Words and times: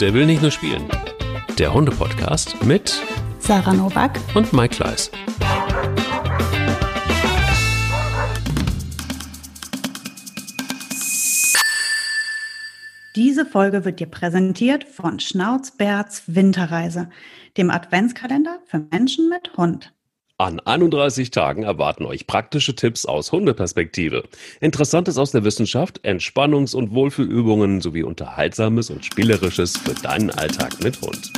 Der 0.00 0.14
will 0.14 0.24
nicht 0.24 0.40
nur 0.40 0.50
spielen. 0.50 0.88
Der 1.58 1.74
Hunde-Podcast 1.74 2.64
mit 2.64 3.02
Sarah 3.38 3.74
Novak 3.74 4.18
und 4.34 4.50
Mike 4.54 4.76
Kleiss. 4.76 5.10
Diese 13.14 13.44
Folge 13.44 13.84
wird 13.84 14.00
dir 14.00 14.06
präsentiert 14.06 14.84
von 14.84 15.20
Schnauzbärts 15.20 16.22
Winterreise, 16.28 17.10
dem 17.58 17.68
Adventskalender 17.70 18.60
für 18.64 18.78
Menschen 18.78 19.28
mit 19.28 19.54
Hund. 19.58 19.92
An 20.40 20.58
31 20.58 21.32
Tagen 21.32 21.64
erwarten 21.64 22.06
euch 22.06 22.26
praktische 22.26 22.74
Tipps 22.74 23.04
aus 23.04 23.30
Hundeperspektive, 23.30 24.22
Interessantes 24.62 25.18
aus 25.18 25.32
der 25.32 25.44
Wissenschaft, 25.44 26.00
Entspannungs- 26.02 26.74
und 26.74 26.94
Wohlfühlübungen 26.94 27.82
sowie 27.82 28.04
Unterhaltsames 28.04 28.88
und 28.88 29.04
Spielerisches 29.04 29.76
für 29.76 29.92
deinen 29.92 30.30
Alltag 30.30 30.82
mit 30.82 30.98
Hund. 31.02 31.30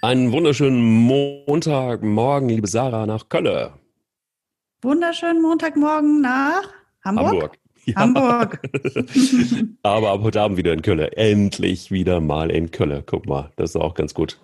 Einen 0.00 0.32
wunderschönen 0.32 0.80
Montagmorgen, 0.80 2.48
liebe 2.48 2.66
Sarah, 2.66 3.04
nach 3.04 3.28
Kölle. 3.28 3.74
Wunderschönen 4.80 5.42
Montagmorgen 5.42 6.22
nach 6.22 6.62
Hamburg. 7.04 7.26
Hamburg. 7.26 7.58
Ja. 7.84 7.96
Hamburg. 7.96 8.62
Aber 9.82 10.12
ab 10.12 10.20
heute 10.22 10.40
Abend 10.40 10.56
wieder 10.56 10.72
in 10.72 10.80
Kölle. 10.80 11.12
Endlich 11.14 11.90
wieder 11.90 12.22
mal 12.22 12.50
in 12.50 12.70
Kölle. 12.70 13.02
Guck 13.04 13.26
mal, 13.26 13.52
das 13.56 13.74
ist 13.74 13.76
auch 13.76 13.92
ganz 13.92 14.14
gut. 14.14 14.38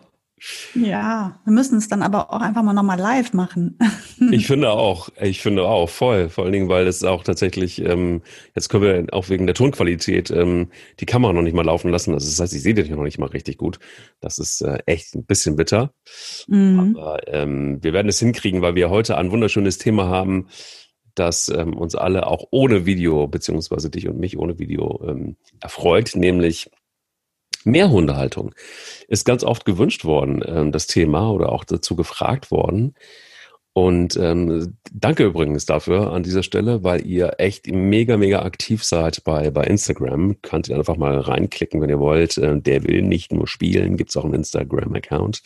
Ja, 0.74 1.40
wir 1.44 1.52
müssen 1.52 1.78
es 1.78 1.88
dann 1.88 2.02
aber 2.02 2.30
auch 2.30 2.40
einfach 2.40 2.62
mal 2.62 2.72
nochmal 2.72 2.98
live 2.98 3.32
machen. 3.32 3.78
Ich 4.30 4.46
finde 4.46 4.70
auch, 4.70 5.10
ich 5.20 5.42
finde 5.42 5.64
auch, 5.64 5.88
voll. 5.88 6.28
Vor 6.28 6.44
allen 6.44 6.52
Dingen, 6.52 6.68
weil 6.68 6.86
es 6.86 7.04
auch 7.04 7.24
tatsächlich, 7.24 7.82
ähm, 7.82 8.22
jetzt 8.54 8.68
können 8.68 8.82
wir 8.82 9.06
auch 9.12 9.28
wegen 9.28 9.46
der 9.46 9.54
Tonqualität 9.54 10.30
ähm, 10.30 10.70
die 11.00 11.06
Kamera 11.06 11.32
noch 11.32 11.42
nicht 11.42 11.54
mal 11.54 11.64
laufen 11.64 11.90
lassen. 11.90 12.14
Also 12.14 12.26
das 12.28 12.40
heißt, 12.40 12.54
ich 12.54 12.62
sehe 12.62 12.74
dich 12.74 12.88
noch 12.90 13.02
nicht 13.02 13.18
mal 13.18 13.28
richtig 13.28 13.58
gut. 13.58 13.78
Das 14.20 14.38
ist 14.38 14.62
äh, 14.62 14.78
echt 14.86 15.14
ein 15.14 15.24
bisschen 15.24 15.56
bitter. 15.56 15.92
Mhm. 16.46 16.96
Aber 16.96 17.26
ähm, 17.26 17.82
wir 17.82 17.92
werden 17.92 18.08
es 18.08 18.18
hinkriegen, 18.18 18.62
weil 18.62 18.76
wir 18.76 18.88
heute 18.88 19.18
ein 19.18 19.30
wunderschönes 19.30 19.78
Thema 19.78 20.06
haben, 20.06 20.48
das 21.14 21.48
ähm, 21.48 21.76
uns 21.76 21.94
alle 21.94 22.26
auch 22.26 22.46
ohne 22.50 22.86
Video, 22.86 23.26
beziehungsweise 23.28 23.90
dich 23.90 24.08
und 24.08 24.18
mich 24.18 24.38
ohne 24.38 24.58
Video 24.58 25.04
ähm, 25.06 25.36
erfreut, 25.60 26.12
nämlich 26.14 26.70
Mehrhundehaltung. 27.64 28.54
Ist 29.08 29.24
ganz 29.24 29.44
oft 29.44 29.64
gewünscht 29.64 30.04
worden, 30.04 30.42
ähm, 30.46 30.72
das 30.72 30.86
Thema, 30.86 31.30
oder 31.30 31.52
auch 31.52 31.64
dazu 31.64 31.96
gefragt 31.96 32.50
worden. 32.50 32.94
Und 33.76 34.16
ähm, 34.16 34.76
danke 34.92 35.24
übrigens 35.24 35.66
dafür 35.66 36.12
an 36.12 36.22
dieser 36.22 36.44
Stelle, 36.44 36.84
weil 36.84 37.04
ihr 37.04 37.34
echt 37.38 37.66
mega, 37.66 38.16
mega 38.16 38.42
aktiv 38.42 38.84
seid 38.84 39.24
bei, 39.24 39.50
bei 39.50 39.64
Instagram. 39.64 40.40
Könnt 40.42 40.68
ihr 40.68 40.76
einfach 40.76 40.96
mal 40.96 41.18
reinklicken, 41.18 41.80
wenn 41.80 41.90
ihr 41.90 41.98
wollt. 41.98 42.38
Ähm, 42.38 42.62
der 42.62 42.84
will 42.84 43.02
nicht 43.02 43.32
nur 43.32 43.48
spielen, 43.48 43.96
gibt's 43.96 44.16
auch 44.16 44.24
einen 44.24 44.34
Instagram-Account. 44.34 45.42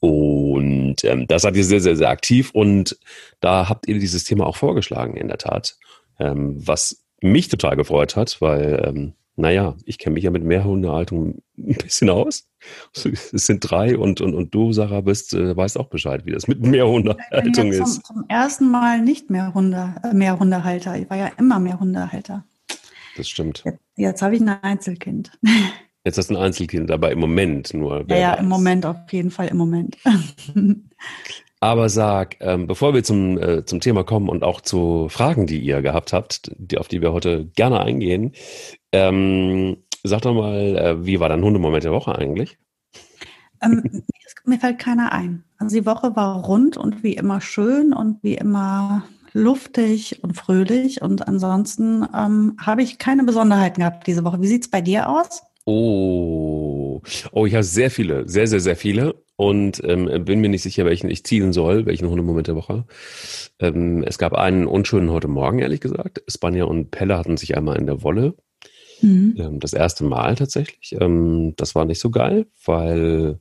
Und 0.00 1.04
ähm, 1.04 1.28
da 1.28 1.38
seid 1.38 1.56
ihr 1.56 1.64
sehr, 1.64 1.80
sehr, 1.80 1.94
sehr 1.94 2.10
aktiv. 2.10 2.50
Und 2.52 2.98
da 3.38 3.68
habt 3.68 3.86
ihr 3.86 4.00
dieses 4.00 4.24
Thema 4.24 4.46
auch 4.46 4.56
vorgeschlagen, 4.56 5.16
in 5.16 5.28
der 5.28 5.38
Tat. 5.38 5.76
Ähm, 6.18 6.56
was 6.58 7.04
mich 7.20 7.48
total 7.48 7.76
gefreut 7.76 8.16
hat, 8.16 8.40
weil 8.40 8.82
ähm, 8.84 9.12
naja, 9.36 9.76
ich 9.84 9.98
kenne 9.98 10.14
mich 10.14 10.24
ja 10.24 10.30
mit 10.30 10.44
Mehrhundehaltung 10.44 11.42
ein 11.58 11.74
bisschen 11.74 12.10
aus. 12.10 12.48
Es 13.04 13.46
sind 13.46 13.60
drei 13.60 13.98
und, 13.98 14.20
und, 14.20 14.34
und 14.34 14.54
du, 14.54 14.72
Sarah, 14.72 15.00
bist, 15.00 15.34
äh, 15.34 15.56
weißt 15.56 15.78
auch 15.78 15.88
Bescheid, 15.88 16.24
wie 16.24 16.32
das 16.32 16.46
mit 16.46 16.60
Mehrhundehaltung 16.60 17.52
bin 17.52 17.72
ist. 17.72 17.94
zum, 17.94 18.04
zum 18.04 18.24
ersten 18.28 18.70
Mal 18.70 19.00
nicht 19.00 19.30
mehr 19.30 19.52
Hunde, 19.52 19.94
äh, 20.02 20.14
mehr 20.14 20.38
Hundehalter. 20.38 20.96
Ich 20.96 21.10
war 21.10 21.16
ja 21.16 21.30
immer 21.38 21.58
mehr 21.58 21.80
Hundehalter. 21.80 22.44
Das 23.16 23.28
stimmt. 23.28 23.62
Jetzt, 23.64 23.78
jetzt 23.96 24.22
habe 24.22 24.36
ich 24.36 24.40
ein 24.40 24.48
Einzelkind. 24.48 25.32
Jetzt 26.06 26.18
hast 26.18 26.28
du 26.28 26.34
ein 26.34 26.42
Einzelkind, 26.42 26.90
aber 26.90 27.12
im 27.12 27.18
Moment 27.18 27.72
nur. 27.72 28.04
Ja, 28.10 28.16
ja, 28.16 28.34
im 28.34 28.46
Moment 28.46 28.84
auf 28.84 29.10
jeden 29.10 29.30
Fall 29.30 29.48
im 29.48 29.56
Moment. 29.56 29.96
Aber 31.64 31.88
sag, 31.88 32.36
ähm, 32.40 32.66
bevor 32.66 32.92
wir 32.92 33.02
zum, 33.02 33.38
äh, 33.38 33.64
zum 33.64 33.80
Thema 33.80 34.04
kommen 34.04 34.28
und 34.28 34.44
auch 34.44 34.60
zu 34.60 35.08
Fragen, 35.08 35.46
die 35.46 35.58
ihr 35.60 35.80
gehabt 35.80 36.12
habt, 36.12 36.52
die, 36.58 36.76
auf 36.76 36.88
die 36.88 37.00
wir 37.00 37.14
heute 37.14 37.46
gerne 37.56 37.80
eingehen, 37.80 38.32
ähm, 38.94 39.76
sag 40.04 40.22
doch 40.22 40.34
mal, 40.34 40.76
äh, 40.76 41.04
wie 41.04 41.18
war 41.18 41.28
dein 41.28 41.42
Hundemoment 41.42 41.84
der 41.84 41.92
Woche 41.92 42.16
eigentlich? 42.16 42.58
ähm, 43.60 44.04
mir, 44.44 44.58
fällt 44.58 44.78
keiner 44.78 45.12
ein. 45.12 45.44
Also 45.58 45.76
die 45.76 45.86
Woche 45.86 46.14
war 46.16 46.44
rund 46.44 46.76
und 46.76 47.02
wie 47.02 47.14
immer 47.14 47.40
schön 47.40 47.92
und 47.92 48.22
wie 48.22 48.34
immer 48.34 49.04
luftig 49.32 50.22
und 50.22 50.34
fröhlich. 50.34 51.02
Und 51.02 51.26
ansonsten 51.26 52.06
ähm, 52.16 52.56
habe 52.60 52.82
ich 52.82 52.98
keine 52.98 53.24
Besonderheiten 53.24 53.80
gehabt 53.80 54.06
diese 54.06 54.24
Woche. 54.24 54.40
Wie 54.40 54.46
sieht's 54.46 54.70
bei 54.70 54.80
dir 54.80 55.08
aus? 55.08 55.42
Oh, 55.64 57.02
oh, 57.32 57.46
ich 57.46 57.54
habe 57.54 57.64
sehr 57.64 57.90
viele, 57.90 58.28
sehr, 58.28 58.46
sehr, 58.46 58.60
sehr 58.60 58.76
viele 58.76 59.14
und 59.36 59.82
ähm, 59.82 60.24
bin 60.24 60.40
mir 60.40 60.50
nicht 60.50 60.62
sicher, 60.62 60.84
welchen 60.84 61.08
ich 61.08 61.24
zielen 61.24 61.54
soll, 61.54 61.86
welchen 61.86 62.08
Hundemoment 62.08 62.48
der 62.48 62.54
Woche. 62.54 62.84
Ähm, 63.58 64.04
es 64.06 64.18
gab 64.18 64.34
einen 64.34 64.66
unschönen 64.66 65.10
heute 65.10 65.28
Morgen, 65.28 65.60
ehrlich 65.60 65.80
gesagt. 65.80 66.22
Spanja 66.28 66.64
und 66.64 66.90
Pelle 66.90 67.16
hatten 67.16 67.38
sich 67.38 67.56
einmal 67.56 67.78
in 67.78 67.86
der 67.86 68.02
Wolle. 68.02 68.34
Mhm. 69.04 69.34
Ähm, 69.38 69.60
das 69.60 69.72
erste 69.72 70.04
Mal 70.04 70.34
tatsächlich. 70.34 70.96
Ähm, 71.00 71.54
das 71.56 71.74
war 71.74 71.84
nicht 71.84 72.00
so 72.00 72.10
geil, 72.10 72.46
weil 72.64 73.38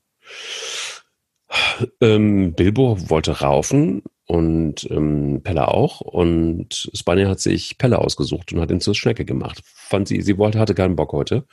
ähm, 2.02 2.54
Bilbo 2.54 2.98
wollte 3.10 3.40
raufen 3.40 4.04
und 4.26 4.90
ähm, 4.92 5.42
Pelle 5.44 5.70
auch. 5.70 6.02
Und 6.02 6.90
Spanja 6.94 7.30
hat 7.30 7.40
sich 7.40 7.78
Pelle 7.78 8.00
ausgesucht 8.00 8.52
und 8.52 8.60
hat 8.60 8.72
ihn 8.72 8.82
zur 8.82 8.96
Schnecke 8.96 9.26
gemacht. 9.26 9.62
Fand 9.66 10.08
sie, 10.08 10.22
sie 10.22 10.38
wollte, 10.38 10.60
hatte 10.60 10.76
keinen 10.76 10.96
Bock 10.96 11.14
heute. 11.14 11.46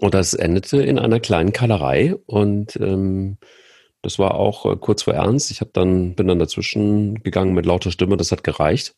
Und 0.00 0.14
das 0.14 0.34
endete 0.34 0.82
in 0.82 0.98
einer 0.98 1.20
kleinen 1.20 1.52
Kallerei 1.52 2.14
und 2.26 2.76
ähm, 2.76 3.38
das 4.02 4.18
war 4.18 4.34
auch 4.34 4.66
äh, 4.66 4.76
kurz 4.76 5.02
vor 5.02 5.14
Ernst. 5.14 5.50
Ich 5.50 5.60
hab 5.60 5.72
dann 5.72 6.14
bin 6.14 6.28
dann 6.28 6.38
dazwischen 6.38 7.22
gegangen 7.22 7.54
mit 7.54 7.66
lauter 7.66 7.90
Stimme, 7.90 8.16
das 8.16 8.30
hat 8.30 8.44
gereicht. 8.44 8.94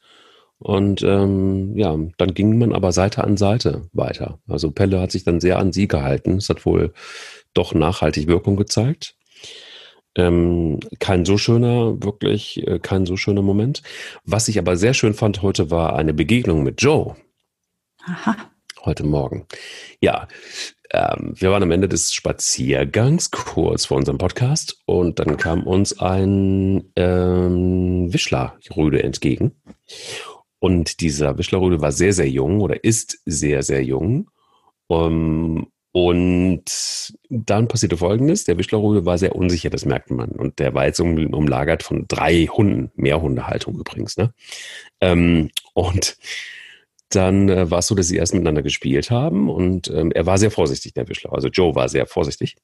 Und 0.58 1.02
ähm, 1.02 1.76
ja, 1.76 1.96
dann 2.16 2.34
ging 2.34 2.58
man 2.58 2.74
aber 2.74 2.92
Seite 2.92 3.22
an 3.22 3.36
Seite 3.36 3.88
weiter. 3.92 4.40
Also 4.48 4.70
Pelle 4.70 5.00
hat 5.00 5.12
sich 5.12 5.24
dann 5.24 5.40
sehr 5.40 5.58
an 5.58 5.72
sie 5.72 5.86
gehalten. 5.86 6.36
Es 6.36 6.48
hat 6.48 6.66
wohl 6.66 6.92
doch 7.54 7.74
nachhaltig 7.74 8.26
Wirkung 8.26 8.56
gezeigt. 8.56 9.14
Ähm, 10.16 10.80
kein 10.98 11.24
so 11.24 11.38
schöner, 11.38 12.02
wirklich 12.02 12.66
äh, 12.66 12.80
kein 12.80 13.06
so 13.06 13.16
schöner 13.16 13.42
Moment. 13.42 13.82
Was 14.24 14.48
ich 14.48 14.58
aber 14.58 14.76
sehr 14.76 14.94
schön 14.94 15.14
fand 15.14 15.42
heute 15.42 15.70
war 15.70 15.94
eine 15.94 16.12
Begegnung 16.12 16.64
mit 16.64 16.82
Joe 16.82 17.14
Aha. 18.04 18.36
heute 18.84 19.04
Morgen. 19.04 19.46
Ja, 20.00 20.26
ähm, 20.90 21.34
wir 21.36 21.50
waren 21.52 21.62
am 21.62 21.70
Ende 21.70 21.88
des 21.88 22.12
Spaziergangs 22.12 23.30
kurz 23.30 23.84
vor 23.84 23.98
unserem 23.98 24.18
Podcast 24.18 24.78
und 24.86 25.18
dann 25.18 25.36
kam 25.36 25.64
uns 25.64 26.00
ein 26.00 26.90
ähm, 26.96 28.12
Wischlerrüde 28.12 29.02
entgegen. 29.02 29.52
Und 30.60 31.00
dieser 31.00 31.38
Wischlerrüde 31.38 31.80
war 31.80 31.92
sehr, 31.92 32.12
sehr 32.12 32.28
jung 32.28 32.60
oder 32.60 32.82
ist 32.82 33.20
sehr, 33.24 33.62
sehr 33.62 33.82
jung. 33.84 34.30
Um, 34.88 35.70
und 35.92 36.64
dann 37.28 37.68
passierte 37.68 37.96
Folgendes: 37.96 38.44
Der 38.44 38.58
Wischlerrüde 38.58 39.04
war 39.04 39.18
sehr 39.18 39.36
unsicher, 39.36 39.70
das 39.70 39.84
merkte 39.84 40.14
man. 40.14 40.30
Und 40.30 40.58
der 40.58 40.74
war 40.74 40.86
jetzt 40.86 41.00
um, 41.00 41.16
umlagert 41.32 41.82
von 41.82 42.06
drei 42.08 42.46
Hunden, 42.46 42.90
Mehrhundehaltung 42.94 43.78
übrigens. 43.78 44.16
Ne? 44.16 44.32
Ähm, 45.00 45.50
und 45.74 46.16
dann 47.10 47.48
äh, 47.48 47.70
war 47.70 47.78
es 47.78 47.86
so, 47.86 47.94
dass 47.94 48.08
sie 48.08 48.16
erst 48.16 48.34
miteinander 48.34 48.62
gespielt 48.62 49.10
haben 49.10 49.48
und 49.48 49.88
ähm, 49.88 50.12
er 50.12 50.26
war 50.26 50.38
sehr 50.38 50.50
vorsichtig, 50.50 50.92
der 50.92 51.08
Wischler. 51.08 51.32
Also 51.32 51.48
Joe 51.48 51.74
war 51.74 51.88
sehr 51.88 52.06
vorsichtig 52.06 52.56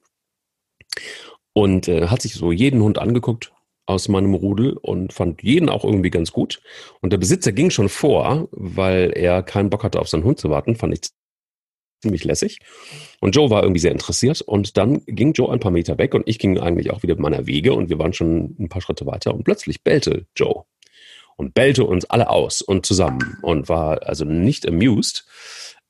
und 1.55 1.89
äh, 1.89 2.09
hat 2.09 2.21
sich 2.21 2.35
so 2.35 2.53
jeden 2.53 2.83
Hund 2.83 2.99
angeguckt 2.99 3.54
aus 3.87 4.09
meinem 4.09 4.35
Rudel 4.35 4.77
und 4.77 5.13
fand 5.13 5.43
jeden 5.43 5.69
auch 5.69 5.85
irgendwie 5.85 6.11
ganz 6.11 6.33
gut. 6.33 6.63
Und 7.01 7.13
der 7.13 7.19
Besitzer 7.19 7.53
ging 7.53 7.71
schon 7.71 7.89
vor, 7.89 8.49
weil 8.51 9.13
er 9.15 9.43
keinen 9.43 9.71
Bock 9.71 9.85
hatte, 9.85 10.01
auf 10.01 10.09
seinen 10.09 10.25
Hund 10.25 10.39
zu 10.39 10.51
warten, 10.51 10.77
fand 10.77 10.95
ich 10.95 11.11
ziemlich 12.03 12.25
lässig. 12.25 12.59
Und 13.21 13.35
Joe 13.35 13.51
war 13.51 13.63
irgendwie 13.63 13.81
sehr 13.81 13.93
interessiert 13.93 14.41
und 14.43 14.77
dann 14.77 15.03
ging 15.07 15.33
Joe 15.33 15.53
ein 15.53 15.61
paar 15.61 15.73
Meter 15.73 15.99
weg 15.99 16.15
und 16.15 16.29
ich 16.29 16.39
ging 16.39 16.59
eigentlich 16.59 16.91
auch 16.91 17.03
wieder 17.03 17.19
meiner 17.19 17.47
Wege 17.47 17.73
und 17.73 17.89
wir 17.89 17.99
waren 17.99 18.13
schon 18.13 18.55
ein 18.59 18.69
paar 18.69 18.83
Schritte 18.83 19.07
weiter 19.07 19.35
und 19.35 19.45
plötzlich 19.45 19.83
bellte 19.83 20.27
Joe 20.37 20.65
und 21.37 21.55
bellte 21.55 21.85
uns 21.85 22.05
alle 22.05 22.31
aus 22.31 22.63
und 22.63 22.87
zusammen 22.87 23.39
und 23.43 23.69
war 23.69 24.07
also 24.07 24.25
nicht 24.25 24.69
amused, 24.69 25.27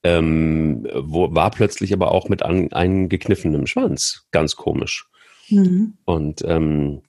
ähm, 0.05 0.87
wo, 0.95 1.35
war 1.35 1.51
plötzlich 1.51 1.93
aber 1.93 2.13
auch 2.13 2.29
mit 2.29 2.43
an, 2.43 2.73
eingekniffenem 2.73 3.67
Schwanz. 3.67 4.27
Ganz 4.31 4.57
komisch. 4.57 5.09
Mhm. 5.49 5.95
Und 6.05 6.43
ähm, 6.47 7.03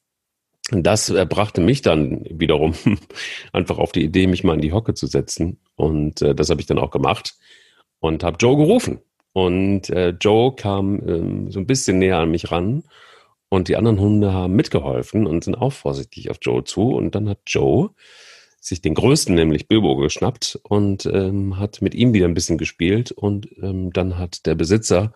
das 0.71 1.13
brachte 1.29 1.61
mich 1.61 1.81
dann 1.81 2.25
wiederum 2.29 2.73
einfach 3.53 3.77
auf 3.77 3.91
die 3.91 4.03
Idee, 4.03 4.27
mich 4.27 4.43
mal 4.43 4.55
in 4.55 4.61
die 4.61 4.73
Hocke 4.73 4.93
zu 4.93 5.07
setzen. 5.07 5.59
Und 5.75 6.21
äh, 6.21 6.33
das 6.33 6.49
habe 6.49 6.61
ich 6.61 6.67
dann 6.67 6.79
auch 6.79 6.91
gemacht 6.91 7.35
und 7.99 8.23
habe 8.23 8.37
Joe 8.39 8.57
gerufen. 8.57 8.99
Und 9.33 9.89
äh, 9.89 10.09
Joe 10.19 10.55
kam 10.55 11.07
ähm, 11.07 11.51
so 11.51 11.59
ein 11.59 11.67
bisschen 11.67 11.99
näher 11.99 12.17
an 12.17 12.31
mich 12.31 12.51
ran. 12.51 12.83
Und 13.49 13.67
die 13.67 13.75
anderen 13.75 13.99
Hunde 13.99 14.33
haben 14.33 14.55
mitgeholfen 14.55 15.27
und 15.27 15.43
sind 15.43 15.55
auch 15.55 15.71
vorsichtig 15.71 16.31
auf 16.31 16.37
Joe 16.41 16.63
zu. 16.63 16.95
Und 16.95 17.13
dann 17.13 17.29
hat 17.29 17.39
Joe 17.45 17.91
sich 18.59 18.81
den 18.81 18.95
größten, 18.95 19.35
nämlich 19.35 19.67
Bilbo, 19.67 19.95
geschnappt 19.97 20.59
und 20.63 21.05
ähm, 21.05 21.59
hat 21.59 21.83
mit 21.83 21.93
ihm 21.93 22.13
wieder 22.13 22.25
ein 22.25 22.33
bisschen 22.33 22.57
gespielt. 22.57 23.11
Und 23.11 23.47
ähm, 23.61 23.93
dann 23.93 24.17
hat 24.17 24.47
der 24.47 24.55
Besitzer 24.55 25.13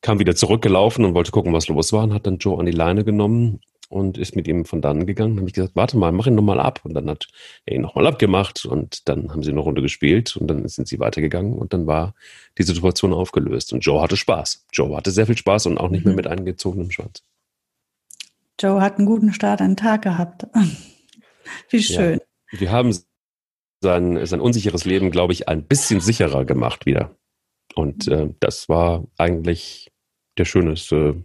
kam 0.00 0.18
wieder 0.18 0.34
zurückgelaufen 0.34 1.04
und 1.04 1.14
wollte 1.14 1.30
gucken, 1.30 1.52
was 1.52 1.68
los 1.68 1.92
war 1.92 2.04
und 2.04 2.14
hat 2.14 2.26
dann 2.26 2.38
Joe 2.38 2.58
an 2.58 2.66
die 2.66 2.72
Leine 2.72 3.04
genommen 3.04 3.60
und 3.92 4.16
ist 4.16 4.34
mit 4.34 4.48
ihm 4.48 4.64
von 4.64 4.80
dann 4.80 5.04
gegangen. 5.04 5.32
Dann 5.32 5.40
habe 5.40 5.48
ich 5.48 5.54
gesagt, 5.54 5.76
warte 5.76 5.98
mal, 5.98 6.12
mach 6.12 6.26
ihn 6.26 6.34
nochmal 6.34 6.58
ab. 6.58 6.80
Und 6.84 6.94
dann 6.94 7.10
hat 7.10 7.28
er 7.66 7.76
ihn 7.76 7.82
nochmal 7.82 8.06
abgemacht 8.06 8.64
und 8.64 9.06
dann 9.08 9.30
haben 9.30 9.42
sie 9.42 9.50
eine 9.50 9.60
Runde 9.60 9.82
gespielt 9.82 10.34
und 10.36 10.48
dann 10.48 10.66
sind 10.66 10.88
sie 10.88 10.98
weitergegangen 10.98 11.52
und 11.52 11.74
dann 11.74 11.86
war 11.86 12.14
die 12.58 12.62
Situation 12.62 13.12
aufgelöst. 13.12 13.72
Und 13.72 13.80
Joe 13.80 14.00
hatte 14.00 14.16
Spaß. 14.16 14.66
Joe 14.72 14.96
hatte 14.96 15.10
sehr 15.10 15.26
viel 15.26 15.36
Spaß 15.36 15.66
und 15.66 15.78
auch 15.78 15.90
nicht 15.90 16.04
mehr 16.04 16.12
mhm. 16.12 16.16
mit 16.16 16.26
eingezogenem 16.26 16.90
Schwanz. 16.90 17.22
Joe 18.58 18.80
hat 18.80 18.96
einen 18.96 19.06
guten 19.06 19.32
Start 19.34 19.60
an 19.60 19.72
den 19.72 19.76
Tag 19.76 20.02
gehabt. 20.02 20.46
Wie 21.68 21.82
schön. 21.82 22.20
Ja, 22.52 22.60
wir 22.60 22.70
haben 22.70 22.96
sein, 23.82 24.24
sein 24.24 24.40
unsicheres 24.40 24.86
Leben, 24.86 25.10
glaube 25.10 25.34
ich, 25.34 25.48
ein 25.48 25.64
bisschen 25.64 26.00
sicherer 26.00 26.46
gemacht 26.46 26.86
wieder. 26.86 27.14
Und 27.74 28.08
äh, 28.08 28.30
das 28.40 28.68
war 28.68 29.04
eigentlich 29.18 29.92
der 30.38 30.44
schönste 30.46 31.24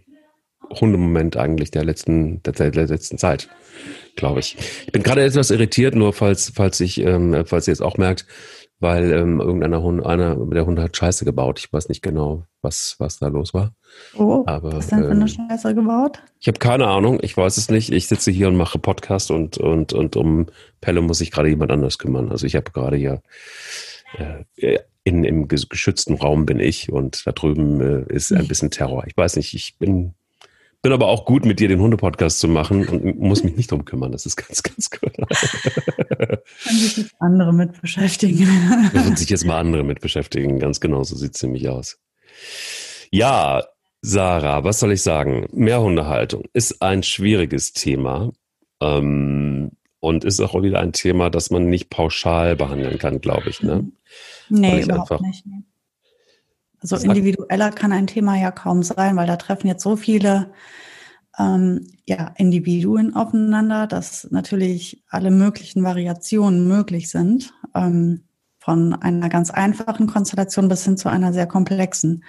Hundemoment 0.70 1.36
eigentlich 1.36 1.70
der 1.70 1.84
letzten, 1.84 2.42
der, 2.42 2.70
der 2.70 2.86
letzten 2.86 3.18
Zeit, 3.18 3.48
glaube 4.16 4.40
ich. 4.40 4.56
Ich 4.86 4.92
bin 4.92 5.02
gerade 5.02 5.24
etwas 5.24 5.50
irritiert, 5.50 5.94
nur 5.94 6.12
falls, 6.12 6.52
falls 6.54 6.80
ich, 6.80 7.00
ähm, 7.00 7.44
falls 7.46 7.68
ihr 7.68 7.72
jetzt 7.72 7.82
auch 7.82 7.96
merkt, 7.96 8.26
weil 8.80 9.12
ähm, 9.12 9.40
irgendeiner 9.40 9.82
Hund, 9.82 10.04
einer 10.06 10.36
der 10.36 10.64
Hunde 10.64 10.82
hat 10.82 10.96
Scheiße 10.96 11.24
gebaut. 11.24 11.58
Ich 11.58 11.72
weiß 11.72 11.88
nicht 11.88 12.02
genau, 12.02 12.44
was, 12.62 12.94
was 12.98 13.18
da 13.18 13.26
los 13.26 13.52
war. 13.52 13.74
Oh, 14.14 14.44
Aber, 14.46 14.72
was 14.72 14.88
denn 14.88 15.00
für 15.00 15.10
eine 15.10 15.22
ähm, 15.22 15.28
Scheiße 15.28 15.74
gebaut? 15.74 16.22
Ich 16.38 16.46
habe 16.46 16.58
keine 16.58 16.86
Ahnung, 16.86 17.18
ich 17.22 17.36
weiß 17.36 17.56
es 17.56 17.70
nicht. 17.70 17.90
Ich 17.90 18.06
sitze 18.06 18.30
hier 18.30 18.48
und 18.48 18.56
mache 18.56 18.78
Podcast 18.78 19.30
und, 19.30 19.58
und, 19.58 19.92
und 19.92 20.16
um 20.16 20.46
Pelle 20.80 21.00
muss 21.00 21.18
sich 21.18 21.32
gerade 21.32 21.48
jemand 21.48 21.72
anders 21.72 21.98
kümmern. 21.98 22.30
Also 22.30 22.46
ich 22.46 22.54
habe 22.54 22.70
gerade 22.70 22.96
hier 22.96 23.20
äh, 24.16 24.78
in, 25.02 25.24
im 25.24 25.48
geschützten 25.48 26.14
Raum 26.14 26.46
bin 26.46 26.60
ich 26.60 26.92
und 26.92 27.26
da 27.26 27.32
drüben 27.32 27.80
äh, 27.80 28.12
ist 28.12 28.32
ein 28.32 28.46
bisschen 28.46 28.70
Terror. 28.70 29.04
Ich 29.06 29.16
weiß 29.16 29.36
nicht, 29.36 29.54
ich 29.54 29.78
bin 29.78 30.14
bin 30.82 30.92
aber 30.92 31.08
auch 31.08 31.24
gut, 31.24 31.44
mit 31.44 31.60
dir 31.60 31.68
den 31.68 31.80
Hunde-Podcast 31.80 32.38
zu 32.38 32.48
machen 32.48 32.86
und 32.88 33.18
muss 33.18 33.42
mich 33.42 33.56
nicht 33.56 33.70
drum 33.70 33.84
kümmern. 33.84 34.12
Das 34.12 34.26
ist 34.26 34.36
ganz, 34.36 34.62
ganz 34.62 34.90
gut. 34.90 35.12
Können 35.16 36.40
sich 36.64 36.96
jetzt 36.96 37.14
andere 37.18 37.52
mit 37.52 37.80
beschäftigen. 37.80 38.46
Können 38.92 39.16
sich 39.16 39.30
jetzt 39.30 39.44
mal 39.44 39.58
andere 39.58 39.84
mit 39.84 40.00
beschäftigen. 40.00 40.58
Ganz 40.58 40.80
genau, 40.80 41.02
so 41.04 41.16
sieht 41.16 41.34
es 41.34 41.42
nämlich 41.42 41.68
aus. 41.68 41.98
Ja, 43.10 43.64
Sarah, 44.02 44.64
was 44.64 44.80
soll 44.80 44.92
ich 44.92 45.02
sagen? 45.02 45.48
Mehrhundehaltung 45.52 46.44
ist 46.52 46.80
ein 46.82 47.02
schwieriges 47.02 47.72
Thema. 47.72 48.32
Ähm, 48.80 49.72
und 50.00 50.24
ist 50.24 50.40
auch 50.40 50.62
wieder 50.62 50.80
ein 50.80 50.92
Thema, 50.92 51.30
das 51.30 51.50
man 51.50 51.68
nicht 51.68 51.90
pauschal 51.90 52.56
behandeln 52.56 52.98
kann, 52.98 53.20
glaube 53.20 53.50
ich. 53.50 53.62
Ne? 53.62 53.90
Nee, 54.48 54.82
überhaupt 54.82 55.12
einfach, 55.12 55.20
nicht. 55.20 55.44
Also 56.80 56.96
individueller 56.96 57.70
kann 57.70 57.92
ein 57.92 58.06
Thema 58.06 58.36
ja 58.36 58.50
kaum 58.50 58.82
sein, 58.82 59.16
weil 59.16 59.26
da 59.26 59.36
treffen 59.36 59.66
jetzt 59.66 59.82
so 59.82 59.96
viele 59.96 60.52
ähm, 61.38 61.86
ja, 62.06 62.32
Individuen 62.36 63.14
aufeinander, 63.14 63.86
dass 63.86 64.28
natürlich 64.30 65.02
alle 65.08 65.30
möglichen 65.30 65.82
Variationen 65.84 66.66
möglich 66.68 67.08
sind, 67.10 67.52
ähm, 67.74 68.24
von 68.58 68.94
einer 68.94 69.28
ganz 69.28 69.50
einfachen 69.50 70.06
Konstellation 70.06 70.68
bis 70.68 70.84
hin 70.84 70.96
zu 70.96 71.08
einer 71.08 71.32
sehr 71.32 71.46
komplexen. 71.46 72.24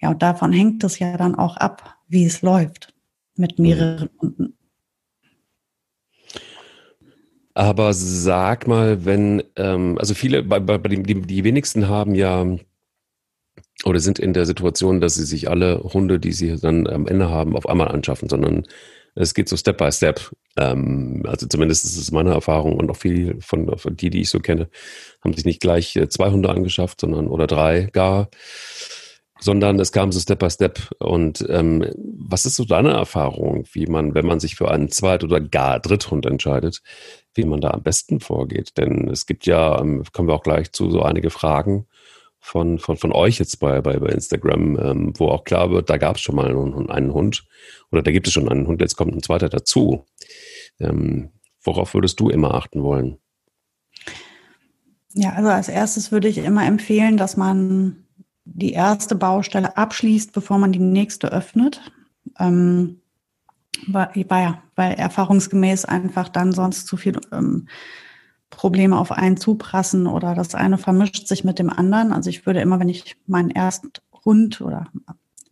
Ja, 0.00 0.10
und 0.10 0.22
davon 0.22 0.52
hängt 0.52 0.82
es 0.84 0.98
ja 0.98 1.16
dann 1.16 1.34
auch 1.34 1.56
ab, 1.56 1.96
wie 2.08 2.24
es 2.24 2.42
läuft 2.42 2.92
mit 3.36 3.58
mhm. 3.58 3.62
mehreren 3.64 4.10
Hunden. 4.20 4.54
Aber 7.54 7.92
sag 7.92 8.66
mal, 8.66 9.04
wenn, 9.04 9.42
ähm, 9.56 9.98
also 9.98 10.14
viele, 10.14 10.42
bei, 10.42 10.58
bei, 10.58 10.78
die, 10.78 11.20
die 11.20 11.44
wenigsten 11.44 11.88
haben 11.88 12.14
ja 12.14 12.46
oder 13.84 14.00
sind 14.00 14.18
in 14.18 14.32
der 14.32 14.46
Situation, 14.46 15.00
dass 15.00 15.14
sie 15.14 15.24
sich 15.24 15.48
alle 15.50 15.82
Hunde, 15.82 16.20
die 16.20 16.32
sie 16.32 16.56
dann 16.56 16.86
am 16.86 17.06
Ende 17.06 17.30
haben, 17.30 17.56
auf 17.56 17.68
einmal 17.68 17.88
anschaffen, 17.88 18.28
sondern 18.28 18.66
es 19.14 19.34
geht 19.34 19.48
so 19.48 19.56
Step 19.56 19.78
by 19.78 19.92
Step. 19.92 20.30
Ähm, 20.56 21.22
also 21.26 21.46
zumindest 21.46 21.84
ist 21.84 21.96
es 21.96 22.12
meine 22.12 22.32
Erfahrung 22.32 22.76
und 22.76 22.90
auch 22.90 22.96
viel 22.96 23.36
von, 23.40 23.76
von 23.78 23.96
die, 23.96 24.10
die 24.10 24.22
ich 24.22 24.30
so 24.30 24.40
kenne, 24.40 24.68
haben 25.22 25.34
sich 25.34 25.44
nicht 25.44 25.60
gleich 25.60 25.96
äh, 25.96 26.08
zwei 26.08 26.30
Hunde 26.30 26.50
angeschafft, 26.50 27.00
sondern 27.00 27.28
oder 27.28 27.46
drei 27.46 27.88
gar, 27.92 28.28
sondern 29.40 29.80
es 29.80 29.92
kam 29.92 30.12
so 30.12 30.20
Step 30.20 30.38
by 30.38 30.50
Step. 30.50 30.90
Und 30.98 31.44
ähm, 31.48 31.84
was 31.96 32.46
ist 32.46 32.56
so 32.56 32.64
deine 32.64 32.92
Erfahrung, 32.92 33.64
wie 33.72 33.86
man, 33.86 34.14
wenn 34.14 34.26
man 34.26 34.40
sich 34.40 34.54
für 34.54 34.70
einen 34.70 34.90
Zweit- 34.90 35.24
oder 35.24 35.40
gar 35.40 35.80
Dritthund 35.80 36.24
entscheidet, 36.26 36.80
wie 37.34 37.44
man 37.44 37.60
da 37.60 37.70
am 37.70 37.82
besten 37.82 38.20
vorgeht? 38.20 38.78
Denn 38.78 39.08
es 39.10 39.26
gibt 39.26 39.46
ja, 39.46 39.80
ähm, 39.80 40.04
kommen 40.12 40.28
wir 40.28 40.34
auch 40.34 40.44
gleich 40.44 40.72
zu, 40.72 40.90
so 40.90 41.02
einige 41.02 41.30
Fragen 41.30 41.86
von, 42.44 42.80
von, 42.80 42.96
von 42.96 43.12
euch 43.12 43.38
jetzt 43.38 43.60
bei, 43.60 43.80
bei, 43.80 43.98
bei 43.98 44.08
Instagram, 44.08 44.76
ähm, 44.78 45.12
wo 45.16 45.28
auch 45.28 45.44
klar 45.44 45.70
wird, 45.70 45.88
da 45.88 45.96
gab 45.96 46.16
es 46.16 46.22
schon 46.22 46.34
mal 46.34 46.50
einen, 46.50 46.90
einen, 46.90 47.14
Hund 47.14 47.44
oder 47.92 48.02
da 48.02 48.10
gibt 48.10 48.26
es 48.26 48.32
schon 48.32 48.48
einen 48.48 48.66
Hund, 48.66 48.80
jetzt 48.80 48.96
kommt 48.96 49.14
ein 49.14 49.22
zweiter 49.22 49.48
dazu. 49.48 50.06
Ähm, 50.80 51.30
worauf 51.62 51.94
würdest 51.94 52.18
du 52.18 52.30
immer 52.30 52.54
achten 52.54 52.82
wollen? 52.82 53.18
Ja, 55.14 55.34
also 55.34 55.50
als 55.50 55.68
erstes 55.68 56.10
würde 56.10 56.26
ich 56.26 56.38
immer 56.38 56.66
empfehlen, 56.66 57.16
dass 57.16 57.36
man 57.36 58.04
die 58.44 58.72
erste 58.72 59.14
Baustelle 59.14 59.76
abschließt, 59.76 60.32
bevor 60.32 60.58
man 60.58 60.72
die 60.72 60.80
nächste 60.80 61.30
öffnet. 61.30 61.80
Ähm, 62.40 63.02
weil, 63.86 64.26
weil 64.74 64.94
erfahrungsgemäß 64.94 65.84
einfach 65.84 66.28
dann 66.28 66.52
sonst 66.52 66.88
zu 66.88 66.96
viel 66.96 67.18
ähm, 67.32 67.68
Probleme 68.52 68.98
auf 68.98 69.10
einen 69.10 69.38
zuprassen 69.38 70.06
oder 70.06 70.34
das 70.34 70.54
eine 70.54 70.78
vermischt 70.78 71.26
sich 71.26 71.42
mit 71.42 71.58
dem 71.58 71.70
anderen. 71.70 72.12
Also 72.12 72.30
ich 72.30 72.46
würde 72.46 72.60
immer, 72.60 72.78
wenn 72.78 72.90
ich 72.90 73.16
meinen 73.26 73.50
ersten 73.50 73.90
Hund 74.24 74.60
oder 74.60 74.86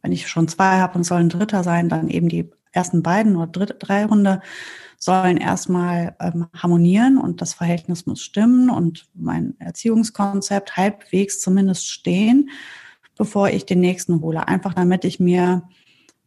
wenn 0.03 0.13
ich 0.13 0.29
schon 0.29 0.49
zwei 0.49 0.79
habe 0.81 0.99
und 0.99 1.05
soll 1.05 1.21
ein 1.21 1.31
dritter 1.31 1.65
sein, 1.65 1.89
dann 1.89 2.09
eben 2.09 2.29
die 2.29 2.51
ersten 2.73 3.03
beiden 3.03 3.37
oder 3.37 3.49
dritte, 3.49 3.75
drei 3.75 4.05
Hunde 4.05 4.43
sollen 4.99 5.39
erstmal 5.39 6.15
ähm, 6.21 6.47
harmonieren 6.55 7.17
und 7.17 7.41
das 7.41 7.55
Verhältnis 7.55 8.05
muss 8.05 8.21
stimmen 8.21 8.69
und 8.69 9.09
mein 9.15 9.55
Erziehungskonzept 9.59 10.77
halbwegs 10.77 11.41
zumindest 11.41 11.89
stehen, 11.89 12.51
bevor 13.17 13.49
ich 13.49 13.65
den 13.65 13.81
nächsten 13.81 14.21
hole. 14.21 14.47
Einfach 14.47 14.75
damit 14.75 15.07
ich 15.07 15.19
mir 15.19 15.63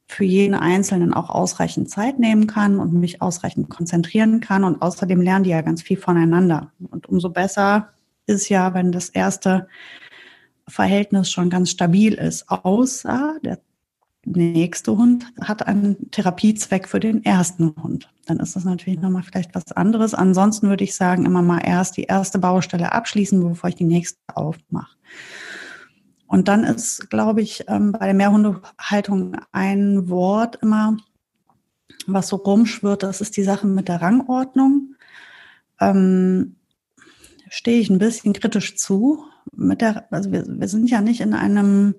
für 0.08 0.26
jeden 0.26 0.54
Einzelnen 0.54 1.14
auch 1.14 1.30
ausreichend 1.30 1.90
Zeit 1.90 2.20
nehmen 2.20 2.48
kann 2.48 2.80
und 2.80 2.94
mich 2.94 3.22
ausreichend 3.22 3.70
konzentrieren 3.70 4.40
kann. 4.42 4.64
Und 4.64 4.82
außerdem 4.82 5.22
lernen 5.22 5.44
die 5.44 5.52
ja 5.52 5.62
ganz 5.62 5.82
viel 5.82 5.98
voneinander. 5.98 6.72
Und 6.92 7.08
umso 7.08 7.30
besser 7.30 7.90
ist 8.26 8.50
ja, 8.50 8.74
wenn 8.74 8.92
das 8.92 9.10
erste 9.10 9.68
Verhältnis 10.68 11.32
schon 11.32 11.50
ganz 11.50 11.70
stabil 11.70 12.14
ist, 12.14 12.50
außer 12.50 13.38
der 13.44 13.60
nächste 14.26 14.96
Hund 14.96 15.26
hat 15.42 15.68
einen 15.68 16.10
Therapiezweck 16.12 16.88
für 16.88 17.00
den 17.00 17.26
ersten 17.26 17.76
Hund. 17.82 18.10
Dann 18.26 18.40
ist 18.40 18.56
das 18.56 18.64
natürlich 18.64 19.02
nochmal 19.02 19.24
vielleicht 19.24 19.54
was 19.54 19.72
anderes. 19.74 20.14
Ansonsten 20.14 20.70
würde 20.70 20.84
ich 20.84 20.96
sagen, 20.96 21.26
immer 21.26 21.42
mal 21.42 21.60
erst 21.60 21.98
die 21.98 22.04
erste 22.04 22.40
Baustelle 22.40 22.94
abschließen, 22.94 23.42
bevor 23.46 23.70
ich 23.70 23.76
die 23.76 23.84
nächste 23.84 24.20
aufmache. 24.34 24.96
Und 26.28 26.48
dann 26.48 26.64
ist, 26.64 27.10
glaube 27.10 27.42
ich, 27.42 27.66
ähm, 27.68 27.92
bei 27.92 28.06
der 28.06 28.14
Mehrhundehaltung 28.14 29.36
ein 29.52 30.10
Wort 30.10 30.58
immer, 30.62 30.98
was 32.08 32.28
so 32.28 32.38
rumschwirrt, 32.38 33.04
das 33.04 33.22
ist 33.22 33.38
die 33.38 33.44
Sache 33.44 33.68
mit 33.68 33.88
der 33.88 34.02
Rangordnung. 34.02 34.96
Ähm, 35.80 36.56
stehe 37.50 37.80
ich 37.80 37.90
ein 37.90 38.00
bisschen 38.00 38.34
kritisch 38.34 38.76
zu. 38.76 39.26
Mit 39.56 39.82
der, 39.82 40.12
also 40.12 40.32
wir, 40.32 40.46
wir 40.48 40.68
sind 40.68 40.90
ja 40.90 41.02
nicht 41.02 41.22
in 41.22 41.34
einem, 41.34 41.96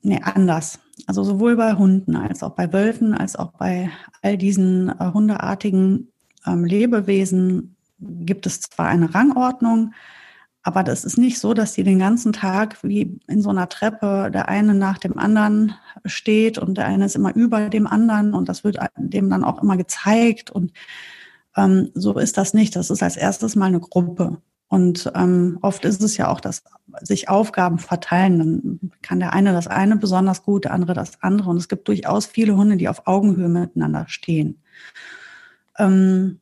nee, 0.00 0.20
anders. 0.22 0.78
Also 1.06 1.24
sowohl 1.24 1.56
bei 1.56 1.74
Hunden 1.74 2.16
als 2.16 2.42
auch 2.42 2.54
bei 2.54 2.72
Wölfen, 2.72 3.14
als 3.14 3.36
auch 3.36 3.52
bei 3.52 3.90
all 4.22 4.38
diesen 4.38 4.88
äh, 4.88 5.12
hundeartigen 5.12 6.12
ähm, 6.46 6.64
Lebewesen 6.64 7.76
gibt 7.98 8.46
es 8.46 8.60
zwar 8.60 8.86
eine 8.86 9.14
Rangordnung, 9.14 9.92
aber 10.62 10.84
das 10.84 11.04
ist 11.04 11.18
nicht 11.18 11.38
so, 11.38 11.54
dass 11.54 11.72
die 11.72 11.82
den 11.82 11.98
ganzen 11.98 12.32
Tag 12.32 12.82
wie 12.82 13.18
in 13.26 13.42
so 13.42 13.50
einer 13.50 13.68
Treppe 13.68 14.30
der 14.32 14.48
eine 14.48 14.74
nach 14.74 14.98
dem 14.98 15.18
anderen 15.18 15.74
steht 16.04 16.58
und 16.58 16.78
der 16.78 16.86
eine 16.86 17.06
ist 17.06 17.16
immer 17.16 17.34
über 17.34 17.68
dem 17.68 17.86
anderen 17.86 18.32
und 18.32 18.48
das 18.48 18.62
wird 18.62 18.78
dem 18.96 19.28
dann 19.28 19.44
auch 19.44 19.62
immer 19.62 19.76
gezeigt 19.76 20.50
und 20.50 20.72
ähm, 21.56 21.90
so 21.94 22.18
ist 22.18 22.38
das 22.38 22.54
nicht. 22.54 22.76
Das 22.76 22.90
ist 22.90 23.02
als 23.02 23.16
erstes 23.16 23.56
mal 23.56 23.66
eine 23.66 23.80
Gruppe. 23.80 24.38
Und 24.68 25.12
ähm, 25.14 25.58
oft 25.60 25.84
ist 25.84 26.00
es 26.02 26.16
ja 26.16 26.28
auch, 26.28 26.40
dass 26.40 26.64
sich 27.02 27.28
Aufgaben 27.28 27.78
verteilen. 27.78 28.38
Dann 28.38 28.90
kann 29.02 29.20
der 29.20 29.34
eine 29.34 29.52
das 29.52 29.66
eine 29.66 29.96
besonders 29.96 30.44
gut, 30.44 30.64
der 30.64 30.72
andere 30.72 30.94
das 30.94 31.22
andere. 31.22 31.50
Und 31.50 31.58
es 31.58 31.68
gibt 31.68 31.88
durchaus 31.88 32.24
viele 32.24 32.56
Hunde, 32.56 32.78
die 32.78 32.88
auf 32.88 33.06
Augenhöhe 33.06 33.48
miteinander 33.48 34.06
stehen. 34.08 34.62
Ähm, 35.76 36.40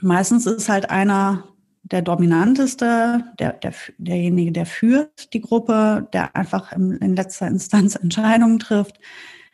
meistens 0.00 0.46
ist 0.46 0.68
halt 0.68 0.90
einer 0.90 1.44
der 1.84 2.02
dominanteste, 2.02 3.24
der, 3.38 3.52
der, 3.52 3.74
derjenige, 3.98 4.52
der 4.52 4.66
führt 4.66 5.32
die 5.34 5.40
Gruppe, 5.40 6.08
der 6.12 6.34
einfach 6.34 6.72
in, 6.72 6.92
in 6.92 7.14
letzter 7.14 7.46
Instanz 7.46 7.94
Entscheidungen 8.02 8.58
trifft. 8.58 8.98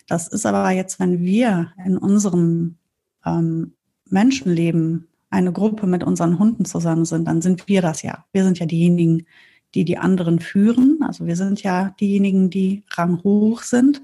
Das 0.08 0.28
ist 0.28 0.46
aber 0.46 0.70
jetzt, 0.70 0.99
wenn 1.00 1.20
wir 1.20 1.72
in 1.84 1.99
unserem 1.99 2.76
ähm, 3.25 3.75
Menschenleben 4.08 5.08
eine 5.28 5.52
Gruppe 5.52 5.87
mit 5.87 6.02
unseren 6.02 6.38
Hunden 6.38 6.64
zusammen 6.64 7.04
sind, 7.04 7.26
dann 7.26 7.42
sind 7.42 7.68
wir 7.68 7.82
das 7.82 8.02
ja. 8.02 8.25
Wir 8.32 8.44
sind 8.44 8.58
ja 8.58 8.66
diejenigen, 8.66 9.26
die 9.75 9.84
die 9.84 9.99
anderen 9.99 10.40
führen. 10.40 10.99
Also 11.02 11.26
wir 11.26 11.37
sind 11.37 11.62
ja 11.62 11.94
diejenigen, 12.00 12.50
die 12.50 12.82
ranghoch 12.90 13.62
sind. 13.62 14.02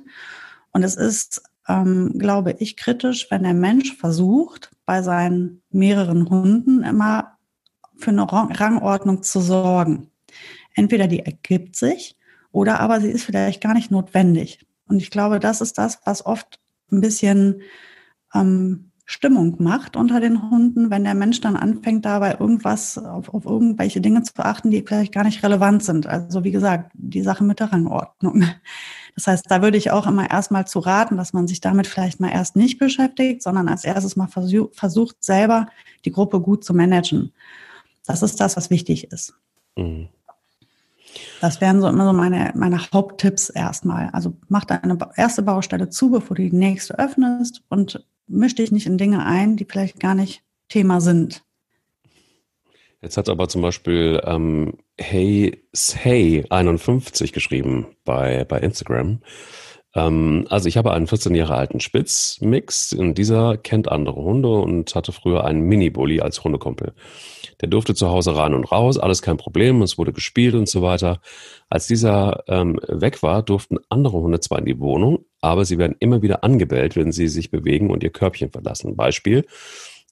Und 0.72 0.84
es 0.84 0.94
ist, 0.94 1.42
ähm, 1.68 2.14
glaube 2.18 2.56
ich, 2.58 2.76
kritisch, 2.76 3.28
wenn 3.30 3.42
der 3.42 3.54
Mensch 3.54 3.96
versucht, 3.96 4.70
bei 4.84 5.02
seinen 5.02 5.62
mehreren 5.70 6.28
Hunden 6.30 6.84
immer 6.84 7.35
für 7.98 8.10
eine 8.10 8.30
Rangordnung 8.30 9.22
zu 9.22 9.40
sorgen. 9.40 10.10
Entweder 10.74 11.06
die 11.06 11.20
ergibt 11.20 11.76
sich 11.76 12.16
oder 12.52 12.80
aber 12.80 13.00
sie 13.00 13.10
ist 13.10 13.24
vielleicht 13.24 13.62
gar 13.62 13.74
nicht 13.74 13.90
notwendig. 13.90 14.66
Und 14.88 14.98
ich 14.98 15.10
glaube, 15.10 15.40
das 15.40 15.60
ist 15.60 15.78
das, 15.78 16.00
was 16.04 16.24
oft 16.24 16.60
ein 16.90 17.00
bisschen 17.00 17.62
ähm, 18.34 18.92
Stimmung 19.08 19.62
macht 19.62 19.96
unter 19.96 20.18
den 20.18 20.50
Hunden, 20.50 20.90
wenn 20.90 21.04
der 21.04 21.14
Mensch 21.14 21.40
dann 21.40 21.54
anfängt, 21.54 22.04
dabei 22.04 22.36
irgendwas 22.40 22.98
auf, 22.98 23.32
auf 23.32 23.44
irgendwelche 23.44 24.00
Dinge 24.00 24.24
zu 24.24 24.32
achten, 24.38 24.72
die 24.72 24.82
vielleicht 24.82 25.14
gar 25.14 25.22
nicht 25.22 25.44
relevant 25.44 25.84
sind. 25.84 26.08
Also 26.08 26.42
wie 26.42 26.50
gesagt, 26.50 26.90
die 26.94 27.22
Sache 27.22 27.44
mit 27.44 27.60
der 27.60 27.72
Rangordnung. 27.72 28.44
Das 29.14 29.28
heißt, 29.28 29.44
da 29.48 29.62
würde 29.62 29.78
ich 29.78 29.92
auch 29.92 30.06
immer 30.06 30.28
erstmal 30.30 30.66
zu 30.66 30.78
raten, 30.78 31.16
dass 31.16 31.32
man 31.32 31.46
sich 31.46 31.60
damit 31.60 31.86
vielleicht 31.86 32.20
mal 32.20 32.30
erst 32.30 32.54
nicht 32.54 32.78
beschäftigt, 32.78 33.42
sondern 33.42 33.66
als 33.68 33.84
erstes 33.84 34.14
mal 34.14 34.28
versucht, 34.28 35.24
selber 35.24 35.68
die 36.04 36.10
Gruppe 36.12 36.40
gut 36.40 36.64
zu 36.64 36.74
managen. 36.74 37.32
Das 38.06 38.22
ist 38.22 38.40
das, 38.40 38.56
was 38.56 38.70
wichtig 38.70 39.12
ist. 39.12 39.34
Mhm. 39.76 40.08
Das 41.40 41.60
wären 41.60 41.80
so 41.80 41.88
immer 41.88 42.06
so 42.06 42.12
meine, 42.12 42.52
meine 42.54 42.80
Haupttipps 42.92 43.50
erstmal. 43.50 44.10
Also 44.10 44.34
mach 44.48 44.64
deine 44.64 44.98
erste 45.16 45.42
Baustelle 45.42 45.88
zu, 45.88 46.10
bevor 46.10 46.36
du 46.36 46.42
die 46.42 46.56
nächste 46.56 46.98
öffnest 46.98 47.62
und 47.68 48.04
misch 48.26 48.54
dich 48.54 48.72
nicht 48.72 48.86
in 48.86 48.98
Dinge 48.98 49.24
ein, 49.24 49.56
die 49.56 49.64
vielleicht 49.64 50.00
gar 50.00 50.14
nicht 50.14 50.42
Thema 50.68 51.00
sind. 51.00 51.42
Jetzt 53.02 53.16
hat 53.16 53.28
aber 53.28 53.48
zum 53.48 53.62
Beispiel 53.62 54.20
ähm, 54.24 54.78
Hey 54.98 55.62
Say 55.72 56.44
51 56.48 57.32
geschrieben 57.32 57.86
bei, 58.04 58.44
bei 58.44 58.58
Instagram. 58.58 59.20
Ähm, 59.96 60.46
also 60.50 60.68
ich 60.68 60.76
habe 60.76 60.92
einen 60.92 61.06
14 61.06 61.34
Jahre 61.34 61.56
alten 61.56 61.80
Spitzmix 61.80 62.92
und 62.92 63.16
dieser 63.16 63.56
kennt 63.56 63.90
andere 63.90 64.22
Hunde 64.22 64.48
und 64.48 64.94
hatte 64.94 65.10
früher 65.10 65.44
einen 65.44 65.62
Mini-Bully 65.62 66.20
als 66.20 66.44
Hundekumpel. 66.44 66.92
Der 67.62 67.68
durfte 67.70 67.94
zu 67.94 68.08
Hause 68.10 68.36
rein 68.36 68.52
und 68.52 68.70
raus, 68.70 68.98
alles 68.98 69.22
kein 69.22 69.38
Problem, 69.38 69.80
es 69.80 69.96
wurde 69.96 70.12
gespielt 70.12 70.54
und 70.54 70.68
so 70.68 70.82
weiter. 70.82 71.20
Als 71.70 71.86
dieser 71.86 72.44
ähm, 72.48 72.78
weg 72.86 73.22
war, 73.22 73.42
durften 73.42 73.78
andere 73.88 74.18
Hunde 74.18 74.40
zwar 74.40 74.58
in 74.58 74.66
die 74.66 74.78
Wohnung, 74.78 75.24
aber 75.40 75.64
sie 75.64 75.78
werden 75.78 75.96
immer 75.98 76.20
wieder 76.20 76.44
angebellt, 76.44 76.96
wenn 76.96 77.12
sie 77.12 77.28
sich 77.28 77.50
bewegen 77.50 77.90
und 77.90 78.02
ihr 78.02 78.10
Körbchen 78.10 78.50
verlassen. 78.50 78.94
Beispiel, 78.96 79.46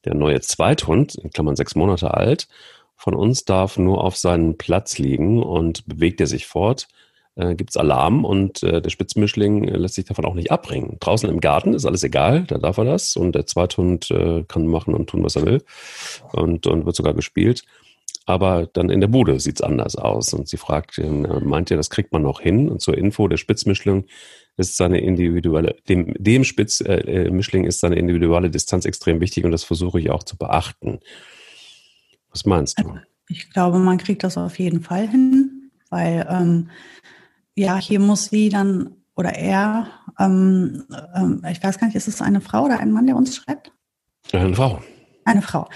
der 0.07 0.15
neue 0.15 0.41
Zweithund, 0.41 1.15
in 1.17 1.31
Klammern 1.31 1.57
sechs 1.57 1.75
Monate 1.75 2.15
alt, 2.15 2.49
von 2.97 3.15
uns 3.15 3.45
darf 3.45 3.77
nur 3.77 4.03
auf 4.03 4.17
seinen 4.17 4.57
Platz 4.57 4.97
liegen 4.97 5.43
und 5.43 5.87
bewegt 5.87 6.23
er 6.23 6.27
sich 6.27 6.47
fort 6.47 6.89
äh, 7.37 7.55
gibt 7.55 7.71
es 7.71 7.77
Alarm 7.77 8.25
und 8.25 8.63
äh, 8.63 8.81
der 8.81 8.91
Spitzmischling 8.91 9.65
äh, 9.65 9.77
lässt 9.77 9.95
sich 9.95 10.05
davon 10.05 10.25
auch 10.25 10.35
nicht 10.35 10.51
abbringen. 10.51 10.97
Draußen 11.01 11.29
im 11.29 11.41
Garten 11.41 11.75
ist 11.75 11.85
alles 11.85 12.03
egal, 12.03 12.45
da 12.45 12.59
darf 12.59 12.79
er 12.79 12.85
das 12.85 13.17
und 13.17 13.35
der 13.35 13.47
Zweithund 13.47 14.11
äh, 14.11 14.45
kann 14.45 14.67
machen 14.67 14.95
und 14.95 15.09
tun, 15.09 15.25
was 15.25 15.37
er 15.37 15.47
will 15.47 15.63
und, 16.33 16.67
und 16.67 16.87
wird 16.87 16.97
sogar 16.97 17.15
gespielt. 17.15 17.65
Aber 18.27 18.67
dann 18.73 18.89
in 18.89 19.01
der 19.01 19.09
Bude 19.09 19.39
sieht's 19.39 19.61
anders 19.61 19.97
aus. 19.97 20.33
Und 20.33 20.49
sie 20.49 20.57
fragt, 20.57 20.99
äh, 20.99 21.11
meint 21.11 21.71
ihr, 21.71 21.77
das 21.77 21.91
kriegt 21.91 22.13
man 22.13 22.23
noch 22.23 22.41
hin? 22.41 22.71
Und 22.71 22.81
zur 22.81 22.97
Info, 22.97 23.29
der 23.29 23.37
Spitzmischling 23.37 24.07
ist 24.57 24.77
seine 24.77 25.01
individuelle, 25.01 25.77
dem, 25.89 26.15
dem 26.17 26.45
Spitzmischling 26.45 27.65
äh, 27.65 27.69
ist 27.69 27.81
seine 27.81 27.97
individuelle 27.97 28.51
Distanz 28.51 28.85
extrem 28.85 29.21
wichtig 29.21 29.45
und 29.45 29.51
das 29.51 29.65
versuche 29.65 30.01
ich 30.01 30.11
auch 30.11 30.23
zu 30.23 30.37
beachten. 30.37 31.01
Was 32.31 32.47
meinst 32.47 32.81
du? 32.81 32.99
Ich 33.29 33.51
glaube, 33.51 33.79
man 33.79 33.99
kriegt 33.99 34.23
das 34.23 34.39
auf 34.39 34.59
jeden 34.59 34.81
Fall 34.81 35.09
hin, 35.09 35.71
weil 35.91 36.27
ähm, 36.31 36.71
ja, 37.55 37.77
hier 37.77 38.01
muss 38.01 38.27
sie 38.27 38.49
dann 38.49 38.97
oder 39.17 39.35
er, 39.35 39.89
ähm, 40.19 40.85
ähm, 41.15 41.43
ich 41.51 41.63
weiß 41.63 41.79
gar 41.79 41.87
nicht, 41.87 41.97
ist 41.97 42.09
es 42.09 42.21
eine 42.21 42.41
Frau 42.41 42.65
oder 42.65 42.81
ein 42.81 42.91
Mann, 42.91 43.07
der 43.07 43.17
uns 43.17 43.37
schreibt? 43.37 43.73
Eine 44.33 44.55
Frau. 44.55 44.81
Eine 45.25 45.43
Frau. 45.43 45.69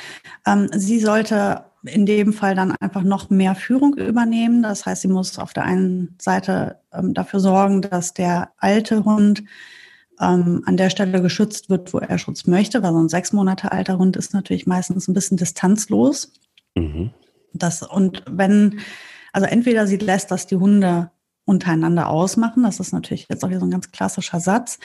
Ähm, 0.46 0.68
sie 0.74 0.98
sollte 0.98 1.64
in 1.84 2.06
dem 2.06 2.32
Fall 2.32 2.54
dann 2.54 2.72
einfach 2.72 3.02
noch 3.02 3.30
mehr 3.30 3.54
Führung 3.54 3.94
übernehmen. 3.94 4.62
Das 4.62 4.84
heißt, 4.84 5.02
sie 5.02 5.08
muss 5.08 5.38
auf 5.38 5.52
der 5.52 5.64
einen 5.64 6.16
Seite 6.20 6.80
ähm, 6.92 7.14
dafür 7.14 7.40
sorgen, 7.40 7.82
dass 7.82 8.14
der 8.14 8.50
alte 8.58 9.04
Hund 9.04 9.44
ähm, 10.20 10.62
an 10.66 10.76
der 10.76 10.90
Stelle 10.90 11.22
geschützt 11.22 11.70
wird, 11.70 11.94
wo 11.94 11.98
er 11.98 12.18
Schutz 12.18 12.46
möchte, 12.46 12.82
weil 12.82 12.92
so 12.92 12.98
ein 12.98 13.08
sechs 13.08 13.32
Monate 13.32 13.70
alter 13.70 13.98
Hund 13.98 14.16
ist 14.16 14.34
natürlich 14.34 14.66
meistens 14.66 15.06
ein 15.06 15.14
bisschen 15.14 15.36
distanzlos. 15.36 16.32
Mhm. 16.74 17.10
Das, 17.52 17.82
und 17.82 18.24
wenn, 18.28 18.80
also 19.32 19.46
entweder 19.46 19.86
sie 19.86 19.96
lässt, 19.96 20.30
dass 20.32 20.46
die 20.46 20.56
Hunde 20.56 21.10
untereinander 21.48 22.08
ausmachen. 22.08 22.62
Das 22.62 22.78
ist 22.78 22.92
natürlich 22.92 23.26
jetzt 23.28 23.42
auch 23.44 23.48
wieder 23.48 23.60
so 23.60 23.66
ein 23.66 23.70
ganz 23.70 23.90
klassischer 23.90 24.38
Satz. 24.38 24.78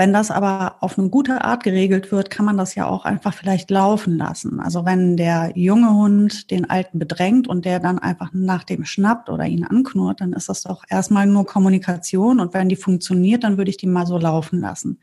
Wenn 0.00 0.12
das 0.12 0.30
aber 0.30 0.76
auf 0.80 0.96
eine 0.96 1.08
gute 1.08 1.44
Art 1.44 1.64
geregelt 1.64 2.12
wird, 2.12 2.30
kann 2.30 2.46
man 2.46 2.56
das 2.56 2.76
ja 2.76 2.86
auch 2.86 3.04
einfach 3.04 3.34
vielleicht 3.34 3.68
laufen 3.68 4.16
lassen. 4.16 4.60
Also 4.60 4.84
wenn 4.84 5.16
der 5.16 5.52
junge 5.56 5.92
Hund 5.92 6.52
den 6.52 6.70
Alten 6.70 7.00
bedrängt 7.00 7.48
und 7.48 7.64
der 7.64 7.80
dann 7.80 7.98
einfach 7.98 8.30
nach 8.32 8.62
dem 8.62 8.84
schnappt 8.84 9.28
oder 9.28 9.44
ihn 9.46 9.64
anknurrt, 9.64 10.20
dann 10.20 10.32
ist 10.32 10.48
das 10.48 10.62
doch 10.62 10.84
erstmal 10.88 11.26
nur 11.26 11.46
Kommunikation 11.46 12.38
und 12.38 12.54
wenn 12.54 12.68
die 12.68 12.76
funktioniert, 12.76 13.42
dann 13.42 13.58
würde 13.58 13.70
ich 13.70 13.76
die 13.76 13.88
mal 13.88 14.06
so 14.06 14.18
laufen 14.18 14.60
lassen. 14.60 15.00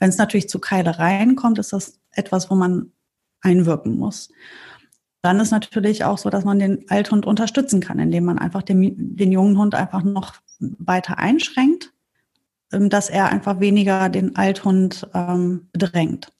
Wenn 0.00 0.08
es 0.08 0.18
natürlich 0.18 0.48
zu 0.48 0.58
Keilereien 0.58 1.36
kommt, 1.36 1.60
ist 1.60 1.72
das 1.72 2.00
etwas, 2.10 2.50
wo 2.50 2.56
man 2.56 2.90
einwirken 3.42 3.96
muss. 3.96 4.30
Dann 5.22 5.40
ist 5.40 5.50
natürlich 5.50 6.04
auch 6.04 6.18
so, 6.18 6.30
dass 6.30 6.44
man 6.44 6.58
den 6.58 6.88
Althund 6.88 7.26
unterstützen 7.26 7.80
kann, 7.80 7.98
indem 7.98 8.24
man 8.24 8.38
einfach 8.38 8.62
den, 8.62 9.16
den 9.16 9.32
jungen 9.32 9.58
Hund 9.58 9.74
einfach 9.74 10.02
noch 10.02 10.36
weiter 10.58 11.18
einschränkt, 11.18 11.92
ähm, 12.72 12.88
dass 12.88 13.10
er 13.10 13.30
einfach 13.30 13.60
weniger 13.60 14.08
den 14.08 14.36
Althund 14.36 15.08
ähm, 15.14 15.68
bedrängt. 15.72 16.32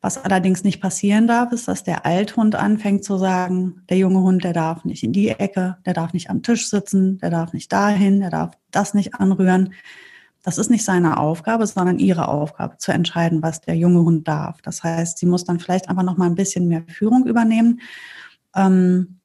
Was 0.00 0.22
allerdings 0.22 0.64
nicht 0.64 0.82
passieren 0.82 1.26
darf, 1.26 1.52
ist, 1.52 1.66
dass 1.66 1.82
der 1.82 2.04
Althund 2.04 2.56
anfängt 2.56 3.04
zu 3.04 3.16
sagen, 3.16 3.82
der 3.88 3.96
junge 3.96 4.20
Hund, 4.20 4.44
der 4.44 4.52
darf 4.52 4.84
nicht 4.84 5.02
in 5.02 5.12
die 5.12 5.28
Ecke, 5.28 5.78
der 5.86 5.94
darf 5.94 6.12
nicht 6.12 6.28
am 6.28 6.42
Tisch 6.42 6.68
sitzen, 6.68 7.16
der 7.18 7.30
darf 7.30 7.54
nicht 7.54 7.72
dahin, 7.72 8.20
der 8.20 8.28
darf 8.28 8.50
das 8.70 8.92
nicht 8.92 9.14
anrühren. 9.14 9.72
Das 10.44 10.58
ist 10.58 10.70
nicht 10.70 10.84
seine 10.84 11.18
Aufgabe, 11.18 11.66
sondern 11.66 11.98
ihre 11.98 12.28
Aufgabe, 12.28 12.76
zu 12.76 12.92
entscheiden, 12.92 13.42
was 13.42 13.60
der 13.60 13.76
junge 13.76 14.02
Hund 14.02 14.28
darf. 14.28 14.62
Das 14.62 14.84
heißt, 14.84 15.18
sie 15.18 15.26
muss 15.26 15.44
dann 15.44 15.58
vielleicht 15.58 15.88
einfach 15.88 16.04
noch 16.04 16.16
mal 16.16 16.26
ein 16.26 16.36
bisschen 16.36 16.68
mehr 16.68 16.84
Führung 16.86 17.26
übernehmen 17.26 17.80
ähm, 18.54 19.20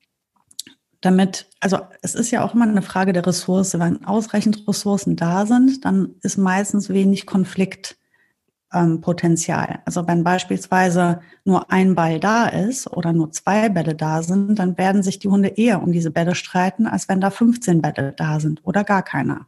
damit, 1.01 1.49
also 1.61 1.77
es 2.01 2.15
ist 2.15 2.31
ja 2.31 2.43
auch 2.43 2.53
immer 2.53 2.67
eine 2.67 2.81
Frage 2.81 3.13
der 3.13 3.25
Ressource. 3.25 3.79
Wenn 3.79 4.03
ausreichend 4.05 4.67
Ressourcen 4.67 5.15
da 5.15 5.45
sind, 5.45 5.85
dann 5.85 6.15
ist 6.21 6.37
meistens 6.37 6.89
wenig 6.89 7.25
Konfliktpotenzial. 7.25 9.69
Ähm, 9.69 9.77
also 9.85 10.05
wenn 10.07 10.25
beispielsweise 10.25 11.21
nur 11.45 11.71
ein 11.71 11.95
Ball 11.95 12.19
da 12.19 12.47
ist 12.47 12.91
oder 12.91 13.13
nur 13.13 13.31
zwei 13.31 13.69
Bälle 13.69 13.95
da 13.95 14.23
sind, 14.23 14.59
dann 14.59 14.77
werden 14.77 15.01
sich 15.01 15.19
die 15.19 15.29
Hunde 15.29 15.47
eher 15.49 15.81
um 15.81 15.93
diese 15.93 16.11
Bälle 16.11 16.35
streiten, 16.35 16.85
als 16.85 17.07
wenn 17.07 17.21
da 17.21 17.29
15 17.29 17.81
Bälle 17.81 18.13
da 18.17 18.41
sind 18.41 18.59
oder 18.65 18.83
gar 18.83 19.03
keiner. 19.03 19.47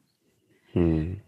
Hm. 0.72 1.20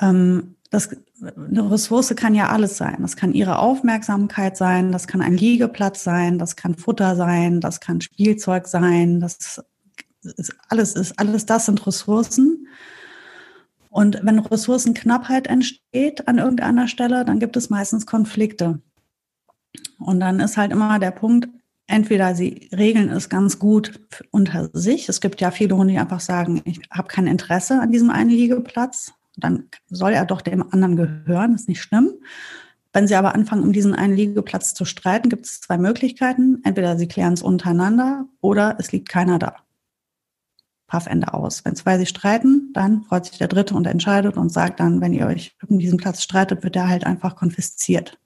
Ähm, 0.00 0.56
das, 0.70 0.90
eine 1.22 1.70
Ressource 1.70 2.14
kann 2.16 2.34
ja 2.34 2.48
alles 2.48 2.76
sein. 2.76 2.98
Das 3.00 3.16
kann 3.16 3.32
ihre 3.32 3.58
Aufmerksamkeit 3.58 4.56
sein, 4.56 4.92
das 4.92 5.06
kann 5.06 5.22
ein 5.22 5.36
Liegeplatz 5.36 6.04
sein, 6.04 6.38
das 6.38 6.56
kann 6.56 6.74
Futter 6.74 7.16
sein, 7.16 7.60
das 7.60 7.80
kann 7.80 8.00
Spielzeug 8.00 8.66
sein, 8.66 9.20
das 9.20 9.62
ist 10.22 10.56
alles 10.68 10.94
ist 10.94 11.18
alles 11.18 11.46
das 11.46 11.66
sind 11.66 11.86
Ressourcen. 11.86 12.66
Und 13.90 14.20
wenn 14.24 14.40
Ressourcenknappheit 14.40 15.46
entsteht 15.46 16.28
an 16.28 16.38
irgendeiner 16.38 16.88
Stelle, 16.88 17.24
dann 17.24 17.38
gibt 17.38 17.56
es 17.56 17.70
meistens 17.70 18.04
Konflikte. 18.04 18.82
Und 19.98 20.20
dann 20.20 20.40
ist 20.40 20.58
halt 20.58 20.72
immer 20.72 20.98
der 20.98 21.12
Punkt, 21.12 21.48
entweder 21.86 22.34
sie 22.34 22.68
regeln 22.76 23.08
es 23.08 23.30
ganz 23.30 23.58
gut 23.58 24.00
unter 24.30 24.68
sich. 24.74 25.08
Es 25.08 25.22
gibt 25.22 25.40
ja 25.40 25.50
viele 25.50 25.76
Hunde, 25.76 25.94
die 25.94 25.98
einfach 25.98 26.20
sagen, 26.20 26.60
ich 26.64 26.80
habe 26.90 27.08
kein 27.08 27.26
Interesse 27.26 27.80
an 27.80 27.92
diesem 27.92 28.10
einen 28.10 28.28
Liegeplatz 28.30 29.14
dann 29.36 29.68
soll 29.88 30.12
er 30.12 30.24
doch 30.24 30.40
dem 30.40 30.62
anderen 30.72 30.96
gehören, 30.96 31.54
ist 31.54 31.68
nicht 31.68 31.82
schlimm. 31.82 32.10
Wenn 32.92 33.06
sie 33.06 33.14
aber 33.14 33.34
anfangen, 33.34 33.62
um 33.62 33.72
diesen 33.72 33.94
einen 33.94 34.16
Liegeplatz 34.16 34.72
zu 34.72 34.86
streiten, 34.86 35.28
gibt 35.28 35.44
es 35.44 35.60
zwei 35.60 35.76
Möglichkeiten. 35.76 36.62
Entweder 36.64 36.96
sie 36.96 37.06
klären 37.06 37.34
es 37.34 37.42
untereinander 37.42 38.26
oder 38.40 38.76
es 38.78 38.90
liegt 38.90 39.10
keiner 39.10 39.38
da. 39.38 39.56
Paffende 40.86 41.34
aus. 41.34 41.64
Wenn 41.64 41.76
zwei 41.76 41.98
sich 41.98 42.08
streiten, 42.08 42.70
dann 42.72 43.02
freut 43.02 43.26
sich 43.26 43.36
der 43.36 43.48
Dritte 43.48 43.74
und 43.74 43.86
entscheidet 43.86 44.38
und 44.38 44.50
sagt 44.50 44.80
dann, 44.80 45.00
wenn 45.02 45.12
ihr 45.12 45.26
euch 45.26 45.54
um 45.68 45.78
diesen 45.78 45.98
Platz 45.98 46.22
streitet, 46.22 46.62
wird 46.62 46.74
der 46.74 46.88
halt 46.88 47.04
einfach 47.04 47.36
konfisziert. 47.36 48.18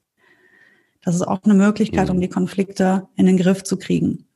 Das 1.02 1.16
ist 1.16 1.22
auch 1.22 1.42
eine 1.42 1.54
Möglichkeit, 1.54 2.10
um 2.10 2.18
mhm. 2.18 2.20
die 2.20 2.28
Konflikte 2.28 3.08
in 3.16 3.26
den 3.26 3.38
Griff 3.38 3.64
zu 3.64 3.76
kriegen. 3.76 4.26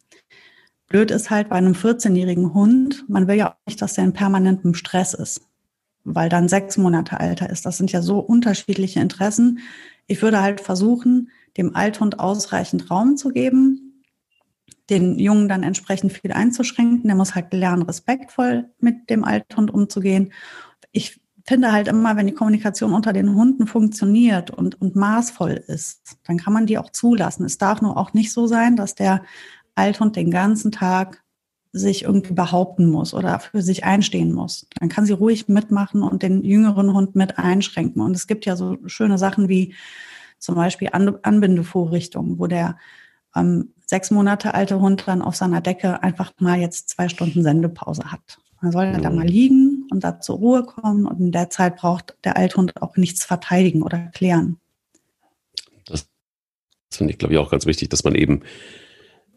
Blöd 0.88 1.10
ist 1.10 1.30
halt 1.30 1.48
bei 1.50 1.56
einem 1.56 1.74
14-jährigen 1.74 2.54
Hund, 2.54 3.04
man 3.08 3.28
will 3.28 3.36
ja 3.36 3.52
auch 3.52 3.66
nicht, 3.66 3.80
dass 3.80 3.98
er 3.98 4.04
in 4.04 4.14
permanentem 4.14 4.74
Stress 4.74 5.14
ist 5.14 5.42
weil 6.04 6.28
dann 6.28 6.48
sechs 6.48 6.76
Monate 6.76 7.18
alter 7.18 7.50
ist. 7.50 7.66
Das 7.66 7.76
sind 7.76 7.92
ja 7.92 8.02
so 8.02 8.18
unterschiedliche 8.18 9.00
Interessen. 9.00 9.60
Ich 10.06 10.22
würde 10.22 10.42
halt 10.42 10.60
versuchen, 10.60 11.30
dem 11.56 11.74
Althund 11.74 12.20
ausreichend 12.20 12.90
Raum 12.90 13.16
zu 13.16 13.30
geben, 13.30 14.02
den 14.90 15.18
Jungen 15.18 15.48
dann 15.48 15.62
entsprechend 15.62 16.12
viel 16.12 16.32
einzuschränken. 16.32 17.04
Der 17.04 17.16
muss 17.16 17.34
halt 17.34 17.52
lernen, 17.52 17.82
respektvoll 17.82 18.70
mit 18.78 19.08
dem 19.08 19.24
Althund 19.24 19.72
umzugehen. 19.72 20.32
Ich 20.92 21.20
finde 21.46 21.72
halt 21.72 21.88
immer, 21.88 22.16
wenn 22.16 22.26
die 22.26 22.34
Kommunikation 22.34 22.92
unter 22.92 23.12
den 23.12 23.34
Hunden 23.34 23.66
funktioniert 23.66 24.50
und, 24.50 24.80
und 24.80 24.96
maßvoll 24.96 25.62
ist, 25.66 26.18
dann 26.24 26.38
kann 26.38 26.52
man 26.52 26.66
die 26.66 26.78
auch 26.78 26.90
zulassen. 26.90 27.44
Es 27.44 27.58
darf 27.58 27.82
nur 27.82 27.96
auch 27.96 28.12
nicht 28.14 28.32
so 28.32 28.46
sein, 28.46 28.76
dass 28.76 28.94
der 28.94 29.22
Althund 29.74 30.16
den 30.16 30.30
ganzen 30.30 30.72
Tag 30.72 31.23
sich 31.76 32.04
irgendwie 32.04 32.34
behaupten 32.34 32.88
muss 32.88 33.12
oder 33.14 33.40
für 33.40 33.60
sich 33.60 33.82
einstehen 33.82 34.32
muss. 34.32 34.68
Dann 34.78 34.88
kann 34.88 35.06
sie 35.06 35.12
ruhig 35.12 35.48
mitmachen 35.48 36.02
und 36.02 36.22
den 36.22 36.44
jüngeren 36.44 36.94
Hund 36.94 37.16
mit 37.16 37.36
einschränken. 37.36 38.00
Und 38.00 38.14
es 38.14 38.28
gibt 38.28 38.46
ja 38.46 38.54
so 38.54 38.78
schöne 38.86 39.18
Sachen 39.18 39.48
wie 39.48 39.74
zum 40.38 40.54
Beispiel 40.54 40.90
Anbindevorrichtungen, 40.92 42.38
wo 42.38 42.46
der 42.46 42.78
ähm, 43.34 43.74
sechs 43.86 44.12
Monate 44.12 44.54
alte 44.54 44.80
Hund 44.80 45.02
dann 45.06 45.20
auf 45.20 45.34
seiner 45.34 45.60
Decke 45.60 46.00
einfach 46.02 46.32
mal 46.38 46.60
jetzt 46.60 46.90
zwei 46.90 47.08
Stunden 47.08 47.42
Sendepause 47.42 48.12
hat. 48.12 48.38
Man 48.60 48.70
soll 48.70 48.92
mhm. 48.92 49.02
da 49.02 49.10
mal 49.10 49.26
liegen 49.26 49.88
und 49.90 50.04
da 50.04 50.20
zur 50.20 50.36
Ruhe 50.36 50.62
kommen 50.62 51.06
und 51.06 51.18
in 51.18 51.32
der 51.32 51.50
Zeit 51.50 51.76
braucht 51.76 52.16
der 52.22 52.36
Althund 52.36 52.80
auch 52.80 52.96
nichts 52.96 53.24
verteidigen 53.24 53.82
oder 53.82 53.98
klären. 54.14 54.58
Das 55.86 56.06
finde 56.92 57.12
ich, 57.12 57.18
glaube 57.18 57.34
ich, 57.34 57.40
auch 57.40 57.50
ganz 57.50 57.66
wichtig, 57.66 57.88
dass 57.88 58.04
man 58.04 58.14
eben 58.14 58.42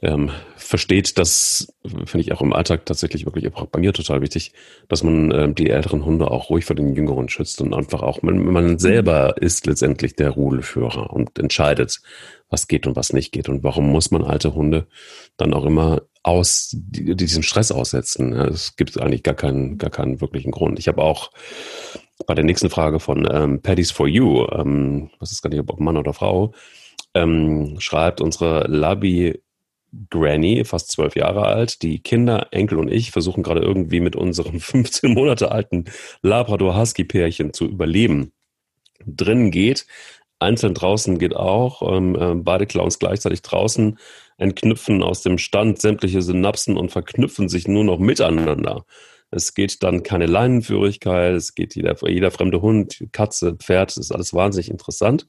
ähm, 0.02 0.30
versteht, 0.56 1.18
das 1.18 1.74
finde 1.84 2.20
ich 2.20 2.32
auch 2.32 2.42
im 2.42 2.54
Alltag 2.54 2.86
tatsächlich 2.86 3.26
wirklich 3.26 3.52
auch 3.56 3.66
bei 3.66 3.80
mir 3.80 3.94
total 3.94 4.22
wichtig, 4.22 4.54
dass 4.88 5.04
man 5.04 5.32
ähm, 5.32 5.56
die 5.56 5.70
älteren 5.70 6.06
Hunde 6.06 6.30
auch 6.30 6.50
ruhig 6.50 6.66
vor 6.66 6.76
den 6.76 6.96
jüngeren 6.96 7.30
schützt 7.30 7.62
und 7.62 7.74
einfach 7.74 8.04
auch, 8.04 8.22
man, 8.22 8.46
man 8.46 8.78
selber 8.78 9.42
ist 9.42 9.66
letztendlich 9.66 10.16
der 10.16 10.32
Rudelführer 10.32 11.12
und 11.12 11.40
entscheidet, 11.40 12.02
was 12.50 12.68
geht 12.68 12.86
und 12.86 12.96
was 12.96 13.12
nicht 13.12 13.32
geht 13.32 13.50
und 13.50 13.64
warum 13.64 13.90
muss 13.92 14.12
man 14.12 14.24
alte 14.24 14.54
Hunde 14.54 14.88
dann 15.36 15.54
auch 15.54 15.66
immer 15.66 16.04
aus 16.22 16.70
die, 16.74 17.16
diesen 17.16 17.42
Stress 17.42 17.72
aussetzen. 17.72 18.34
Es 18.34 18.76
gibt 18.76 19.00
eigentlich 19.00 19.24
gar 19.24 19.36
keinen, 19.36 19.78
gar 19.78 19.90
keinen 19.90 20.22
wirklichen 20.22 20.52
Grund. 20.52 20.78
Ich 20.78 20.88
habe 20.88 21.02
auch 21.02 21.32
bei 22.28 22.36
der 22.36 22.44
nächsten 22.44 22.70
Frage 22.70 23.00
von 23.00 23.28
ähm, 23.32 23.62
Paddy's 23.62 23.92
for 23.92 24.08
You, 24.08 24.46
ähm, 24.52 25.10
was 25.20 25.32
ist 25.32 25.42
gar 25.42 25.50
nicht, 25.50 25.60
ob 25.60 25.80
Mann 25.80 25.98
oder 25.98 26.14
Frau, 26.14 26.54
ähm, 27.14 27.78
schreibt 27.80 28.22
unsere 28.22 28.68
Labi 28.68 29.42
Granny, 30.10 30.64
fast 30.66 30.92
zwölf 30.92 31.16
Jahre 31.16 31.44
alt. 31.44 31.82
Die 31.82 32.00
Kinder, 32.00 32.48
Enkel 32.52 32.80
und 32.80 32.92
ich 32.92 33.12
versuchen 33.12 33.44
gerade 33.44 33.62
irgendwie 33.62 34.00
mit 34.00 34.16
unserem 34.16 34.60
15 34.60 35.14
Monate 35.14 35.52
alten 35.52 35.86
Labrador-Husky-Pärchen 36.22 37.54
zu 37.54 37.66
überleben. 37.66 38.34
Drinnen 39.06 39.52
geht, 39.52 39.86
einzeln 40.40 40.74
draußen 40.74 41.20
geht 41.20 41.36
auch. 41.36 41.82
Ähm, 41.96 42.16
äh, 42.16 42.36
beide 42.36 42.66
Clowns 42.66 43.00
gleichzeitig 43.00 43.42
draußen 43.42 43.98
entknüpfen 44.38 45.04
aus 45.04 45.22
dem 45.22 45.38
Stand 45.38 45.80
sämtliche 45.82 46.22
Synapsen 46.22 46.78
und 46.78 46.92
verknüpfen 46.92 47.50
sich 47.50 47.68
nur 47.68 47.84
noch 47.84 48.00
miteinander. 48.00 48.86
Es 49.30 49.54
geht 49.54 49.84
dann 49.84 50.04
keine 50.04 50.26
Leinenführigkeit, 50.26 51.34
es 51.36 51.54
geht 51.54 51.76
jeder, 51.76 51.96
jeder 52.08 52.32
fremde 52.32 52.62
Hund, 52.62 53.04
Katze, 53.12 53.56
Pferd, 53.56 53.90
das 53.90 53.98
ist 53.98 54.12
alles 54.12 54.34
wahnsinnig 54.34 54.70
interessant. 54.70 55.28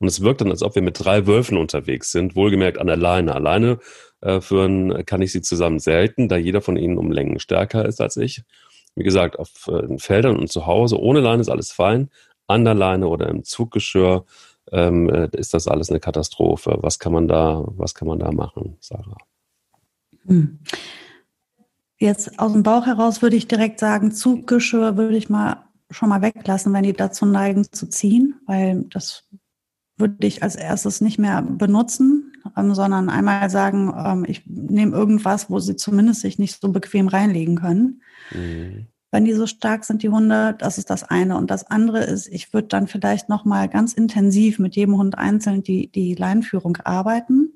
Und 0.00 0.06
es 0.08 0.20
wirkt 0.20 0.40
dann, 0.40 0.50
als 0.50 0.62
ob 0.62 0.74
wir 0.74 0.82
mit 0.82 1.04
drei 1.04 1.26
Wölfen 1.26 1.58
unterwegs 1.58 2.12
sind, 2.12 2.36
wohlgemerkt 2.36 2.78
an 2.78 2.86
der 2.86 2.96
Leine. 2.96 3.34
Alleine 3.34 3.78
äh, 4.20 4.40
führen 4.40 5.04
kann 5.06 5.22
ich 5.22 5.32
sie 5.32 5.42
zusammen 5.42 5.80
selten, 5.80 6.28
da 6.28 6.36
jeder 6.36 6.60
von 6.60 6.76
ihnen 6.76 6.98
um 6.98 7.10
Längen 7.10 7.40
stärker 7.40 7.84
ist 7.84 8.00
als 8.00 8.16
ich. 8.16 8.44
Wie 8.94 9.04
gesagt, 9.04 9.38
auf 9.38 9.68
äh, 9.68 9.98
Feldern 9.98 10.36
und 10.36 10.50
zu 10.50 10.66
Hause 10.66 11.00
ohne 11.00 11.20
Leine 11.20 11.40
ist 11.40 11.48
alles 11.48 11.72
fein. 11.72 12.10
An 12.46 12.64
der 12.64 12.74
Leine 12.74 13.08
oder 13.08 13.28
im 13.28 13.44
Zuggeschirr 13.44 14.24
ähm, 14.72 15.08
äh, 15.10 15.28
ist 15.32 15.54
das 15.54 15.68
alles 15.68 15.90
eine 15.90 16.00
Katastrophe. 16.00 16.78
Was 16.80 16.98
kann 16.98 17.12
man 17.12 17.28
da, 17.28 17.64
was 17.66 17.94
kann 17.94 18.08
man 18.08 18.18
da 18.18 18.32
machen, 18.32 18.76
Sarah? 18.80 19.16
Hm. 20.26 20.58
Jetzt 21.98 22.38
aus 22.38 22.52
dem 22.52 22.62
Bauch 22.62 22.86
heraus 22.86 23.22
würde 23.22 23.36
ich 23.36 23.48
direkt 23.48 23.80
sagen, 23.80 24.12
Zuggeschirr 24.12 24.96
würde 24.96 25.16
ich 25.16 25.28
mal 25.28 25.64
schon 25.90 26.08
mal 26.08 26.22
weglassen, 26.22 26.72
wenn 26.72 26.84
die 26.84 26.92
dazu 26.92 27.26
neigen 27.26 27.64
zu 27.72 27.88
ziehen, 27.88 28.40
weil 28.46 28.84
das 28.90 29.24
würde 29.98 30.26
ich 30.26 30.42
als 30.42 30.56
erstes 30.56 31.00
nicht 31.00 31.18
mehr 31.18 31.42
benutzen, 31.42 32.32
ähm, 32.56 32.74
sondern 32.74 33.08
einmal 33.10 33.50
sagen, 33.50 33.92
ähm, 33.96 34.24
ich 34.26 34.46
nehme 34.46 34.96
irgendwas, 34.96 35.50
wo 35.50 35.58
sie 35.58 35.76
zumindest 35.76 36.20
sich 36.20 36.38
nicht 36.38 36.60
so 36.60 36.70
bequem 36.70 37.08
reinlegen 37.08 37.56
können. 37.56 38.02
Mhm. 38.32 38.86
Wenn 39.10 39.24
die 39.24 39.32
so 39.32 39.46
stark 39.46 39.84
sind, 39.84 40.02
die 40.02 40.10
Hunde, 40.10 40.54
das 40.58 40.76
ist 40.76 40.90
das 40.90 41.02
eine. 41.02 41.36
Und 41.38 41.50
das 41.50 41.64
andere 41.70 42.04
ist, 42.04 42.28
ich 42.28 42.52
würde 42.52 42.68
dann 42.68 42.86
vielleicht 42.86 43.28
nochmal 43.28 43.68
ganz 43.68 43.94
intensiv 43.94 44.58
mit 44.58 44.76
jedem 44.76 44.98
Hund 44.98 45.16
einzeln 45.16 45.62
die, 45.62 45.90
die 45.90 46.14
Leinführung 46.14 46.76
arbeiten 46.84 47.50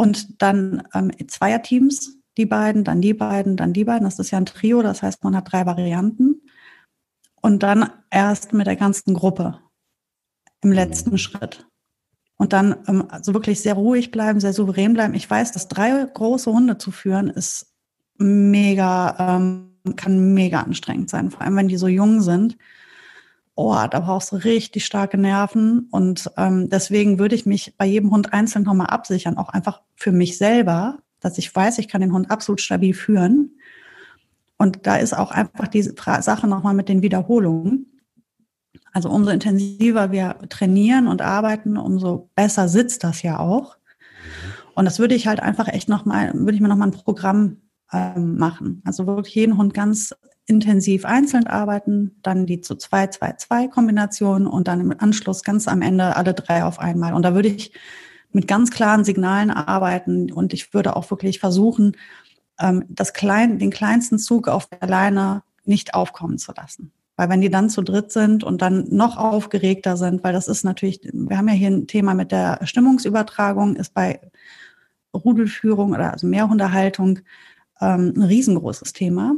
und 0.00 0.40
dann 0.40 0.82
ähm, 0.94 1.10
Zweierteams, 1.28 2.16
die 2.38 2.46
beiden, 2.46 2.84
dann 2.84 3.02
die 3.02 3.12
beiden, 3.12 3.58
dann 3.58 3.74
die 3.74 3.84
beiden. 3.84 4.04
Das 4.04 4.18
ist 4.18 4.30
ja 4.30 4.38
ein 4.38 4.46
Trio, 4.46 4.80
das 4.80 5.02
heißt, 5.02 5.22
man 5.24 5.36
hat 5.36 5.52
drei 5.52 5.66
Varianten. 5.66 6.40
Und 7.42 7.62
dann 7.62 7.90
erst 8.10 8.54
mit 8.54 8.66
der 8.66 8.76
ganzen 8.76 9.12
Gruppe 9.12 9.58
im 10.62 10.72
letzten 10.72 11.18
Schritt. 11.18 11.66
Und 12.36 12.52
dann 12.52 12.76
ähm, 12.88 13.04
also 13.08 13.34
wirklich 13.34 13.60
sehr 13.60 13.74
ruhig 13.74 14.10
bleiben, 14.10 14.40
sehr 14.40 14.52
souverän 14.52 14.94
bleiben. 14.94 15.14
Ich 15.14 15.28
weiß, 15.28 15.52
dass 15.52 15.68
drei 15.68 16.06
große 16.12 16.50
Hunde 16.50 16.78
zu 16.78 16.90
führen 16.90 17.28
ist 17.28 17.70
mega, 18.20 19.16
ähm, 19.18 19.72
kann 19.96 20.34
mega 20.34 20.60
anstrengend 20.60 21.10
sein, 21.10 21.30
vor 21.30 21.42
allem 21.42 21.56
wenn 21.56 21.68
die 21.68 21.76
so 21.76 21.88
jung 21.88 22.20
sind. 22.20 22.56
Oh, 23.54 23.76
da 23.90 24.00
brauchst 24.00 24.32
du 24.32 24.36
richtig 24.36 24.86
starke 24.86 25.18
Nerven. 25.18 25.88
Und 25.90 26.30
ähm, 26.36 26.70
deswegen 26.70 27.18
würde 27.18 27.34
ich 27.34 27.44
mich 27.44 27.76
bei 27.76 27.84
jedem 27.84 28.10
Hund 28.10 28.32
einzeln 28.32 28.64
nochmal 28.64 28.86
absichern, 28.86 29.36
auch 29.36 29.50
einfach 29.50 29.82
für 29.96 30.12
mich 30.12 30.38
selber, 30.38 30.98
dass 31.20 31.36
ich 31.36 31.54
weiß, 31.54 31.78
ich 31.78 31.88
kann 31.88 32.00
den 32.00 32.12
Hund 32.12 32.30
absolut 32.30 32.60
stabil 32.60 32.94
führen. 32.94 33.58
Und 34.56 34.86
da 34.86 34.96
ist 34.96 35.14
auch 35.14 35.30
einfach 35.30 35.68
diese 35.68 35.94
Sache 35.94 36.46
nochmal 36.46 36.74
mit 36.74 36.88
den 36.88 37.02
Wiederholungen. 37.02 37.89
Also 38.92 39.10
umso 39.10 39.30
intensiver 39.30 40.10
wir 40.10 40.36
trainieren 40.48 41.06
und 41.06 41.22
arbeiten, 41.22 41.76
umso 41.76 42.30
besser 42.34 42.68
sitzt 42.68 43.04
das 43.04 43.22
ja 43.22 43.38
auch. 43.38 43.76
Und 44.74 44.84
das 44.84 44.98
würde 44.98 45.14
ich 45.14 45.26
halt 45.26 45.40
einfach 45.40 45.68
echt 45.68 45.88
nochmal, 45.88 46.32
würde 46.34 46.54
ich 46.54 46.60
mir 46.60 46.68
nochmal 46.68 46.88
ein 46.88 46.92
Programm 46.92 47.58
ähm, 47.92 48.36
machen. 48.38 48.82
Also 48.84 49.06
wirklich 49.06 49.34
jeden 49.34 49.58
Hund 49.58 49.74
ganz 49.74 50.14
intensiv 50.46 51.04
einzeln 51.04 51.46
arbeiten, 51.46 52.16
dann 52.22 52.46
die 52.46 52.60
zu 52.60 52.74
2-2-2-Kombination 52.74 54.46
und 54.46 54.68
dann 54.68 54.80
im 54.80 54.94
Anschluss 54.98 55.44
ganz 55.44 55.68
am 55.68 55.82
Ende 55.82 56.16
alle 56.16 56.34
drei 56.34 56.64
auf 56.64 56.80
einmal. 56.80 57.14
Und 57.14 57.22
da 57.22 57.34
würde 57.34 57.48
ich 57.48 57.72
mit 58.32 58.48
ganz 58.48 58.70
klaren 58.70 59.04
Signalen 59.04 59.50
arbeiten 59.50 60.32
und 60.32 60.52
ich 60.52 60.72
würde 60.74 60.96
auch 60.96 61.10
wirklich 61.10 61.40
versuchen, 61.40 61.96
ähm, 62.58 62.84
das 62.88 63.12
klein, 63.12 63.58
den 63.58 63.70
kleinsten 63.70 64.18
Zug 64.18 64.48
auf 64.48 64.66
der 64.66 64.88
Leine 64.88 65.42
nicht 65.64 65.94
aufkommen 65.94 66.38
zu 66.38 66.52
lassen. 66.52 66.92
Weil 67.20 67.28
wenn 67.28 67.42
die 67.42 67.50
dann 67.50 67.68
zu 67.68 67.82
dritt 67.82 68.12
sind 68.12 68.44
und 68.44 68.62
dann 68.62 68.86
noch 68.88 69.18
aufgeregter 69.18 69.98
sind, 69.98 70.24
weil 70.24 70.32
das 70.32 70.48
ist 70.48 70.64
natürlich, 70.64 71.02
wir 71.12 71.36
haben 71.36 71.48
ja 71.48 71.54
hier 71.54 71.68
ein 71.68 71.86
Thema 71.86 72.14
mit 72.14 72.32
der 72.32 72.60
Stimmungsübertragung, 72.64 73.76
ist 73.76 73.92
bei 73.92 74.20
Rudelführung 75.12 75.92
oder 75.92 76.14
also 76.14 76.26
Mehrhundehaltung 76.26 77.18
ähm, 77.82 78.14
ein 78.16 78.22
riesengroßes 78.22 78.94
Thema. 78.94 79.34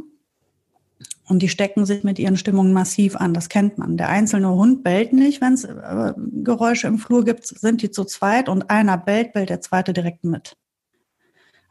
Und 1.27 1.41
die 1.41 1.49
stecken 1.49 1.85
sich 1.85 2.05
mit 2.05 2.19
ihren 2.19 2.37
Stimmungen 2.37 2.71
massiv 2.71 3.17
an. 3.17 3.33
Das 3.33 3.49
kennt 3.49 3.77
man. 3.77 3.97
Der 3.97 4.07
einzelne 4.07 4.51
Hund 4.51 4.85
bellt 4.85 5.11
nicht, 5.11 5.41
wenn 5.41 5.51
es 5.51 5.65
äh, 5.65 6.13
Geräusche 6.41 6.87
im 6.87 6.99
Flur 6.99 7.25
gibt, 7.25 7.45
sind 7.45 7.81
die 7.81 7.91
zu 7.91 8.05
zweit 8.05 8.47
und 8.47 8.69
einer 8.69 8.97
bellt, 8.97 9.33
bellt 9.33 9.49
der 9.49 9.59
zweite 9.59 9.91
direkt 9.91 10.23
mit. 10.23 10.55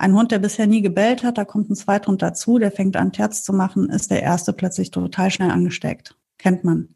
Ein 0.02 0.14
Hund, 0.14 0.32
der 0.32 0.40
bisher 0.40 0.66
nie 0.66 0.82
gebellt 0.82 1.22
hat, 1.22 1.38
da 1.38 1.44
kommt 1.44 1.70
ein 1.70 1.76
Zweithund 1.76 2.22
dazu, 2.22 2.58
der 2.58 2.72
fängt 2.72 2.96
an, 2.96 3.12
Terz 3.12 3.44
zu 3.44 3.52
machen, 3.52 3.88
ist 3.88 4.10
der 4.10 4.20
erste 4.20 4.52
plötzlich 4.52 4.90
total 4.90 5.30
schnell 5.30 5.52
angesteckt. 5.52 6.16
Kennt 6.38 6.64
man. 6.64 6.88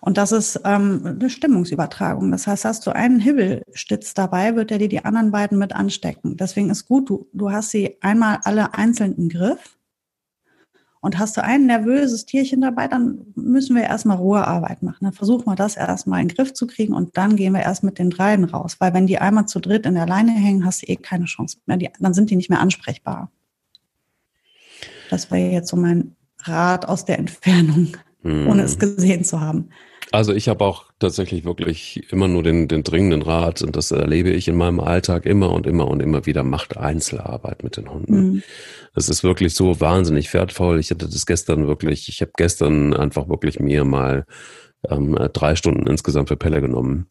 Und 0.00 0.18
das 0.18 0.32
ist 0.32 0.60
ähm, 0.64 1.02
eine 1.04 1.30
Stimmungsübertragung. 1.30 2.32
Das 2.32 2.48
heißt, 2.48 2.64
hast 2.64 2.88
du 2.88 2.90
einen 2.90 3.20
Hibbelstitz 3.20 4.14
dabei, 4.14 4.56
wird 4.56 4.72
er 4.72 4.78
dir 4.78 4.88
die 4.88 5.04
anderen 5.04 5.30
beiden 5.30 5.58
mit 5.58 5.76
anstecken. 5.76 6.36
Deswegen 6.36 6.70
ist 6.70 6.86
gut, 6.86 7.08
du, 7.08 7.28
du 7.32 7.52
hast 7.52 7.70
sie 7.70 7.98
einmal 8.00 8.40
alle 8.42 8.74
einzeln 8.74 9.14
im 9.14 9.28
Griff 9.28 9.76
und 11.04 11.18
hast 11.18 11.36
du 11.36 11.44
ein 11.44 11.66
nervöses 11.66 12.24
Tierchen 12.24 12.62
dabei, 12.62 12.88
dann 12.88 13.26
müssen 13.34 13.76
wir 13.76 13.82
erstmal 13.82 14.16
Ruhearbeit 14.16 14.82
machen. 14.82 15.04
Dann 15.04 15.12
versuchen 15.12 15.44
wir 15.44 15.54
das 15.54 15.76
erstmal 15.76 16.22
in 16.22 16.28
den 16.28 16.34
Griff 16.34 16.54
zu 16.54 16.66
kriegen 16.66 16.94
und 16.94 17.18
dann 17.18 17.36
gehen 17.36 17.52
wir 17.52 17.60
erst 17.60 17.84
mit 17.84 17.98
den 17.98 18.08
dreien 18.08 18.44
raus. 18.44 18.76
Weil 18.78 18.94
wenn 18.94 19.06
die 19.06 19.18
einmal 19.18 19.44
zu 19.44 19.60
dritt 19.60 19.84
in 19.84 19.96
der 19.96 20.06
Leine 20.06 20.32
hängen, 20.32 20.64
hast 20.64 20.80
du 20.80 20.86
eh 20.86 20.96
keine 20.96 21.26
Chance 21.26 21.58
mehr. 21.66 21.76
Die, 21.76 21.90
dann 22.00 22.14
sind 22.14 22.30
die 22.30 22.36
nicht 22.36 22.48
mehr 22.48 22.60
ansprechbar. 22.60 23.30
Das 25.10 25.30
wäre 25.30 25.50
jetzt 25.50 25.68
so 25.68 25.76
mein 25.76 26.16
Rat 26.38 26.88
aus 26.88 27.04
der 27.04 27.18
Entfernung, 27.18 27.98
hm. 28.22 28.48
ohne 28.48 28.62
es 28.62 28.78
gesehen 28.78 29.24
zu 29.24 29.42
haben. 29.42 29.68
Also 30.14 30.32
ich 30.32 30.48
habe 30.48 30.64
auch 30.64 30.84
tatsächlich 31.00 31.44
wirklich 31.44 32.06
immer 32.12 32.28
nur 32.28 32.44
den, 32.44 32.68
den 32.68 32.84
dringenden 32.84 33.22
Rat 33.22 33.62
und 33.62 33.74
das 33.74 33.90
erlebe 33.90 34.30
ich 34.30 34.46
in 34.46 34.54
meinem 34.54 34.78
Alltag 34.78 35.26
immer 35.26 35.50
und 35.50 35.66
immer 35.66 35.88
und 35.88 36.00
immer 36.00 36.24
wieder, 36.24 36.44
macht 36.44 36.76
Einzelarbeit 36.76 37.64
mit 37.64 37.76
den 37.76 37.90
Hunden. 37.90 38.14
Mhm. 38.14 38.42
Das 38.94 39.08
ist 39.08 39.24
wirklich 39.24 39.56
so 39.56 39.80
wahnsinnig 39.80 40.32
wertvoll. 40.32 40.78
Ich 40.78 40.92
hatte 40.92 41.08
das 41.08 41.26
gestern 41.26 41.66
wirklich, 41.66 42.08
ich 42.08 42.20
habe 42.20 42.30
gestern 42.36 42.94
einfach 42.94 43.28
wirklich 43.28 43.58
mir 43.58 43.84
mal 43.84 44.24
ähm, 44.88 45.18
drei 45.32 45.56
Stunden 45.56 45.88
insgesamt 45.88 46.28
für 46.28 46.36
Pelle 46.36 46.60
genommen 46.60 47.08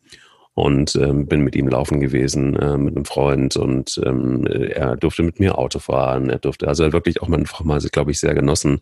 und 0.54 0.96
ähm, 0.96 1.28
bin 1.28 1.42
mit 1.42 1.58
ihm 1.58 1.68
laufen 1.68 2.00
gewesen, 2.00 2.56
äh, 2.56 2.78
mit 2.78 2.96
einem 2.96 3.04
Freund 3.04 3.58
und 3.58 4.00
ähm, 4.06 4.46
er 4.48 4.96
durfte 4.96 5.24
mit 5.24 5.42
mir 5.42 5.58
Auto 5.58 5.80
fahren. 5.80 6.30
Er 6.30 6.40
durfte, 6.40 6.70
also 6.70 6.84
er 6.84 6.88
hat 6.88 6.94
wirklich 6.94 7.22
auch 7.22 7.28
mal 7.28 7.40
einfach 7.40 7.66
mal, 7.66 7.80
glaube 7.80 8.12
ich, 8.12 8.20
sehr 8.22 8.34
genossen, 8.34 8.80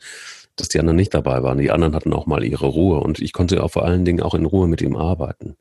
dass 0.56 0.70
die 0.70 0.80
anderen 0.80 0.98
nicht 0.98 1.14
dabei 1.14 1.44
waren. 1.44 1.58
Die 1.58 1.72
anderen 1.72 1.96
hatten 1.96 2.14
auch 2.14 2.26
mal 2.26 2.44
ihre 2.44 2.68
Ruhe 2.68 3.00
und 3.00 3.20
ich 3.20 3.34
konnte 3.34 3.64
auch 3.64 3.72
vor 3.72 3.86
allen 3.86 4.06
Dingen 4.06 4.22
auch 4.22 4.34
in 4.34 4.46
Ruhe 4.46 4.68
mit 4.68 4.82
ihm 4.82 4.96
arbeiten. 4.96 5.58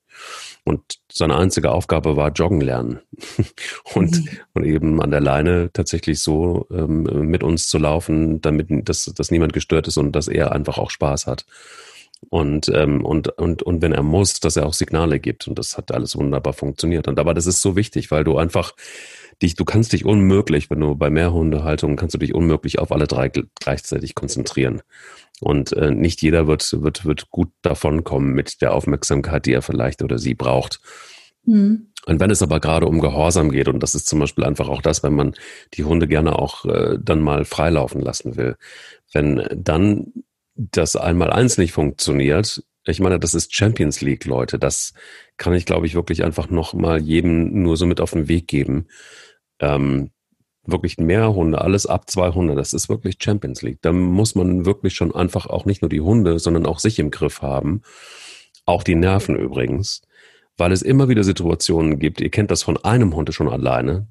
Und 0.64 1.00
seine 1.10 1.36
einzige 1.36 1.70
Aufgabe 1.70 2.16
war 2.16 2.32
Joggen 2.32 2.60
lernen 2.60 3.00
und, 3.94 4.20
mhm. 4.20 4.28
und 4.54 4.64
eben 4.64 5.00
an 5.00 5.10
der 5.10 5.20
Leine 5.20 5.70
tatsächlich 5.72 6.20
so 6.20 6.66
ähm, 6.70 7.02
mit 7.02 7.42
uns 7.42 7.68
zu 7.68 7.78
laufen, 7.78 8.40
damit 8.40 8.68
dass, 8.88 9.04
dass 9.04 9.30
niemand 9.30 9.52
gestört 9.52 9.88
ist 9.88 9.96
und 9.96 10.12
dass 10.12 10.28
er 10.28 10.52
einfach 10.52 10.78
auch 10.78 10.90
Spaß 10.90 11.26
hat. 11.26 11.46
Und, 12.28 12.70
ähm, 12.74 13.04
und, 13.04 13.28
und, 13.38 13.62
und 13.62 13.82
wenn 13.82 13.92
er 13.92 14.02
muss, 14.02 14.40
dass 14.40 14.56
er 14.56 14.66
auch 14.66 14.74
Signale 14.74 15.18
gibt. 15.18 15.48
Und 15.48 15.58
das 15.58 15.76
hat 15.76 15.90
alles 15.90 16.16
wunderbar 16.16 16.52
funktioniert. 16.52 17.08
Und 17.08 17.18
aber 17.18 17.34
das 17.34 17.46
ist 17.46 17.62
so 17.62 17.76
wichtig, 17.76 18.10
weil 18.10 18.24
du 18.24 18.36
einfach 18.36 18.74
dich, 19.42 19.54
du 19.54 19.64
kannst 19.64 19.92
dich 19.92 20.04
unmöglich, 20.04 20.70
wenn 20.70 20.80
du 20.80 20.94
bei 20.94 21.10
Mehrhundehaltung, 21.10 21.96
kannst 21.96 22.14
du 22.14 22.18
dich 22.18 22.34
unmöglich 22.34 22.78
auf 22.78 22.92
alle 22.92 23.06
drei 23.06 23.30
gleichzeitig 23.58 24.14
konzentrieren. 24.14 24.82
Und 25.40 25.72
äh, 25.72 25.90
nicht 25.90 26.20
jeder 26.20 26.46
wird, 26.46 26.82
wird, 26.82 27.06
wird 27.06 27.30
gut 27.30 27.48
davonkommen 27.62 28.34
mit 28.34 28.60
der 28.60 28.74
Aufmerksamkeit, 28.74 29.46
die 29.46 29.54
er 29.54 29.62
vielleicht 29.62 30.02
oder 30.02 30.18
sie 30.18 30.34
braucht. 30.34 30.80
Mhm. 31.44 31.86
Und 32.06 32.20
wenn 32.20 32.30
es 32.30 32.42
aber 32.42 32.60
gerade 32.60 32.86
um 32.86 33.00
Gehorsam 33.00 33.50
geht, 33.50 33.68
und 33.68 33.82
das 33.82 33.94
ist 33.94 34.06
zum 34.06 34.20
Beispiel 34.20 34.44
einfach 34.44 34.68
auch 34.68 34.82
das, 34.82 35.02
wenn 35.02 35.14
man 35.14 35.34
die 35.74 35.84
Hunde 35.84 36.06
gerne 36.08 36.38
auch 36.38 36.64
äh, 36.64 36.98
dann 37.00 37.20
mal 37.20 37.44
freilaufen 37.44 38.00
lassen 38.00 38.36
will, 38.36 38.56
wenn 39.12 39.46
dann 39.54 40.12
das 40.54 40.96
einmal 40.96 41.30
eins 41.30 41.58
nicht 41.58 41.72
funktioniert, 41.72 42.62
ich 42.84 43.00
meine, 43.00 43.20
das 43.20 43.34
ist 43.34 43.54
Champions 43.54 44.00
League, 44.00 44.24
Leute. 44.24 44.58
Das 44.58 44.94
kann 45.36 45.52
ich, 45.52 45.66
glaube 45.66 45.86
ich, 45.86 45.94
wirklich 45.94 46.24
einfach 46.24 46.50
noch 46.50 46.72
mal 46.74 47.00
jedem 47.00 47.62
nur 47.62 47.76
so 47.76 47.86
mit 47.86 48.00
auf 48.00 48.12
den 48.12 48.28
Weg 48.28 48.48
geben. 48.48 48.86
Ähm, 49.58 50.10
wirklich 50.64 50.98
mehr 50.98 51.34
Hunde, 51.34 51.60
alles 51.60 51.86
ab 51.86 52.08
200, 52.10 52.56
das 52.56 52.72
ist 52.72 52.88
wirklich 52.88 53.16
Champions 53.20 53.62
League. 53.62 53.78
Da 53.82 53.92
muss 53.92 54.34
man 54.34 54.64
wirklich 54.64 54.94
schon 54.94 55.14
einfach 55.14 55.46
auch 55.46 55.64
nicht 55.64 55.82
nur 55.82 55.88
die 55.88 56.00
Hunde, 56.00 56.38
sondern 56.38 56.66
auch 56.66 56.78
sich 56.78 56.98
im 56.98 57.10
Griff 57.10 57.42
haben. 57.42 57.82
Auch 58.66 58.82
die 58.82 58.94
Nerven 58.94 59.36
übrigens, 59.36 60.02
weil 60.56 60.72
es 60.72 60.82
immer 60.82 61.08
wieder 61.08 61.24
Situationen 61.24 61.98
gibt, 61.98 62.20
ihr 62.20 62.30
kennt 62.30 62.50
das 62.50 62.62
von 62.62 62.76
einem 62.78 63.14
Hund 63.14 63.32
schon 63.34 63.48
alleine, 63.48 64.08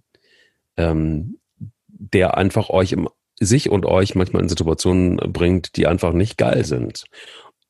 ähm, 0.78 1.40
der 1.88 2.38
einfach 2.38 2.70
euch 2.70 2.92
im, 2.92 3.10
sich 3.40 3.70
und 3.70 3.86
euch 3.86 4.16
manchmal 4.16 4.44
in 4.44 4.50
Situationen 4.50 5.18
bringt, 5.32 5.76
die 5.76 5.88
einfach 5.88 6.14
nicht 6.14 6.38
geil 6.38 6.66
sind. 6.66 7.06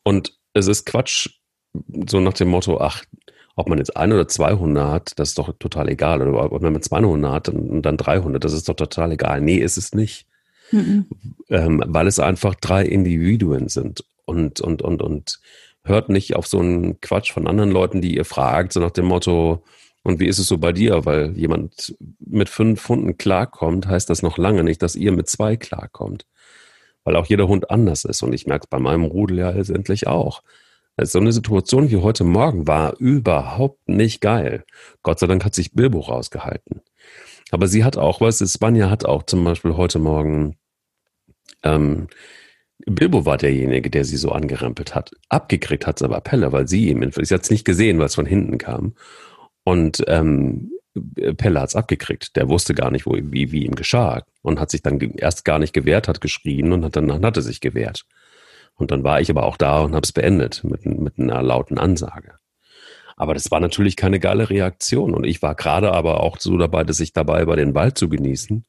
Und 0.03 0.33
es 0.53 0.67
ist 0.67 0.85
Quatsch, 0.85 1.29
so 2.07 2.19
nach 2.19 2.33
dem 2.33 2.49
Motto, 2.49 2.79
ach, 2.79 3.03
ob 3.55 3.67
man 3.67 3.77
jetzt 3.77 3.95
ein 3.95 4.13
oder 4.13 4.27
zwei 4.27 4.53
Hunde 4.53 4.87
hat, 4.87 5.11
das 5.17 5.29
ist 5.29 5.37
doch 5.37 5.53
total 5.59 5.89
egal. 5.89 6.21
Oder 6.21 6.51
ob 6.51 6.61
man 6.61 6.81
zwei 6.81 7.01
Hunde 7.01 7.31
hat 7.31 7.49
und 7.49 7.81
dann 7.81 7.97
drei 7.97 8.19
Hunde, 8.19 8.39
das 8.39 8.53
ist 8.53 8.69
doch 8.69 8.75
total 8.75 9.11
egal. 9.11 9.41
Nee, 9.41 9.57
ist 9.57 9.77
es 9.77 9.93
nicht. 9.93 10.25
Mhm. 10.71 11.05
Ähm, 11.49 11.83
weil 11.85 12.07
es 12.07 12.19
einfach 12.19 12.55
drei 12.55 12.85
Individuen 12.85 13.67
sind. 13.67 14.05
Und, 14.25 14.61
und, 14.61 14.81
und, 14.81 15.01
und 15.01 15.39
hört 15.83 16.09
nicht 16.09 16.35
auf 16.35 16.47
so 16.47 16.59
einen 16.59 17.01
Quatsch 17.01 17.31
von 17.31 17.47
anderen 17.47 17.71
Leuten, 17.71 18.01
die 18.01 18.15
ihr 18.15 18.25
fragt, 18.25 18.73
so 18.73 18.79
nach 18.79 18.91
dem 18.91 19.05
Motto, 19.05 19.63
und 20.03 20.19
wie 20.19 20.27
ist 20.27 20.39
es 20.39 20.47
so 20.47 20.57
bei 20.57 20.71
dir? 20.71 21.05
Weil 21.05 21.37
jemand 21.37 21.95
mit 22.19 22.49
fünf 22.49 22.87
Hunden 22.87 23.17
klarkommt, 23.17 23.87
heißt 23.87 24.09
das 24.09 24.21
noch 24.21 24.37
lange 24.37 24.63
nicht, 24.63 24.81
dass 24.81 24.95
ihr 24.95 25.11
mit 25.11 25.29
zwei 25.29 25.57
klarkommt. 25.57 26.25
Weil 27.03 27.15
auch 27.15 27.25
jeder 27.25 27.47
Hund 27.47 27.69
anders 27.69 28.05
ist. 28.05 28.21
Und 28.23 28.33
ich 28.33 28.47
merke 28.47 28.65
es 28.65 28.69
bei 28.69 28.79
meinem 28.79 29.03
Rudel 29.03 29.39
ja 29.39 29.49
letztendlich 29.51 30.07
auch. 30.07 30.41
So 31.01 31.19
eine 31.19 31.31
Situation 31.31 31.89
wie 31.89 31.97
heute 31.97 32.23
Morgen 32.23 32.67
war 32.67 32.97
überhaupt 32.99 33.87
nicht 33.87 34.19
geil. 34.21 34.65
Gott 35.01 35.19
sei 35.19 35.27
Dank 35.27 35.45
hat 35.45 35.55
sich 35.55 35.71
Bilbo 35.71 35.99
rausgehalten. 35.99 36.81
Aber 37.51 37.67
sie 37.67 37.83
hat 37.83 37.97
auch, 37.97 38.21
weißt 38.21 38.41
du, 38.41 38.47
Spanja 38.47 38.89
hat 38.89 39.05
auch 39.05 39.23
zum 39.23 39.43
Beispiel 39.43 39.75
heute 39.75 39.99
Morgen, 39.99 40.57
ähm, 41.63 42.07
Bilbo 42.85 43.25
war 43.25 43.37
derjenige, 43.37 43.89
der 43.89 44.05
sie 44.05 44.17
so 44.17 44.31
angerempelt 44.31 44.95
hat. 44.95 45.11
Abgekriegt 45.29 45.87
hat 45.87 45.99
sie 45.99 46.05
aber 46.05 46.21
Pelle, 46.21 46.51
weil 46.51 46.67
sie 46.67 46.89
ihm, 46.89 47.09
sie 47.11 47.33
hat 47.33 47.43
es 47.43 47.49
nicht 47.49 47.65
gesehen, 47.65 47.99
weil 47.99 48.05
es 48.05 48.15
von 48.15 48.25
hinten 48.25 48.57
kam. 48.57 48.93
Und 49.63 50.03
ähm, 50.07 50.71
Pelle 51.37 51.61
hat 51.61 51.69
es 51.69 51.75
abgekriegt. 51.75 52.35
Der 52.35 52.49
wusste 52.49 52.73
gar 52.73 52.91
nicht, 52.91 53.05
wo, 53.05 53.15
wie, 53.15 53.51
wie 53.51 53.65
ihm 53.65 53.75
geschah. 53.75 54.23
Und 54.41 54.59
hat 54.59 54.71
sich 54.71 54.81
dann 54.81 54.99
erst 54.99 55.45
gar 55.45 55.59
nicht 55.59 55.73
gewehrt, 55.73 56.07
hat 56.07 56.21
geschrien 56.21 56.71
und 56.73 56.83
hat 56.83 56.95
dann, 56.95 57.07
dann 57.07 57.25
hat 57.25 57.35
sich 57.35 57.61
gewehrt. 57.61 58.05
Und 58.75 58.91
dann 58.91 59.03
war 59.03 59.19
ich 59.21 59.29
aber 59.29 59.43
auch 59.43 59.57
da 59.57 59.81
und 59.81 59.93
habe 59.93 60.03
es 60.03 60.13
beendet 60.13 60.63
mit, 60.63 60.85
mit 60.85 61.19
einer 61.19 61.43
lauten 61.43 61.77
Ansage. 61.77 62.35
Aber 63.17 63.33
das 63.33 63.51
war 63.51 63.59
natürlich 63.59 63.97
keine 63.97 64.19
geile 64.19 64.49
Reaktion. 64.49 65.13
Und 65.13 65.25
ich 65.25 65.41
war 65.41 65.53
gerade 65.53 65.91
aber 65.91 66.21
auch 66.21 66.39
so 66.39 66.57
dabei, 66.57 66.85
dass 66.85 67.01
ich 67.01 67.11
dabei 67.11 67.45
war, 67.47 67.57
den 67.57 67.75
Wald 67.75 67.97
zu 67.97 68.07
genießen 68.07 68.65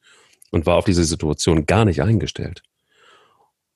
und 0.51 0.67
war 0.67 0.77
auf 0.77 0.85
diese 0.85 1.05
Situation 1.05 1.67
gar 1.67 1.85
nicht 1.85 2.03
eingestellt. 2.03 2.63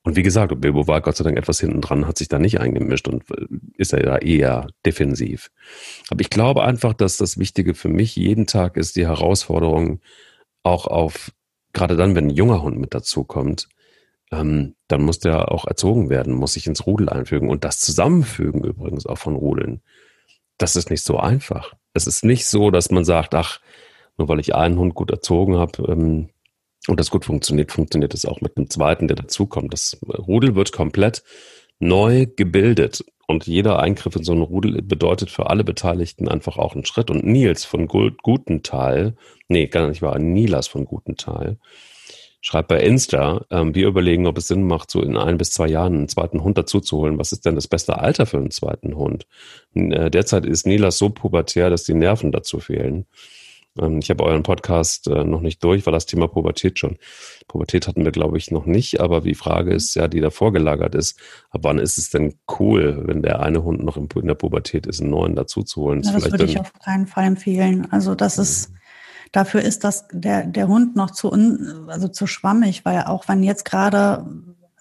Und 0.05 0.15
wie 0.15 0.21
gesagt, 0.21 0.61
Bilbo 0.61 0.87
war 0.87 1.01
Gott 1.01 1.17
sei 1.17 1.23
Dank 1.23 1.35
etwas 1.35 1.59
hinten 1.59 1.81
dran, 1.81 2.07
hat 2.07 2.19
sich 2.19 2.27
da 2.27 2.37
nicht 2.37 2.59
eingemischt 2.59 3.07
und 3.07 3.23
äh, 3.31 3.47
ist 3.75 3.91
ja 3.91 4.17
eher 4.17 4.67
defensiv. 4.85 5.49
Aber 6.09 6.21
ich 6.21 6.29
glaube 6.29 6.63
einfach, 6.63 6.93
dass 6.93 7.17
das 7.17 7.39
Wichtige 7.39 7.73
für 7.73 7.89
mich 7.89 8.15
jeden 8.15 8.45
Tag 8.45 8.77
ist, 8.77 8.95
die 8.95 9.07
Herausforderung 9.07 9.99
auch 10.61 10.85
auf, 10.85 11.31
gerade 11.73 11.95
dann, 11.95 12.15
wenn 12.15 12.27
ein 12.27 12.35
junger 12.35 12.61
Hund 12.61 12.77
mit 12.77 12.93
dazukommt, 12.93 13.67
ähm, 14.31 14.75
dann 14.87 15.01
muss 15.01 15.17
der 15.17 15.51
auch 15.51 15.65
erzogen 15.65 16.11
werden, 16.11 16.33
muss 16.33 16.53
sich 16.53 16.67
ins 16.67 16.85
Rudel 16.85 17.09
einfügen. 17.09 17.49
Und 17.49 17.63
das 17.63 17.79
Zusammenfügen 17.79 18.63
übrigens 18.63 19.07
auch 19.07 19.17
von 19.17 19.35
Rudeln, 19.35 19.81
das 20.59 20.75
ist 20.75 20.91
nicht 20.91 21.01
so 21.01 21.17
einfach. 21.17 21.73
Es 21.93 22.05
ist 22.05 22.23
nicht 22.23 22.45
so, 22.45 22.69
dass 22.69 22.91
man 22.91 23.05
sagt, 23.05 23.33
ach, 23.33 23.59
nur 24.17 24.29
weil 24.29 24.39
ich 24.39 24.53
einen 24.53 24.77
Hund 24.77 24.93
gut 24.93 25.09
erzogen 25.09 25.57
habe 25.57 25.91
ähm, 25.91 26.29
und 26.87 26.99
das 26.99 27.09
gut 27.09 27.25
funktioniert, 27.25 27.71
funktioniert 27.71 28.13
es 28.13 28.25
auch 28.25 28.41
mit 28.41 28.57
einem 28.57 28.69
zweiten, 28.69 29.07
der 29.07 29.15
dazukommt. 29.15 29.73
Das 29.73 29.97
Rudel 30.03 30.55
wird 30.55 30.71
komplett 30.71 31.23
neu 31.79 32.27
gebildet. 32.35 33.03
Und 33.27 33.47
jeder 33.47 33.79
Eingriff 33.79 34.15
in 34.15 34.23
so 34.23 34.33
ein 34.33 34.41
Rudel 34.41 34.81
bedeutet 34.83 35.31
für 35.31 35.49
alle 35.49 35.63
Beteiligten 35.63 36.27
einfach 36.27 36.57
auch 36.57 36.75
einen 36.75 36.85
Schritt. 36.85 37.09
Und 37.09 37.25
Nils 37.25 37.65
von 37.65 37.87
Gutenthal, 37.87 39.15
nee, 39.47 39.67
gar 39.67 39.87
nicht 39.87 40.01
wahr, 40.01 40.19
Nilas 40.19 40.67
von 40.67 40.85
Gutenthal, 40.85 41.57
schreibt 42.41 42.67
bei 42.67 42.79
Insta, 42.81 43.43
ähm, 43.49 43.73
wir 43.73 43.87
überlegen, 43.87 44.27
ob 44.27 44.37
es 44.37 44.47
Sinn 44.47 44.67
macht, 44.67 44.91
so 44.91 45.01
in 45.01 45.17
ein 45.17 45.39
bis 45.39 45.49
zwei 45.49 45.67
Jahren 45.67 45.95
einen 45.95 46.07
zweiten 46.07 46.43
Hund 46.43 46.59
dazuzuholen. 46.59 47.17
Was 47.17 47.31
ist 47.31 47.45
denn 47.47 47.55
das 47.55 47.67
beste 47.67 47.97
Alter 47.97 48.27
für 48.27 48.37
einen 48.37 48.51
zweiten 48.51 48.95
Hund? 48.95 49.25
Äh, 49.73 50.11
derzeit 50.11 50.45
ist 50.45 50.67
Nilas 50.67 50.99
so 50.99 51.09
pubertär, 51.09 51.71
dass 51.71 51.83
die 51.83 51.95
Nerven 51.95 52.31
dazu 52.31 52.59
fehlen. 52.59 53.07
Ähm, 53.79 53.99
ich 53.99 54.09
habe 54.09 54.23
euren 54.23 54.43
Podcast 54.43 55.07
äh, 55.07 55.23
noch 55.23 55.41
nicht 55.41 55.63
durch, 55.63 55.85
weil 55.85 55.93
das 55.93 56.05
Thema 56.05 56.27
Pubertät 56.27 56.79
schon. 56.79 56.97
Pubertät 57.47 57.87
hatten 57.87 58.03
wir, 58.03 58.11
glaube 58.11 58.37
ich, 58.37 58.51
noch 58.51 58.65
nicht, 58.65 59.01
aber 59.01 59.21
die 59.21 59.35
Frage 59.35 59.73
ist 59.73 59.95
ja, 59.95 60.07
die 60.07 60.21
davor 60.21 60.53
gelagert 60.53 60.95
ist, 60.95 61.19
ab 61.49 61.61
wann 61.63 61.79
ist 61.79 61.97
es 61.97 62.09
denn 62.09 62.35
cool, 62.59 63.03
wenn 63.05 63.21
der 63.21 63.41
eine 63.41 63.63
Hund 63.63 63.83
noch 63.83 63.97
in 63.97 64.27
der 64.27 64.35
Pubertät 64.35 64.87
ist, 64.87 65.01
einen 65.01 65.11
neuen 65.11 65.35
dazuzuholen? 65.35 66.01
Ja, 66.03 66.13
das 66.13 66.31
würde 66.31 66.45
ich 66.45 66.59
auf 66.59 66.73
keinen 66.73 67.07
Fall 67.07 67.25
empfehlen. 67.25 67.87
Also 67.91 68.15
das 68.15 68.37
ist 68.37 68.71
Dafür 69.35 69.63
ist 69.63 69.83
das 69.83 70.07
der, 70.13 70.45
der 70.45 70.69
Hund 70.69 70.95
noch 70.95 71.11
zu, 71.11 71.29
un, 71.29 71.89
also 71.89 72.07
zu 72.07 72.25
schwammig, 72.25 72.85
weil 72.85 73.03
auch 73.03 73.27
wenn 73.27 73.43
jetzt 73.43 73.65
gerade, 73.65 74.25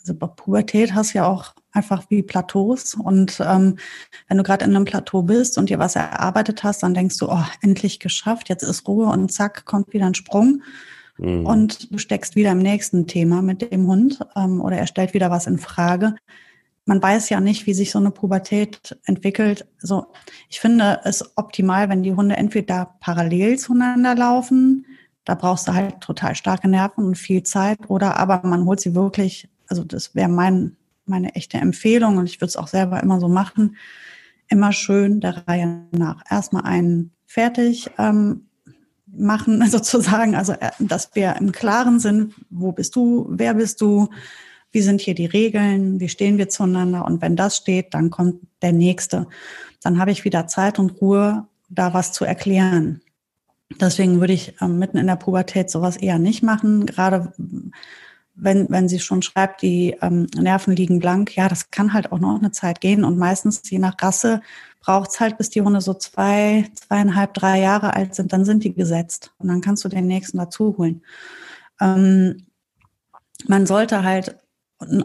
also 0.05 0.14
bei 0.14 0.27
Pubertät 0.27 0.95
hast 0.95 1.14
du 1.14 1.19
ja 1.19 1.27
auch 1.27 1.55
einfach 1.73 2.05
wie 2.11 2.23
Plateaus 2.23 2.95
und 2.95 3.40
ähm, 3.45 3.77
wenn 4.29 4.37
du 4.37 4.43
gerade 4.45 4.64
in 4.64 4.77
einem 4.77 4.85
Plateau 4.85 5.23
bist 5.23 5.59
und 5.59 5.71
dir 5.71 5.79
was 5.79 5.97
erarbeitet 5.97 6.62
hast, 6.62 6.83
dann 6.83 6.95
denkst 6.95 7.19
du, 7.19 7.29
oh, 7.29 7.45
endlich 7.62 8.01
geschafft, 8.01 8.49
jetzt 8.49 8.62
ist 8.62 8.87
Ruhe 8.87 9.07
und 9.07 9.33
zack, 9.33 9.64
kommt 9.64 9.93
wieder 9.93 10.07
ein 10.07 10.14
Sprung. 10.14 10.62
Mhm. 11.19 11.47
Und 11.47 11.93
du 11.93 11.99
steckst 11.99 12.37
wieder 12.37 12.53
im 12.53 12.59
nächsten 12.59 13.07
Thema 13.07 13.40
mit 13.40 13.73
dem 13.73 13.87
Hund 13.87 14.21
ähm, 14.37 14.61
oder 14.61 14.77
er 14.77 14.87
stellt 14.87 15.14
wieder 15.14 15.31
was 15.31 15.47
in 15.47 15.59
Frage 15.59 16.14
man 16.87 17.03
weiß 17.03 17.29
ja 17.31 17.40
nicht, 17.40 17.67
wie 17.67 17.75
sich 17.75 17.90
so 17.90 17.99
eine 17.99 18.11
Pubertät 18.11 18.99
entwickelt. 19.05 19.67
So, 19.79 20.07
ich 20.49 20.61
finde 20.61 21.01
es 21.05 21.37
optimal, 21.37 21.88
wenn 21.88 22.03
die 22.03 22.14
Hunde 22.14 22.37
entweder 22.37 22.97
parallel 23.01 23.59
zueinander 23.59 24.14
laufen, 24.14 24.87
da 25.25 25.35
brauchst 25.35 25.67
du 25.67 25.73
halt 25.73 26.01
total 26.01 26.35
starke 26.35 26.69
Nerven 26.69 27.05
und 27.05 27.17
viel 27.17 27.43
Zeit, 27.43 27.79
oder 27.88 28.19
aber 28.19 28.43
man 28.45 28.67
holt 28.67 28.81
sie 28.81 28.95
wirklich, 28.95 29.49
also 29.68 29.85
das 29.85 30.14
wäre 30.14 30.29
mein, 30.29 30.77
meine 31.07 31.35
echte 31.35 31.59
Empfehlung 31.59 32.16
und 32.16 32.27
ich 32.27 32.40
würde 32.40 32.48
es 32.48 32.57
auch 32.57 32.68
selber 32.68 33.03
immer 33.03 33.20
so 33.20 33.29
machen, 33.29 33.77
immer 34.48 34.72
schön 34.72 35.20
der 35.20 35.46
Reihe 35.46 35.87
nach. 35.92 36.22
Erstmal 36.31 36.64
einen 36.64 37.12
fertig 37.27 37.90
ähm, 37.98 38.46
machen, 39.07 39.66
sozusagen, 39.70 40.35
also 40.35 40.53
äh, 40.53 40.70
dass 40.79 41.14
wir 41.14 41.37
im 41.37 41.53
Klaren 41.53 41.98
sind, 42.00 42.35
wo 42.50 42.72
bist 42.72 42.96
du, 42.96 43.27
wer 43.31 43.55
bist 43.55 43.81
du, 43.81 44.09
wie 44.72 44.81
sind 44.81 45.00
hier 45.00 45.14
die 45.14 45.27
Regeln, 45.27 46.00
wie 46.00 46.09
stehen 46.09 46.37
wir 46.37 46.48
zueinander 46.48 47.05
und 47.05 47.22
wenn 47.22 47.37
das 47.37 47.57
steht, 47.57 47.94
dann 47.94 48.11
kommt 48.11 48.40
der 48.61 48.72
nächste. 48.72 49.29
Dann 49.83 49.98
habe 49.98 50.11
ich 50.11 50.24
wieder 50.24 50.46
Zeit 50.48 50.79
und 50.79 51.00
Ruhe, 51.00 51.46
da 51.68 51.94
was 51.94 52.12
zu 52.12 52.24
erklären. 52.24 53.00
Deswegen 53.81 54.20
würde 54.20 54.33
ich 54.33 54.61
äh, 54.61 54.68
mitten 54.68 54.98
in 54.98 55.07
der 55.07 55.16
Pubertät 55.16 55.70
sowas 55.70 55.96
eher 55.96 56.18
nicht 56.18 56.42
machen, 56.42 56.87
gerade 56.87 57.33
wenn, 58.35 58.68
wenn 58.68 58.88
sie 58.88 58.99
schon 58.99 59.23
schreibt, 59.23 59.62
die 59.62 59.97
ähm, 60.03 60.27
Nerven 60.37 60.75
liegen 60.75 60.99
blank, 60.99 61.37
ja, 61.37 61.49
das 61.49 61.70
kann 61.70 61.92
halt 61.92 62.12
auch 62.12 62.18
noch 62.18 62.38
eine 62.38 62.51
Zeit 62.51 62.81
gehen. 62.81 63.05
Und 63.05 63.18
meistens, 63.18 63.62
je 63.70 63.79
nach 63.79 63.94
Rasse, 64.01 64.40
braucht 64.81 65.11
es 65.11 65.20
halt, 65.20 65.38
bis 65.38 65.51
die 65.51 65.62
Hunde 65.62 65.81
so 65.81 65.94
zwei, 65.94 66.68
zweieinhalb, 66.75 67.35
drei 67.35 67.61
Jahre 67.61 67.94
alt 67.94 68.14
sind, 68.14 68.33
dann 68.33 68.44
sind 68.44 68.64
die 68.64 68.75
gesetzt. 68.75 69.33
Und 69.38 69.49
dann 69.49 69.61
kannst 69.61 69.85
du 69.85 69.88
den 69.88 70.07
nächsten 70.07 70.38
dazu 70.38 70.77
holen. 70.77 71.03
Ähm, 71.81 72.47
man 73.47 73.66
sollte 73.66 74.03
halt 74.03 74.37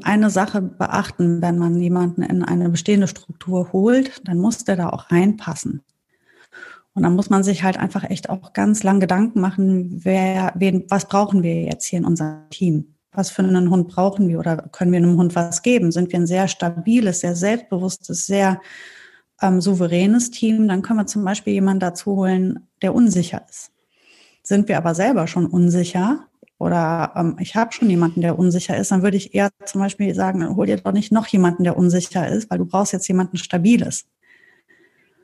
eine 0.03 0.29
Sache 0.29 0.61
beachten, 0.61 1.41
wenn 1.41 1.57
man 1.57 1.79
jemanden 1.79 2.23
in 2.23 2.43
eine 2.43 2.69
bestehende 2.69 3.07
Struktur 3.07 3.71
holt, 3.71 4.27
dann 4.27 4.37
muss 4.37 4.63
der 4.65 4.75
da 4.75 4.89
auch 4.89 5.11
reinpassen. 5.11 5.83
Und 6.93 7.03
dann 7.03 7.15
muss 7.15 7.29
man 7.29 7.43
sich 7.43 7.63
halt 7.63 7.77
einfach 7.77 8.03
echt 8.03 8.29
auch 8.29 8.53
ganz 8.53 8.83
lang 8.83 8.99
Gedanken 8.99 9.39
machen, 9.39 10.03
wer, 10.03 10.51
wen, 10.55 10.85
was 10.89 11.07
brauchen 11.07 11.43
wir 11.43 11.61
jetzt 11.61 11.85
hier 11.85 11.99
in 11.99 12.05
unserem 12.05 12.49
Team? 12.49 12.95
Was 13.11 13.31
für 13.31 13.43
einen 13.43 13.69
Hund 13.69 13.87
brauchen 13.87 14.27
wir 14.27 14.39
oder 14.39 14.57
können 14.71 14.91
wir 14.91 14.97
einem 14.97 15.17
Hund 15.17 15.35
was 15.35 15.61
geben? 15.61 15.91
Sind 15.91 16.11
wir 16.11 16.19
ein 16.19 16.27
sehr 16.27 16.47
stabiles, 16.47 17.21
sehr 17.21 17.35
selbstbewusstes, 17.35 18.25
sehr 18.25 18.61
ähm, 19.41 19.61
souveränes 19.61 20.31
Team? 20.31 20.67
Dann 20.67 20.81
können 20.81 20.99
wir 20.99 21.07
zum 21.07 21.25
Beispiel 21.25 21.53
jemanden 21.53 21.79
dazu 21.79 22.15
holen, 22.17 22.67
der 22.81 22.93
unsicher 22.93 23.43
ist. 23.49 23.71
Sind 24.43 24.67
wir 24.67 24.77
aber 24.77 24.95
selber 24.95 25.27
schon 25.27 25.47
unsicher, 25.47 26.29
oder 26.59 27.13
ähm, 27.15 27.37
ich 27.39 27.55
habe 27.55 27.71
schon 27.71 27.89
jemanden, 27.89 28.21
der 28.21 28.37
unsicher 28.37 28.77
ist, 28.77 28.91
dann 28.91 29.01
würde 29.01 29.17
ich 29.17 29.33
eher 29.33 29.49
zum 29.65 29.81
Beispiel 29.81 30.13
sagen, 30.13 30.55
hol 30.55 30.67
dir 30.67 30.77
doch 30.77 30.91
nicht 30.91 31.11
noch 31.11 31.25
jemanden, 31.27 31.63
der 31.63 31.77
unsicher 31.77 32.27
ist, 32.27 32.51
weil 32.51 32.57
du 32.57 32.65
brauchst 32.65 32.91
jetzt 32.91 33.07
jemanden 33.07 33.37
Stabiles. 33.37 34.05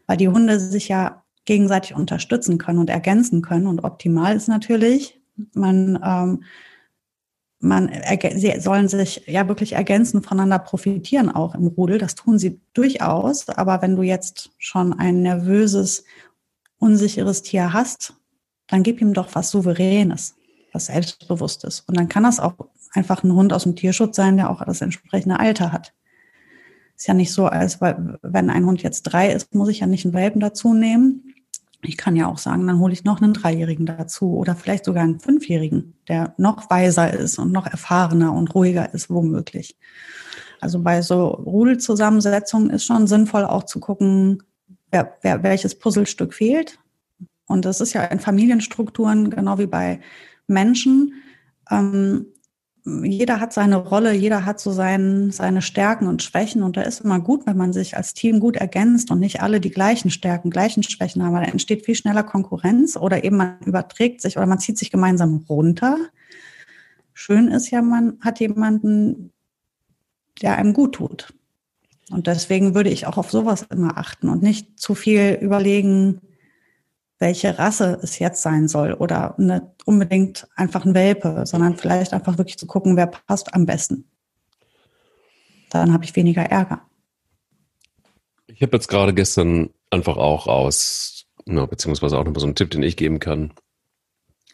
Weil 0.07 0.17
die 0.17 0.29
Hunde 0.29 0.59
sich 0.59 0.87
ja 0.87 1.23
gegenseitig 1.43 1.93
unterstützen 1.93 2.57
können 2.57 2.79
und 2.79 2.89
ergänzen 2.89 3.41
können. 3.41 3.67
Und 3.67 3.83
optimal 3.83 4.35
ist 4.35 4.47
natürlich, 4.47 5.19
man, 5.53 5.99
ähm, 6.03 6.43
man 7.65 7.91
sie 8.36 8.60
sollen 8.60 8.88
sich 8.88 9.23
ja 9.28 9.47
wirklich 9.47 9.73
ergänzen, 9.73 10.21
voneinander 10.21 10.60
profitieren 10.60 11.30
auch 11.30 11.56
im 11.56 11.67
Rudel. 11.67 11.97
Das 11.97 12.15
tun 12.15 12.39
sie 12.39 12.60
durchaus. 12.73 13.49
Aber 13.49 13.82
wenn 13.82 13.95
du 13.95 14.04
jetzt 14.04 14.51
schon 14.58 14.93
ein 14.93 15.21
nervöses, 15.21 16.04
unsicheres 16.78 17.41
Tier 17.41 17.73
hast, 17.73 18.13
dann 18.67 18.84
gib 18.84 19.01
ihm 19.01 19.13
doch 19.13 19.30
was 19.34 19.51
Souveränes 19.51 20.36
was 20.75 20.86
Selbstbewusstes. 20.88 21.84
Und 21.88 21.97
dann 21.97 22.10
kann 22.10 22.23
das 22.23 22.39
auch 22.39 22.54
einfach 22.93 23.23
ein 23.23 23.34
Hund 23.34 23.51
aus 23.54 23.63
dem 23.63 23.75
Tierschutz 23.75 24.15
sein, 24.15 24.38
der 24.38 24.51
auch 24.51 24.63
das 24.63 24.82
entsprechende 24.82 25.39
Alter 25.39 25.71
hat. 25.71 25.93
Ist 26.95 27.08
ja 27.08 27.13
nicht 27.13 27.34
so, 27.34 27.47
als 27.47 27.82
wenn 27.82 28.49
ein 28.49 28.65
Hund 28.65 28.84
jetzt 28.84 29.04
drei 29.04 29.32
ist, 29.32 29.56
muss 29.56 29.69
ich 29.69 29.80
ja 29.80 29.88
nicht 29.88 30.06
einen 30.06 30.13
Welpen 30.13 30.39
dazu 30.39 30.73
nehmen. 30.73 31.24
Ich 31.85 31.97
kann 31.97 32.15
ja 32.15 32.27
auch 32.27 32.37
sagen, 32.37 32.67
dann 32.67 32.79
hole 32.79 32.93
ich 32.93 33.03
noch 33.03 33.21
einen 33.21 33.33
Dreijährigen 33.33 33.85
dazu 33.85 34.35
oder 34.35 34.55
vielleicht 34.55 34.85
sogar 34.85 35.03
einen 35.03 35.19
Fünfjährigen, 35.19 35.95
der 36.07 36.33
noch 36.37 36.69
weiser 36.69 37.13
ist 37.13 37.39
und 37.39 37.51
noch 37.51 37.67
erfahrener 37.67 38.33
und 38.33 38.53
ruhiger 38.53 38.93
ist, 38.93 39.09
womöglich. 39.09 39.77
Also 40.59 40.81
bei 40.81 41.01
so 41.01 41.27
Rudelzusammensetzungen 41.27 42.69
ist 42.69 42.85
schon 42.85 43.07
sinnvoll 43.07 43.45
auch 43.45 43.63
zu 43.63 43.79
gucken, 43.79 44.43
wer, 44.91 45.17
wer, 45.21 45.43
welches 45.43 45.77
Puzzlestück 45.77 46.33
fehlt. 46.33 46.79
Und 47.47 47.65
das 47.65 47.81
ist 47.81 47.93
ja 47.93 48.03
in 48.05 48.19
Familienstrukturen 48.19 49.29
genau 49.29 49.59
wie 49.59 49.67
bei 49.67 49.99
Menschen. 50.47 51.13
Ähm, 51.69 52.27
jeder 52.85 53.39
hat 53.39 53.51
seine 53.51 53.77
Rolle, 53.77 54.13
jeder 54.13 54.45
hat 54.45 54.59
so 54.59 54.71
sein, 54.71 55.31
seine 55.31 55.63
Stärken 55.63 56.07
und 56.07 56.21
Schwächen 56.21 56.61
und 56.61 56.77
da 56.77 56.83
ist 56.83 57.01
immer 57.01 57.19
gut, 57.19 57.47
wenn 57.47 57.57
man 57.57 57.73
sich 57.73 57.97
als 57.97 58.13
Team 58.13 58.39
gut 58.39 58.57
ergänzt 58.57 59.09
und 59.09 59.19
nicht 59.19 59.41
alle 59.41 59.59
die 59.59 59.71
gleichen 59.71 60.11
Stärken, 60.11 60.51
gleichen 60.51 60.83
Schwächen 60.83 61.23
haben, 61.23 61.33
da 61.33 61.41
entsteht 61.41 61.83
viel 61.83 61.95
schneller 61.95 62.23
Konkurrenz 62.23 62.95
oder 62.95 63.23
eben 63.23 63.37
man 63.37 63.57
überträgt 63.65 64.21
sich 64.21 64.37
oder 64.37 64.45
man 64.45 64.59
zieht 64.59 64.77
sich 64.77 64.91
gemeinsam 64.91 65.45
runter. 65.49 65.97
Schön 67.13 67.47
ist 67.47 67.71
ja, 67.71 67.81
man 67.81 68.19
hat 68.21 68.39
jemanden, 68.39 69.31
der 70.43 70.57
einem 70.57 70.73
gut 70.73 70.95
tut. 70.95 71.33
Und 72.11 72.27
deswegen 72.27 72.75
würde 72.75 72.91
ich 72.91 73.07
auch 73.07 73.17
auf 73.17 73.31
sowas 73.31 73.65
immer 73.71 73.97
achten 73.97 74.29
und 74.29 74.43
nicht 74.43 74.79
zu 74.79 74.93
viel 74.93 75.39
überlegen, 75.41 76.21
welche 77.19 77.58
Rasse 77.58 77.99
es 78.01 78.19
jetzt 78.19 78.41
sein 78.41 78.67
soll 78.67 78.93
oder 78.93 79.36
nicht 79.38 79.63
unbedingt 79.86 80.47
einfach 80.56 80.86
ein 80.86 80.93
Welpe, 80.93 81.43
sondern 81.45 81.78
vielleicht 81.78 82.13
einfach 82.13 82.38
wirklich 82.38 82.58
zu 82.58 82.67
gucken, 82.67 82.97
wer 82.97 83.08
passt 83.08 83.54
am 83.54 83.65
besten. 83.65 84.10
Dann 85.69 85.93
habe 85.93 86.04
ich 86.04 86.15
weniger 86.15 86.43
Ärger. 86.43 86.82
Ich 88.47 88.62
habe 88.62 88.78
jetzt 88.78 88.88
gerade 88.88 89.13
gestern 89.13 89.69
einfach 89.89 90.17
auch 90.17 90.47
aus, 90.47 91.25
na, 91.45 91.65
beziehungsweise 91.65 92.17
auch 92.17 92.23
nochmal 92.23 92.39
so 92.39 92.47
einen 92.47 92.56
Tipp, 92.56 92.69
den 92.69 92.84
ich 92.84 92.97
geben 92.97 93.19
kann. 93.19 93.54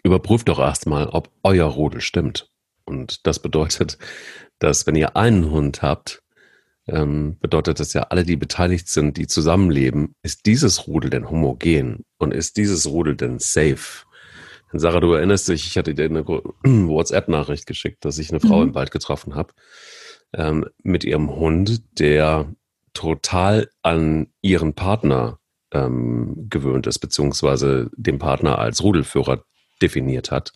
Überprüft 0.04 0.50
doch 0.50 0.60
erstmal, 0.60 1.08
ob 1.08 1.30
euer 1.44 1.68
Rudel 1.68 2.02
stimmt. 2.02 2.50
Und 2.86 3.26
das 3.28 3.40
bedeutet, 3.40 3.98
dass 4.60 4.88
wenn 4.88 4.96
ihr 4.96 5.16
einen 5.16 5.52
Hund 5.52 5.82
habt, 5.82 6.21
ähm, 6.92 7.38
bedeutet 7.40 7.80
das 7.80 7.94
ja, 7.94 8.04
alle, 8.04 8.24
die 8.24 8.36
beteiligt 8.36 8.90
sind, 8.90 9.18
die 9.18 9.28
zusammenleben, 9.28 10.14
ist 10.24 10.46
dieses 10.46 10.88
Rudel 10.88 11.10
denn 11.10 11.30
homogen 11.30 12.04
und 12.18 12.34
ist 12.34 12.58
dieses 12.58 12.88
Rudel 12.88 13.16
denn 13.16 13.40
safe? 13.40 14.06
Denn 14.72 14.80
Sarah, 14.80 15.00
du 15.00 15.14
erinnerst 15.14 15.48
dich, 15.48 15.66
ich 15.68 15.78
hatte 15.78 15.96
dir 15.96 16.06
eine 16.06 16.28
WhatsApp-Nachricht 16.64 17.66
geschickt, 17.66 18.04
dass 18.06 18.18
ich 18.18 18.30
eine 18.32 18.42
Frau 18.42 18.58
mhm. 18.58 18.70
im 18.70 18.76
Wald 18.76 18.92
getroffen 18.92 19.36
habe 19.36 19.54
ähm, 20.34 20.66
mit 20.84 21.04
ihrem 21.04 21.30
Hund, 21.30 21.82
der 22.00 22.54
total 22.94 23.70
an 23.82 24.28
ihren 24.42 24.74
Partner 24.74 25.40
ähm, 25.72 26.48
gewöhnt 26.50 26.88
ist, 26.88 27.00
beziehungsweise 27.00 27.90
den 27.96 28.20
Partner 28.20 28.60
als 28.60 28.84
Rudelführer 28.84 29.46
definiert 29.82 30.30
hat 30.30 30.52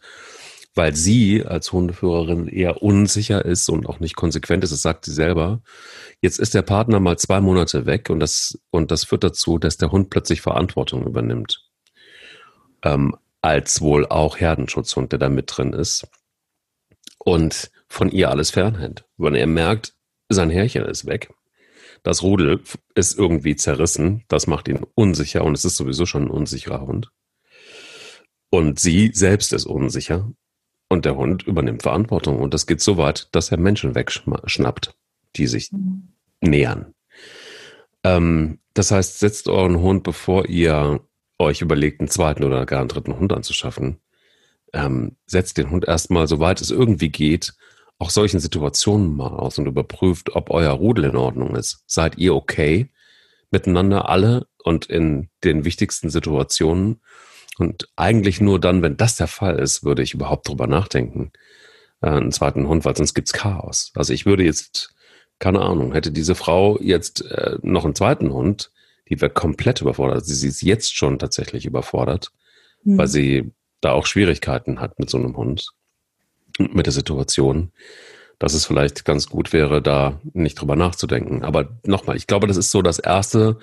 weil 0.75 0.93
sie 0.93 1.45
als 1.45 1.71
Hundeführerin 1.71 2.47
eher 2.47 2.83
unsicher 2.83 3.43
ist 3.45 3.69
und 3.69 3.87
auch 3.87 4.01
nicht 4.01 4.15
konsequent 4.15 4.63
ist, 4.63 4.71
das 4.71 4.81
sagt 4.81 5.05
sie 5.05 5.13
selber. 5.13 5.61
Jetzt 6.21 6.37
ist 6.37 6.53
der 6.53 6.63
Partner 6.63 6.99
mal 6.99 7.17
zwei 7.17 7.39
Monate 7.39 7.85
weg 7.85 8.09
und 8.09 8.19
das, 8.19 8.59
und 8.71 8.91
das 8.91 9.05
führt 9.05 9.23
dazu, 9.23 9.57
dass 9.57 9.77
der 9.77 9.91
Hund 9.91 10.09
plötzlich 10.09 10.41
Verantwortung 10.41 11.05
übernimmt. 11.05 11.65
Ähm, 12.83 13.15
als 13.41 13.79
wohl 13.79 14.05
auch 14.05 14.37
Herdenschutzhund, 14.37 15.13
der 15.13 15.19
da 15.19 15.29
mit 15.29 15.55
drin 15.55 15.71
ist. 15.71 16.07
Und 17.19 17.71
von 17.87 18.09
ihr 18.09 18.29
alles 18.29 18.51
fernhält. 18.51 19.05
Wenn 19.17 19.35
er 19.35 19.47
merkt, 19.47 19.93
sein 20.29 20.49
Härchen 20.49 20.83
ist 20.85 21.05
weg. 21.05 21.31
Das 22.03 22.21
Rudel 22.21 22.61
ist 22.95 23.17
irgendwie 23.17 23.55
zerrissen. 23.55 24.25
Das 24.27 24.47
macht 24.47 24.67
ihn 24.67 24.81
unsicher 24.95 25.43
und 25.43 25.53
es 25.53 25.63
ist 25.63 25.77
sowieso 25.77 26.05
schon 26.05 26.23
ein 26.23 26.29
unsicherer 26.31 26.81
Hund. 26.81 27.11
Und 28.49 28.79
sie 28.79 29.11
selbst 29.13 29.53
ist 29.53 29.65
unsicher 29.65 30.31
und 30.89 31.05
der 31.05 31.15
Hund 31.15 31.43
übernimmt 31.43 31.83
Verantwortung. 31.83 32.39
Und 32.39 32.53
das 32.53 32.67
geht 32.67 32.81
so 32.81 32.97
weit, 32.97 33.29
dass 33.31 33.51
er 33.51 33.57
Menschen 33.57 33.95
wegschnappt, 33.95 34.95
die 35.35 35.47
sich 35.47 35.71
mhm. 35.71 36.09
nähern. 36.41 36.93
Ähm, 38.03 38.59
das 38.73 38.91
heißt, 38.91 39.19
setzt 39.19 39.47
euren 39.47 39.79
Hund, 39.79 40.03
bevor 40.03 40.47
ihr 40.47 41.01
euch 41.39 41.61
überlegt, 41.61 41.99
einen 41.99 42.09
zweiten 42.09 42.43
oder 42.43 42.65
gar 42.65 42.79
einen 42.79 42.89
dritten 42.89 43.17
Hund 43.17 43.33
anzuschaffen, 43.33 43.99
ähm, 44.73 45.15
setzt 45.25 45.57
den 45.57 45.71
Hund 45.71 45.85
erstmal, 45.85 46.27
soweit 46.27 46.61
es 46.61 46.71
irgendwie 46.71 47.09
geht, 47.09 47.53
auch 47.97 48.09
solchen 48.09 48.39
Situationen 48.39 49.15
mal 49.15 49.31
aus 49.31 49.57
und 49.57 49.67
überprüft, 49.67 50.35
ob 50.35 50.49
euer 50.49 50.71
Rudel 50.71 51.05
in 51.05 51.15
Ordnung 51.15 51.55
ist. 51.55 51.83
Seid 51.87 52.17
ihr 52.17 52.35
okay 52.35 52.91
miteinander 53.51 54.09
alle 54.09 54.47
und 54.63 54.85
in 54.85 55.29
den 55.43 55.63
wichtigsten 55.63 56.09
Situationen? 56.09 56.99
Und 57.57 57.87
eigentlich 57.95 58.41
nur 58.41 58.59
dann, 58.59 58.81
wenn 58.81 58.97
das 58.97 59.15
der 59.15 59.27
Fall 59.27 59.59
ist, 59.59 59.83
würde 59.83 60.03
ich 60.03 60.13
überhaupt 60.13 60.47
drüber 60.47 60.67
nachdenken, 60.67 61.31
äh, 62.01 62.09
einen 62.09 62.31
zweiten 62.31 62.67
Hund, 62.67 62.85
weil 62.85 62.95
sonst 62.95 63.13
gibt's 63.13 63.33
Chaos. 63.33 63.91
Also 63.95 64.13
ich 64.13 64.25
würde 64.25 64.43
jetzt, 64.43 64.93
keine 65.39 65.61
Ahnung, 65.61 65.93
hätte 65.93 66.11
diese 66.11 66.35
Frau 66.35 66.79
jetzt 66.81 67.21
äh, 67.25 67.57
noch 67.61 67.85
einen 67.85 67.95
zweiten 67.95 68.31
Hund, 68.31 68.71
die 69.09 69.21
wäre 69.21 69.31
komplett 69.31 69.81
überfordert. 69.81 70.25
Sie, 70.25 70.35
sie 70.35 70.47
ist 70.47 70.61
jetzt 70.61 70.95
schon 70.95 71.19
tatsächlich 71.19 71.65
überfordert, 71.65 72.31
mhm. 72.83 72.97
weil 72.97 73.07
sie 73.07 73.51
da 73.81 73.91
auch 73.91 74.05
Schwierigkeiten 74.05 74.79
hat 74.79 74.99
mit 74.99 75.09
so 75.09 75.17
einem 75.17 75.37
Hund, 75.37 75.69
mit 76.57 76.85
der 76.87 76.93
Situation, 76.93 77.71
dass 78.39 78.53
es 78.53 78.65
vielleicht 78.65 79.05
ganz 79.05 79.27
gut 79.29 79.53
wäre, 79.53 79.81
da 79.81 80.19
nicht 80.33 80.59
drüber 80.59 80.75
nachzudenken. 80.75 81.43
Aber 81.43 81.69
nochmal, 81.85 82.17
ich 82.17 82.27
glaube, 82.27 82.47
das 82.47 82.57
ist 82.57 82.71
so 82.71 82.81
das 82.81 82.99
Erste, 82.99 83.59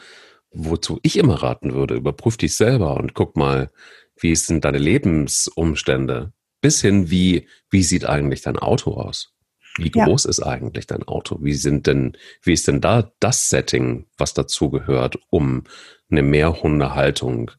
wozu 0.53 0.99
ich 1.03 1.19
immer 1.19 1.43
raten 1.43 1.75
würde, 1.75 1.95
überprüf 1.95 2.37
dich 2.37 2.57
selber 2.57 2.97
und 2.97 3.15
guck 3.15 3.37
mal, 3.37 3.71
wie 4.19 4.37
sind 4.37 4.65
deine 4.65 4.79
Lebensumstände? 4.79 6.33
Bis 6.61 6.81
hin, 6.81 7.11
wie, 7.11 7.49
wie 7.71 7.83
sieht 7.83 8.05
eigentlich 8.05 8.43
dein 8.43 8.59
Auto 8.59 8.93
aus? 8.93 9.35
Wie 9.79 9.91
groß 9.91 10.25
ja. 10.25 10.31
ist 10.31 10.41
eigentlich 10.41 10.87
dein 10.87 11.03
Auto? 11.05 11.39
Wie 11.41 11.55
sind 11.55 11.87
denn, 11.87 12.17
wie 12.43 12.53
ist 12.53 12.69
denn 12.69 12.81
da 12.81 13.11
das 13.21 13.49
Setting, 13.49 14.07
was 14.19 14.35
dazu 14.35 14.71
gehört, 14.71 15.19
um 15.31 15.65
eine 16.11 16.23
Mehrhundehaltung 16.23 17.51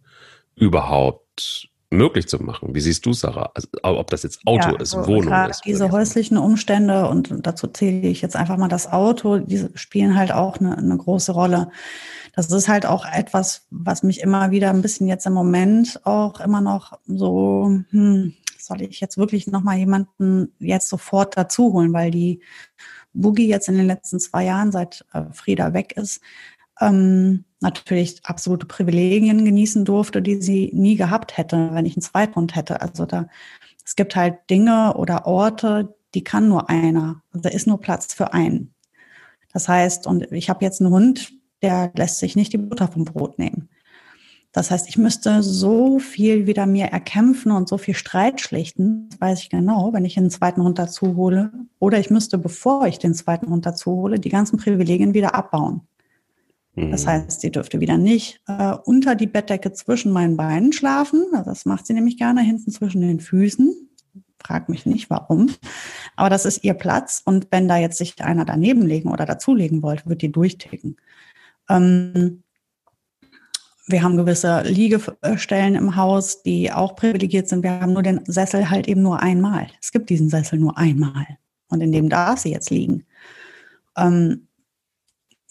überhaupt 0.55 1.69
möglich 1.93 2.27
zu 2.27 2.41
machen. 2.41 2.73
Wie 2.75 2.81
siehst 2.81 3.05
du, 3.05 3.13
Sarah? 3.13 3.51
Also, 3.53 3.67
ob 3.83 4.09
das 4.09 4.23
jetzt 4.23 4.41
Auto 4.45 4.71
ja, 4.71 4.79
ist, 4.79 4.95
also 4.95 5.07
Wohnung 5.07 5.49
ist. 5.49 5.61
Diese 5.65 5.91
häuslichen 5.91 6.37
Umstände 6.37 7.07
und 7.07 7.33
dazu 7.41 7.67
zähle 7.67 8.07
ich 8.07 8.21
jetzt 8.21 8.35
einfach 8.35 8.57
mal 8.57 8.67
das 8.67 8.91
Auto, 8.91 9.37
die 9.37 9.67
spielen 9.75 10.17
halt 10.17 10.31
auch 10.31 10.57
eine, 10.57 10.77
eine 10.77 10.97
große 10.97 11.31
Rolle. 11.31 11.69
Das 12.35 12.51
ist 12.51 12.67
halt 12.67 12.85
auch 12.85 13.05
etwas, 13.05 13.67
was 13.69 14.03
mich 14.03 14.21
immer 14.21 14.51
wieder 14.51 14.71
ein 14.71 14.81
bisschen 14.81 15.07
jetzt 15.07 15.25
im 15.25 15.33
Moment 15.33 16.01
auch 16.05 16.39
immer 16.39 16.61
noch 16.61 16.99
so, 17.05 17.79
hm, 17.89 18.33
soll 18.57 18.81
ich 18.81 18.99
jetzt 18.99 19.17
wirklich 19.17 19.47
nochmal 19.47 19.77
jemanden 19.77 20.53
jetzt 20.59 20.89
sofort 20.89 21.37
dazu 21.37 21.73
holen, 21.73 21.93
weil 21.93 22.11
die 22.11 22.41
Boogie 23.13 23.47
jetzt 23.47 23.69
in 23.69 23.77
den 23.77 23.85
letzten 23.85 24.19
zwei 24.19 24.45
Jahren, 24.45 24.71
seit 24.71 25.05
äh, 25.13 25.23
Frieda 25.31 25.73
weg 25.73 25.95
ist, 25.95 26.21
ähm, 26.79 27.45
natürlich 27.59 28.23
absolute 28.23 28.65
Privilegien 28.65 29.45
genießen 29.45 29.85
durfte, 29.85 30.21
die 30.21 30.41
sie 30.41 30.71
nie 30.73 30.95
gehabt 30.95 31.37
hätte, 31.37 31.69
wenn 31.73 31.85
ich 31.85 31.95
einen 31.95 32.01
Zweithund 32.01 32.55
hätte. 32.55 32.81
Also 32.81 33.05
da, 33.05 33.27
es 33.85 33.95
gibt 33.95 34.15
halt 34.15 34.49
Dinge 34.49 34.95
oder 34.95 35.25
Orte, 35.25 35.95
die 36.13 36.23
kann 36.23 36.49
nur 36.49 36.69
einer. 36.69 37.21
Also 37.31 37.43
da 37.43 37.49
ist 37.49 37.67
nur 37.67 37.79
Platz 37.79 38.13
für 38.13 38.33
einen. 38.33 38.73
Das 39.51 39.67
heißt, 39.67 40.07
und 40.07 40.31
ich 40.31 40.49
habe 40.49 40.65
jetzt 40.65 40.81
einen 40.81 40.91
Hund, 40.91 41.31
der 41.61 41.91
lässt 41.95 42.19
sich 42.19 42.35
nicht 42.35 42.53
die 42.53 42.57
Butter 42.57 42.87
vom 42.87 43.05
Brot 43.05 43.39
nehmen. 43.39 43.69
Das 44.51 44.69
heißt, 44.69 44.87
ich 44.87 44.99
müsste 44.99 45.41
so 45.41 45.97
viel 45.97 46.45
wieder 46.45 46.67
mir 46.67 46.85
erkämpfen 46.85 47.51
und 47.51 47.67
so 47.67 47.79
viel 47.79 47.95
Streit 47.95 48.39
schlichten, 48.39 49.09
das 49.09 49.19
weiß 49.19 49.39
ich 49.39 49.49
genau, 49.49 49.93
wenn 49.93 50.05
ich 50.05 50.15
einen 50.15 50.29
zweiten 50.29 50.61
Hund 50.61 50.77
dazu 50.77 51.15
hole. 51.15 51.51
Oder 51.79 51.99
ich 51.99 52.11
müsste, 52.11 52.37
bevor 52.37 52.85
ich 52.85 52.99
den 52.99 53.15
zweiten 53.15 53.49
Hund 53.49 53.65
dazu 53.65 53.91
hole, 53.93 54.19
die 54.19 54.29
ganzen 54.29 54.57
Privilegien 54.57 55.15
wieder 55.15 55.33
abbauen. 55.33 55.81
Das 56.75 57.05
mhm. 57.05 57.09
heißt, 57.09 57.41
sie 57.41 57.51
dürfte 57.51 57.79
wieder 57.79 57.97
nicht 57.97 58.41
äh, 58.47 58.73
unter 58.85 59.15
die 59.15 59.27
Bettdecke 59.27 59.73
zwischen 59.73 60.11
meinen 60.11 60.37
Beinen 60.37 60.73
schlafen. 60.73 61.25
Also 61.33 61.51
das 61.51 61.65
macht 61.65 61.85
sie 61.85 61.93
nämlich 61.93 62.17
gerne 62.17 62.41
hinten 62.41 62.71
zwischen 62.71 63.01
den 63.01 63.19
Füßen. 63.19 63.89
Frag 64.43 64.69
mich 64.69 64.85
nicht, 64.85 65.09
warum. 65.09 65.49
Aber 66.15 66.29
das 66.29 66.45
ist 66.45 66.63
ihr 66.63 66.73
Platz. 66.73 67.21
Und 67.23 67.47
wenn 67.51 67.67
da 67.67 67.77
jetzt 67.77 67.97
sich 67.97 68.23
einer 68.23 68.43
daneben 68.43 68.81
legen 68.81 69.11
oder 69.11 69.25
dazulegen 69.25 69.83
wollte, 69.83 70.09
wird 70.09 70.21
die 70.23 70.31
durchticken. 70.31 70.97
Ähm, 71.69 72.43
wir 73.85 74.01
haben 74.01 74.17
gewisse 74.17 74.61
Liegestellen 74.63 75.75
im 75.75 75.95
Haus, 75.95 76.41
die 76.41 76.71
auch 76.71 76.95
privilegiert 76.95 77.49
sind. 77.49 77.63
Wir 77.63 77.81
haben 77.81 77.93
nur 77.93 78.03
den 78.03 78.21
Sessel 78.25 78.69
halt 78.69 78.87
eben 78.87 79.01
nur 79.01 79.21
einmal. 79.21 79.67
Es 79.81 79.91
gibt 79.91 80.09
diesen 80.09 80.29
Sessel 80.29 80.57
nur 80.57 80.77
einmal. 80.77 81.25
Und 81.67 81.81
in 81.81 81.91
dem 81.91 82.09
darf 82.09 82.39
sie 82.39 82.51
jetzt 82.51 82.71
liegen. 82.71 83.05
Ähm, 83.95 84.47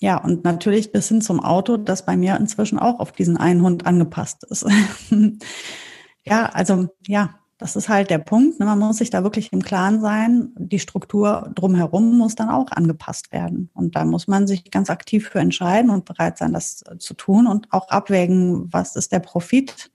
ja, 0.03 0.17
und 0.17 0.43
natürlich 0.43 0.91
bis 0.91 1.07
hin 1.07 1.21
zum 1.21 1.39
Auto, 1.39 1.77
das 1.77 2.05
bei 2.05 2.17
mir 2.17 2.37
inzwischen 2.37 2.81
auch 2.81 2.99
auf 2.99 3.13
diesen 3.13 3.37
einen 3.37 3.63
Hund 3.63 3.87
angepasst 3.87 4.43
ist. 4.43 4.67
ja, 6.25 6.47
also 6.47 6.89
ja, 7.07 7.39
das 7.57 7.77
ist 7.77 7.89
halt 7.89 8.11
der 8.11 8.19
Punkt. 8.19 8.59
Ne? 8.59 8.67
Man 8.67 8.81
muss 8.81 8.97
sich 8.97 9.11
da 9.11 9.23
wirklich 9.23 9.53
im 9.53 9.63
Klaren 9.63 10.01
sein. 10.01 10.51
Die 10.59 10.81
Struktur 10.81 11.53
drumherum 11.55 12.19
muss 12.19 12.35
dann 12.35 12.51
auch 12.51 12.73
angepasst 12.73 13.31
werden. 13.31 13.71
Und 13.75 13.95
da 13.95 14.05
muss 14.05 14.27
man 14.27 14.49
sich 14.49 14.73
ganz 14.73 14.91
aktiv 14.91 15.29
für 15.29 15.39
entscheiden 15.39 15.89
und 15.89 16.05
bereit 16.05 16.37
sein, 16.37 16.53
das 16.53 16.83
zu 16.99 17.15
tun 17.15 17.47
und 17.47 17.73
auch 17.73 17.89
abwägen, 17.89 18.73
was 18.73 18.97
ist 18.97 19.13
der 19.13 19.21
Profit, 19.21 19.92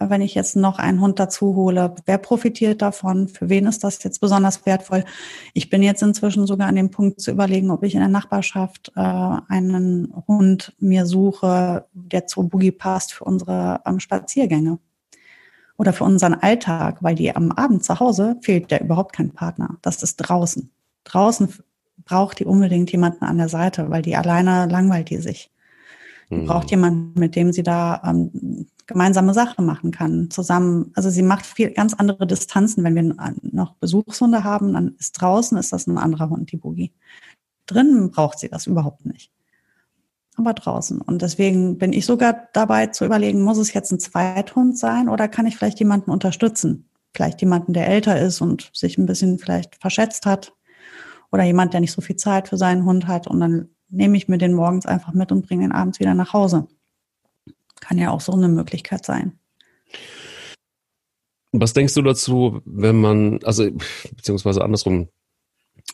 wenn 0.00 0.22
ich 0.22 0.34
jetzt 0.34 0.56
noch 0.56 0.78
einen 0.78 1.00
Hund 1.00 1.18
dazu 1.18 1.54
hole. 1.54 1.94
Wer 2.06 2.18
profitiert 2.18 2.82
davon? 2.82 3.28
Für 3.28 3.48
wen 3.48 3.66
ist 3.66 3.84
das 3.84 4.02
jetzt 4.02 4.20
besonders 4.20 4.64
wertvoll? 4.66 5.04
Ich 5.52 5.68
bin 5.68 5.82
jetzt 5.82 6.02
inzwischen 6.02 6.46
sogar 6.46 6.68
an 6.68 6.76
dem 6.76 6.90
Punkt 6.90 7.20
zu 7.20 7.30
überlegen, 7.30 7.70
ob 7.70 7.82
ich 7.82 7.94
in 7.94 8.00
der 8.00 8.08
Nachbarschaft 8.08 8.92
äh, 8.96 9.00
einen 9.00 10.12
Hund 10.26 10.74
mir 10.78 11.06
suche, 11.06 11.86
der 11.92 12.26
zu 12.26 12.48
Boogie 12.48 12.72
passt 12.72 13.12
für 13.12 13.24
unsere 13.24 13.80
ähm, 13.84 14.00
Spaziergänge 14.00 14.78
oder 15.76 15.92
für 15.92 16.04
unseren 16.04 16.34
Alltag, 16.34 17.02
weil 17.02 17.14
die 17.14 17.34
am 17.34 17.52
Abend 17.52 17.84
zu 17.84 18.00
Hause 18.00 18.36
fehlt 18.42 18.70
ja 18.70 18.78
überhaupt 18.78 19.14
kein 19.14 19.30
Partner. 19.32 19.76
Das 19.82 20.02
ist 20.02 20.16
draußen. 20.16 20.70
Draußen 21.04 21.48
braucht 22.04 22.38
die 22.38 22.44
unbedingt 22.44 22.90
jemanden 22.92 23.24
an 23.24 23.38
der 23.38 23.48
Seite, 23.48 23.90
weil 23.90 24.02
die 24.02 24.16
alleine 24.16 24.66
langweilt 24.66 25.10
die 25.10 25.18
sich. 25.18 25.50
Die 26.30 26.36
mhm. 26.36 26.46
braucht 26.46 26.70
jemanden, 26.70 27.18
mit 27.18 27.36
dem 27.36 27.52
sie 27.52 27.62
da 27.62 28.02
ähm, 28.04 28.66
gemeinsame 28.90 29.32
Sachen 29.32 29.64
machen 29.64 29.90
kann. 29.90 30.30
Zusammen, 30.30 30.92
also 30.94 31.08
sie 31.08 31.22
macht 31.22 31.46
viel 31.46 31.70
ganz 31.70 31.94
andere 31.94 32.26
Distanzen. 32.26 32.84
Wenn 32.84 32.94
wir 32.94 33.34
noch 33.42 33.74
Besuchshunde 33.76 34.44
haben, 34.44 34.74
dann 34.74 34.96
ist 34.98 35.12
draußen 35.12 35.56
ist 35.56 35.72
das 35.72 35.86
ein 35.86 35.98
anderer 35.98 36.28
Hund, 36.28 36.52
die 36.52 36.58
Boogie. 36.58 36.92
Drinnen 37.66 38.10
braucht 38.10 38.38
sie 38.38 38.48
das 38.48 38.66
überhaupt 38.66 39.06
nicht 39.06 39.32
aber 40.40 40.54
draußen. 40.54 41.00
Und 41.00 41.22
deswegen 41.22 41.78
bin 41.78 41.92
ich 41.92 42.06
sogar 42.06 42.48
dabei 42.52 42.86
zu 42.86 43.04
überlegen, 43.04 43.42
muss 43.42 43.58
es 43.58 43.72
jetzt 43.72 43.92
ein 43.92 44.00
Zweithund 44.00 44.76
sein 44.78 45.08
oder 45.08 45.28
kann 45.28 45.46
ich 45.46 45.56
vielleicht 45.56 45.78
jemanden 45.78 46.10
unterstützen? 46.10 46.88
Vielleicht 47.14 47.40
jemanden, 47.40 47.72
der 47.72 47.88
älter 47.88 48.20
ist 48.20 48.40
und 48.40 48.70
sich 48.72 48.98
ein 48.98 49.06
bisschen 49.06 49.38
vielleicht 49.38 49.76
verschätzt 49.76 50.26
hat 50.26 50.52
oder 51.32 51.44
jemand, 51.44 51.74
der 51.74 51.80
nicht 51.80 51.92
so 51.92 52.00
viel 52.00 52.16
Zeit 52.16 52.48
für 52.48 52.56
seinen 52.56 52.84
Hund 52.84 53.06
hat 53.06 53.26
und 53.26 53.40
dann 53.40 53.68
nehme 53.88 54.16
ich 54.16 54.28
mir 54.28 54.38
den 54.38 54.54
morgens 54.54 54.86
einfach 54.86 55.12
mit 55.12 55.32
und 55.32 55.46
bringe 55.46 55.64
ihn 55.64 55.72
abends 55.72 56.00
wieder 56.00 56.14
nach 56.14 56.32
Hause. 56.32 56.68
Kann 57.80 57.98
ja 57.98 58.10
auch 58.10 58.20
so 58.20 58.32
eine 58.32 58.48
Möglichkeit 58.48 59.04
sein. 59.04 59.38
Was 61.52 61.72
denkst 61.72 61.94
du 61.94 62.02
dazu, 62.02 62.60
wenn 62.64 63.00
man, 63.00 63.40
also 63.42 63.68
beziehungsweise 64.14 64.62
andersrum, 64.62 65.08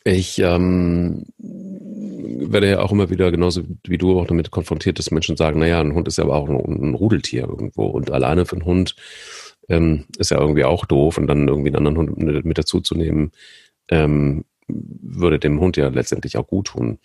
ich 0.05 0.39
ähm, 0.39 1.25
werde 1.39 2.71
ja 2.71 2.81
auch 2.81 2.93
immer 2.93 3.11
wieder 3.11 3.31
genauso 3.31 3.63
wie 3.87 3.99
du 3.99 4.21
auch 4.21 4.27
damit 4.27 4.51
konfrontiert, 4.51 4.99
dass 4.99 5.11
Menschen 5.11 5.37
sagen, 5.37 5.59
naja, 5.59 5.81
ein 5.81 5.95
Hund 5.95 6.09
ist 6.09 6.19
ja 6.19 6.25
aber 6.25 6.37
auch 6.37 6.49
ein, 6.49 6.57
ein 6.57 6.95
Rudeltier 6.95 7.43
irgendwo 7.43 7.87
und 7.87 8.11
alleine 8.11 8.45
für 8.45 8.57
einen 8.57 8.67
Hund 8.67 8.95
ähm, 9.69 10.05
ist 10.19 10.31
ja 10.31 10.39
irgendwie 10.39 10.65
auch 10.65 10.85
doof 10.85 11.19
und 11.19 11.27
dann 11.27 11.49
irgendwie 11.49 11.69
einen 11.69 11.87
anderen 11.87 11.97
Hund 11.97 12.45
mit 12.45 12.59
dazu 12.59 12.81
zu 12.81 12.95
nehmen, 12.95 13.33
ähm, 13.89 14.45
würde 14.69 15.39
dem 15.39 15.61
Hund 15.61 15.77
ja 15.77 15.89
letztendlich 15.89 16.37
auch 16.37 16.47
gut 16.47 16.69
tun. 16.69 16.99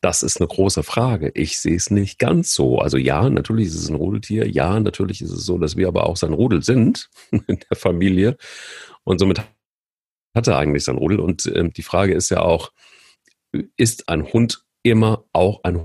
Das 0.00 0.22
ist 0.22 0.40
eine 0.40 0.48
große 0.48 0.82
Frage. 0.82 1.30
Ich 1.34 1.58
sehe 1.58 1.76
es 1.76 1.90
nicht 1.90 2.18
ganz 2.18 2.54
so. 2.54 2.78
Also 2.78 2.96
ja, 2.96 3.28
natürlich 3.28 3.68
ist 3.68 3.76
es 3.76 3.88
ein 3.88 3.96
Rudeltier. 3.96 4.48
Ja, 4.48 4.80
natürlich 4.80 5.20
ist 5.20 5.30
es 5.30 5.44
so, 5.44 5.58
dass 5.58 5.76
wir 5.76 5.88
aber 5.88 6.06
auch 6.06 6.16
sein 6.16 6.32
Rudel 6.32 6.62
sind 6.62 7.10
in 7.30 7.58
der 7.70 7.76
Familie. 7.76 8.36
Und 9.04 9.18
somit 9.18 9.42
hat 10.34 10.46
er 10.46 10.56
eigentlich 10.56 10.84
sein 10.84 10.96
Rudel. 10.96 11.20
Und 11.20 11.50
ähm, 11.54 11.72
die 11.72 11.82
Frage 11.82 12.14
ist 12.14 12.30
ja 12.30 12.40
auch, 12.40 12.72
ist 13.76 14.08
ein 14.08 14.32
Hund 14.32 14.64
immer 14.82 15.24
auch 15.32 15.62
ein 15.64 15.84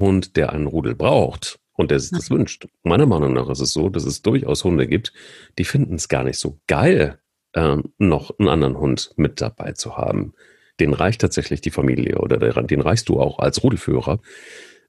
Hund, 0.00 0.36
der 0.36 0.52
einen 0.52 0.66
Rudel 0.66 0.94
braucht 0.94 1.58
und 1.74 1.90
der 1.90 2.00
sich 2.00 2.10
das 2.10 2.30
wünscht. 2.30 2.66
Meiner 2.82 3.06
Meinung 3.06 3.34
nach 3.34 3.48
ist 3.50 3.60
es 3.60 3.72
so, 3.72 3.88
dass 3.88 4.04
es 4.04 4.22
durchaus 4.22 4.64
Hunde 4.64 4.86
gibt, 4.86 5.12
die 5.58 5.64
finden 5.64 5.94
es 5.94 6.08
gar 6.08 6.24
nicht 6.24 6.38
so 6.38 6.58
geil, 6.66 7.20
ähm, 7.56 7.92
noch 7.98 8.38
einen 8.38 8.48
anderen 8.48 8.78
Hund 8.78 9.10
mit 9.16 9.40
dabei 9.40 9.72
zu 9.72 9.96
haben. 9.96 10.34
Den 10.78 10.92
reicht 10.92 11.22
tatsächlich 11.22 11.62
die 11.62 11.70
Familie 11.70 12.18
oder 12.18 12.38
den 12.38 12.80
reichst 12.82 13.08
du 13.08 13.18
auch 13.18 13.38
als 13.38 13.62
Rudelführer. 13.64 14.20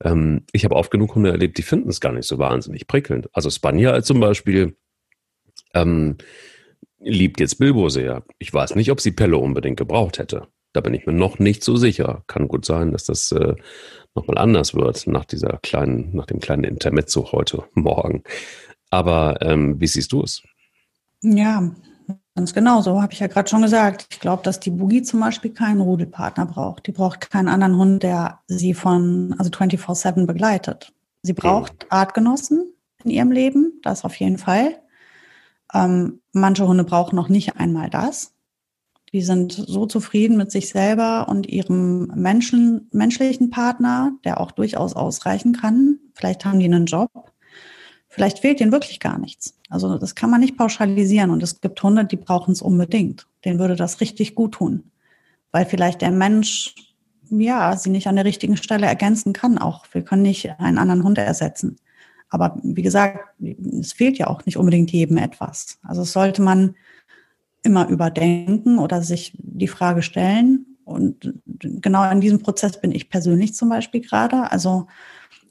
Ähm, 0.03 0.43
ich 0.51 0.65
habe 0.65 0.75
oft 0.75 0.91
genug 0.91 1.15
Hunde 1.15 1.31
erlebt, 1.31 1.57
die 1.57 1.63
finden 1.63 1.89
es 1.89 2.01
gar 2.01 2.11
nicht 2.11 2.27
so 2.27 2.37
wahnsinnig 2.37 2.85
prickelnd. 2.85 3.29
Also 3.33 3.49
Spanier 3.49 4.03
zum 4.03 4.19
Beispiel 4.19 4.75
ähm, 5.73 6.17
liebt 6.99 7.39
jetzt 7.39 7.57
Bilbo 7.57 7.87
sehr. 7.87 8.23
Ich 8.37 8.53
weiß 8.53 8.75
nicht, 8.75 8.91
ob 8.91 8.99
sie 8.99 9.11
Pelle 9.11 9.37
unbedingt 9.37 9.77
gebraucht 9.77 10.19
hätte. 10.19 10.47
Da 10.73 10.81
bin 10.81 10.93
ich 10.93 11.05
mir 11.05 11.13
noch 11.13 11.39
nicht 11.39 11.63
so 11.63 11.77
sicher. 11.77 12.23
Kann 12.27 12.49
gut 12.49 12.65
sein, 12.65 12.91
dass 12.91 13.05
das 13.05 13.31
äh, 13.31 13.55
nochmal 14.13 14.37
anders 14.37 14.75
wird 14.75 15.07
nach 15.07 15.25
dieser 15.25 15.59
kleinen, 15.63 16.13
nach 16.13 16.25
dem 16.25 16.39
kleinen 16.39 16.65
Intermezzo 16.65 17.31
heute 17.31 17.63
Morgen. 17.73 18.23
Aber 18.89 19.41
ähm, 19.41 19.79
wie 19.79 19.87
siehst 19.87 20.11
du 20.11 20.23
es? 20.23 20.43
Ja, 21.21 21.71
ganz 22.37 22.53
genau. 22.53 22.81
So 22.81 23.01
habe 23.01 23.13
ich 23.13 23.19
ja 23.19 23.25
gerade 23.25 23.49
schon 23.49 23.63
gesagt. 23.63 24.07
Ich 24.11 24.19
glaube, 24.19 24.43
dass 24.43 24.59
die 24.59 24.69
Boogie 24.69 25.01
zum 25.01 25.19
Beispiel 25.19 25.51
keinen 25.51 25.81
Rudelpartner 25.81 26.45
braucht. 26.45 26.85
Die 26.85 26.91
braucht 26.91 27.31
keinen 27.31 27.47
anderen 27.47 27.77
Hund, 27.77 28.03
der 28.03 28.39
sie 28.47 28.75
von, 28.75 29.35
also 29.39 29.49
24-7 29.49 30.27
begleitet. 30.27 30.93
Sie 31.23 31.33
braucht. 31.33 31.87
Artgenossen 31.89 32.71
in 33.03 33.09
ihrem 33.09 33.31
Leben, 33.31 33.81
das 33.81 34.05
auf 34.05 34.15
jeden 34.15 34.37
Fall. 34.37 34.79
Ähm, 35.73 36.21
manche 36.31 36.67
Hunde 36.67 36.83
brauchen 36.83 37.15
noch 37.15 37.27
nicht 37.27 37.57
einmal 37.57 37.89
das. 37.89 38.33
Die 39.13 39.23
sind 39.23 39.53
so 39.53 39.87
zufrieden 39.87 40.37
mit 40.37 40.51
sich 40.51 40.69
selber 40.69 41.27
und 41.29 41.47
ihrem 41.47 42.05
Menschen, 42.13 42.87
menschlichen 42.91 43.49
Partner, 43.49 44.11
der 44.23 44.39
auch 44.39 44.51
durchaus 44.51 44.93
ausreichen 44.93 45.53
kann. 45.53 45.97
Vielleicht 46.13 46.45
haben 46.45 46.59
die 46.59 46.65
einen 46.65 46.85
Job. 46.85 47.09
Vielleicht 48.17 48.39
fehlt 48.39 48.59
ihnen 48.59 48.71
wirklich 48.71 48.99
gar 48.99 49.19
nichts. 49.19 49.53
Also 49.69 49.99
das 49.99 50.15
kann 50.15 50.31
man 50.31 50.39
nicht 50.39 50.57
pauschalisieren. 50.57 51.29
Und 51.29 51.43
es 51.43 51.61
gibt 51.61 51.83
Hunde, 51.83 52.03
die 52.03 52.15
brauchen 52.15 52.51
es 52.51 52.63
unbedingt. 52.63 53.27
Den 53.45 53.59
würde 53.59 53.75
das 53.75 54.01
richtig 54.01 54.33
gut 54.33 54.53
tun. 54.53 54.89
Weil 55.51 55.67
vielleicht 55.67 56.01
der 56.01 56.09
Mensch, 56.09 56.73
ja, 57.29 57.77
sie 57.77 57.91
nicht 57.91 58.07
an 58.07 58.15
der 58.15 58.25
richtigen 58.25 58.57
Stelle 58.57 58.87
ergänzen 58.87 59.33
kann 59.33 59.59
auch. 59.59 59.85
Wir 59.91 60.01
können 60.01 60.23
nicht 60.23 60.49
einen 60.59 60.79
anderen 60.79 61.03
Hund 61.03 61.19
ersetzen. 61.19 61.75
Aber 62.29 62.59
wie 62.63 62.81
gesagt, 62.81 63.19
es 63.79 63.93
fehlt 63.93 64.17
ja 64.17 64.25
auch 64.25 64.47
nicht 64.47 64.57
unbedingt 64.57 64.91
jedem 64.91 65.17
etwas. 65.17 65.77
Also 65.83 66.03
sollte 66.03 66.41
man 66.41 66.73
immer 67.61 67.87
überdenken 67.87 68.79
oder 68.79 69.03
sich 69.03 69.37
die 69.37 69.67
Frage 69.67 70.01
stellen. 70.01 70.65
Und 70.85 71.35
genau 71.45 72.09
in 72.09 72.19
diesem 72.19 72.39
Prozess 72.39 72.81
bin 72.81 72.91
ich 72.91 73.11
persönlich 73.11 73.53
zum 73.53 73.69
Beispiel 73.69 74.01
gerade. 74.01 74.51
Also 74.51 74.87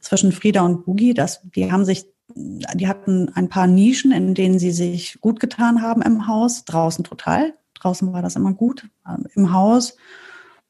zwischen 0.00 0.32
Frieda 0.32 0.62
und 0.62 0.84
Boogie, 0.84 1.14
das, 1.14 1.42
die 1.54 1.70
haben 1.70 1.84
sich, 1.84 2.06
die 2.34 2.88
hatten 2.88 3.30
ein 3.34 3.48
paar 3.48 3.66
Nischen, 3.66 4.12
in 4.12 4.34
denen 4.34 4.58
sie 4.58 4.72
sich 4.72 5.18
gut 5.20 5.40
getan 5.40 5.82
haben 5.82 6.02
im 6.02 6.26
Haus, 6.26 6.64
draußen 6.64 7.04
total. 7.04 7.54
Draußen 7.74 8.12
war 8.12 8.22
das 8.22 8.36
immer 8.36 8.52
gut. 8.52 8.88
Im 9.34 9.52
Haus 9.52 9.96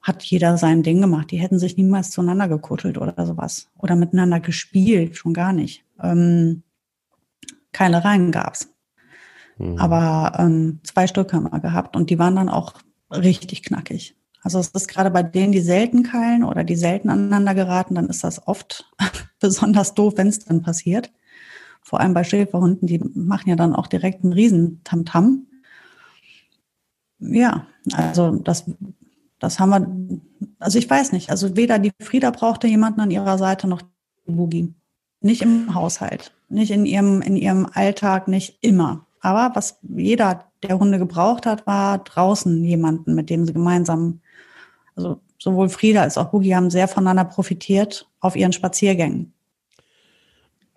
hat 0.02 0.22
jeder 0.22 0.56
sein 0.58 0.82
Ding 0.82 1.00
gemacht. 1.00 1.30
Die 1.30 1.38
hätten 1.38 1.58
sich 1.58 1.76
niemals 1.76 2.10
zueinander 2.10 2.48
gekuschelt 2.48 2.98
oder 2.98 3.26
sowas. 3.26 3.68
Oder 3.76 3.96
miteinander 3.96 4.40
gespielt, 4.40 5.16
schon 5.16 5.34
gar 5.34 5.52
nicht. 5.52 5.84
Ähm, 6.00 6.62
Keilereien 7.72 8.32
gab's. 8.32 8.68
Mhm. 9.58 9.78
Aber 9.78 10.38
ähm, 10.38 10.80
zwei 10.84 11.06
Stück 11.06 11.32
haben 11.32 11.50
wir 11.50 11.60
gehabt 11.60 11.96
und 11.96 12.10
die 12.10 12.18
waren 12.18 12.36
dann 12.36 12.48
auch 12.48 12.74
richtig 13.10 13.62
knackig. 13.62 14.16
Also 14.42 14.60
es 14.60 14.68
ist 14.68 14.88
gerade 14.88 15.10
bei 15.10 15.22
denen, 15.22 15.52
die 15.52 15.60
selten 15.60 16.04
keilen 16.04 16.44
oder 16.44 16.62
die 16.62 16.76
selten 16.76 17.10
aneinander 17.10 17.54
geraten, 17.54 17.96
dann 17.96 18.08
ist 18.08 18.22
das 18.22 18.46
oft 18.46 18.88
besonders 19.40 19.94
doof, 19.94 20.14
wenn 20.16 20.28
es 20.28 20.40
dann 20.40 20.62
passiert. 20.62 21.10
Vor 21.86 22.00
allem 22.00 22.14
bei 22.14 22.24
Schäferhunden, 22.24 22.88
die 22.88 22.98
machen 23.14 23.48
ja 23.48 23.54
dann 23.54 23.72
auch 23.72 23.86
direkt 23.86 24.24
einen 24.24 24.32
riesen 24.32 24.80
Tamtam. 24.82 25.46
Ja, 27.20 27.68
also 27.92 28.32
das, 28.32 28.68
das 29.38 29.60
haben 29.60 29.70
wir, 29.70 30.48
also 30.58 30.80
ich 30.80 30.90
weiß 30.90 31.12
nicht, 31.12 31.30
also 31.30 31.56
weder 31.56 31.78
die 31.78 31.92
Frieda 32.02 32.32
brauchte 32.32 32.66
jemanden 32.66 33.02
an 33.02 33.12
ihrer 33.12 33.38
Seite 33.38 33.68
noch 33.68 33.82
die 34.26 34.32
Boogie. 34.32 34.74
Nicht 35.20 35.42
im 35.42 35.76
Haushalt, 35.76 36.32
nicht 36.48 36.72
in 36.72 36.86
ihrem, 36.86 37.22
in 37.22 37.36
ihrem 37.36 37.68
Alltag, 37.72 38.26
nicht 38.26 38.58
immer. 38.62 39.06
Aber 39.20 39.54
was 39.54 39.78
jeder 39.82 40.50
der 40.64 40.80
Hunde 40.80 40.98
gebraucht 40.98 41.46
hat, 41.46 41.68
war 41.68 41.98
draußen 41.98 42.64
jemanden, 42.64 43.14
mit 43.14 43.30
dem 43.30 43.46
sie 43.46 43.52
gemeinsam, 43.52 44.22
also 44.96 45.20
sowohl 45.38 45.68
Frieda 45.68 46.02
als 46.02 46.18
auch 46.18 46.32
Boogie 46.32 46.56
haben 46.56 46.68
sehr 46.68 46.88
voneinander 46.88 47.26
profitiert 47.26 48.10
auf 48.18 48.34
ihren 48.34 48.52
Spaziergängen 48.52 49.35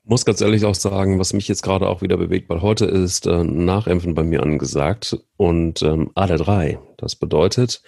muss 0.03 0.25
ganz 0.25 0.41
ehrlich 0.41 0.65
auch 0.65 0.75
sagen, 0.75 1.19
was 1.19 1.33
mich 1.33 1.47
jetzt 1.47 1.61
gerade 1.61 1.87
auch 1.87 2.01
wieder 2.01 2.17
bewegt, 2.17 2.49
weil 2.49 2.61
heute 2.61 2.85
ist 2.85 3.27
äh, 3.27 3.43
Nachimpfen 3.43 4.15
bei 4.15 4.23
mir 4.23 4.41
angesagt 4.43 5.17
und 5.37 5.81
ähm, 5.81 6.11
AD3. 6.15 6.79
Das 6.97 7.15
bedeutet, 7.15 7.81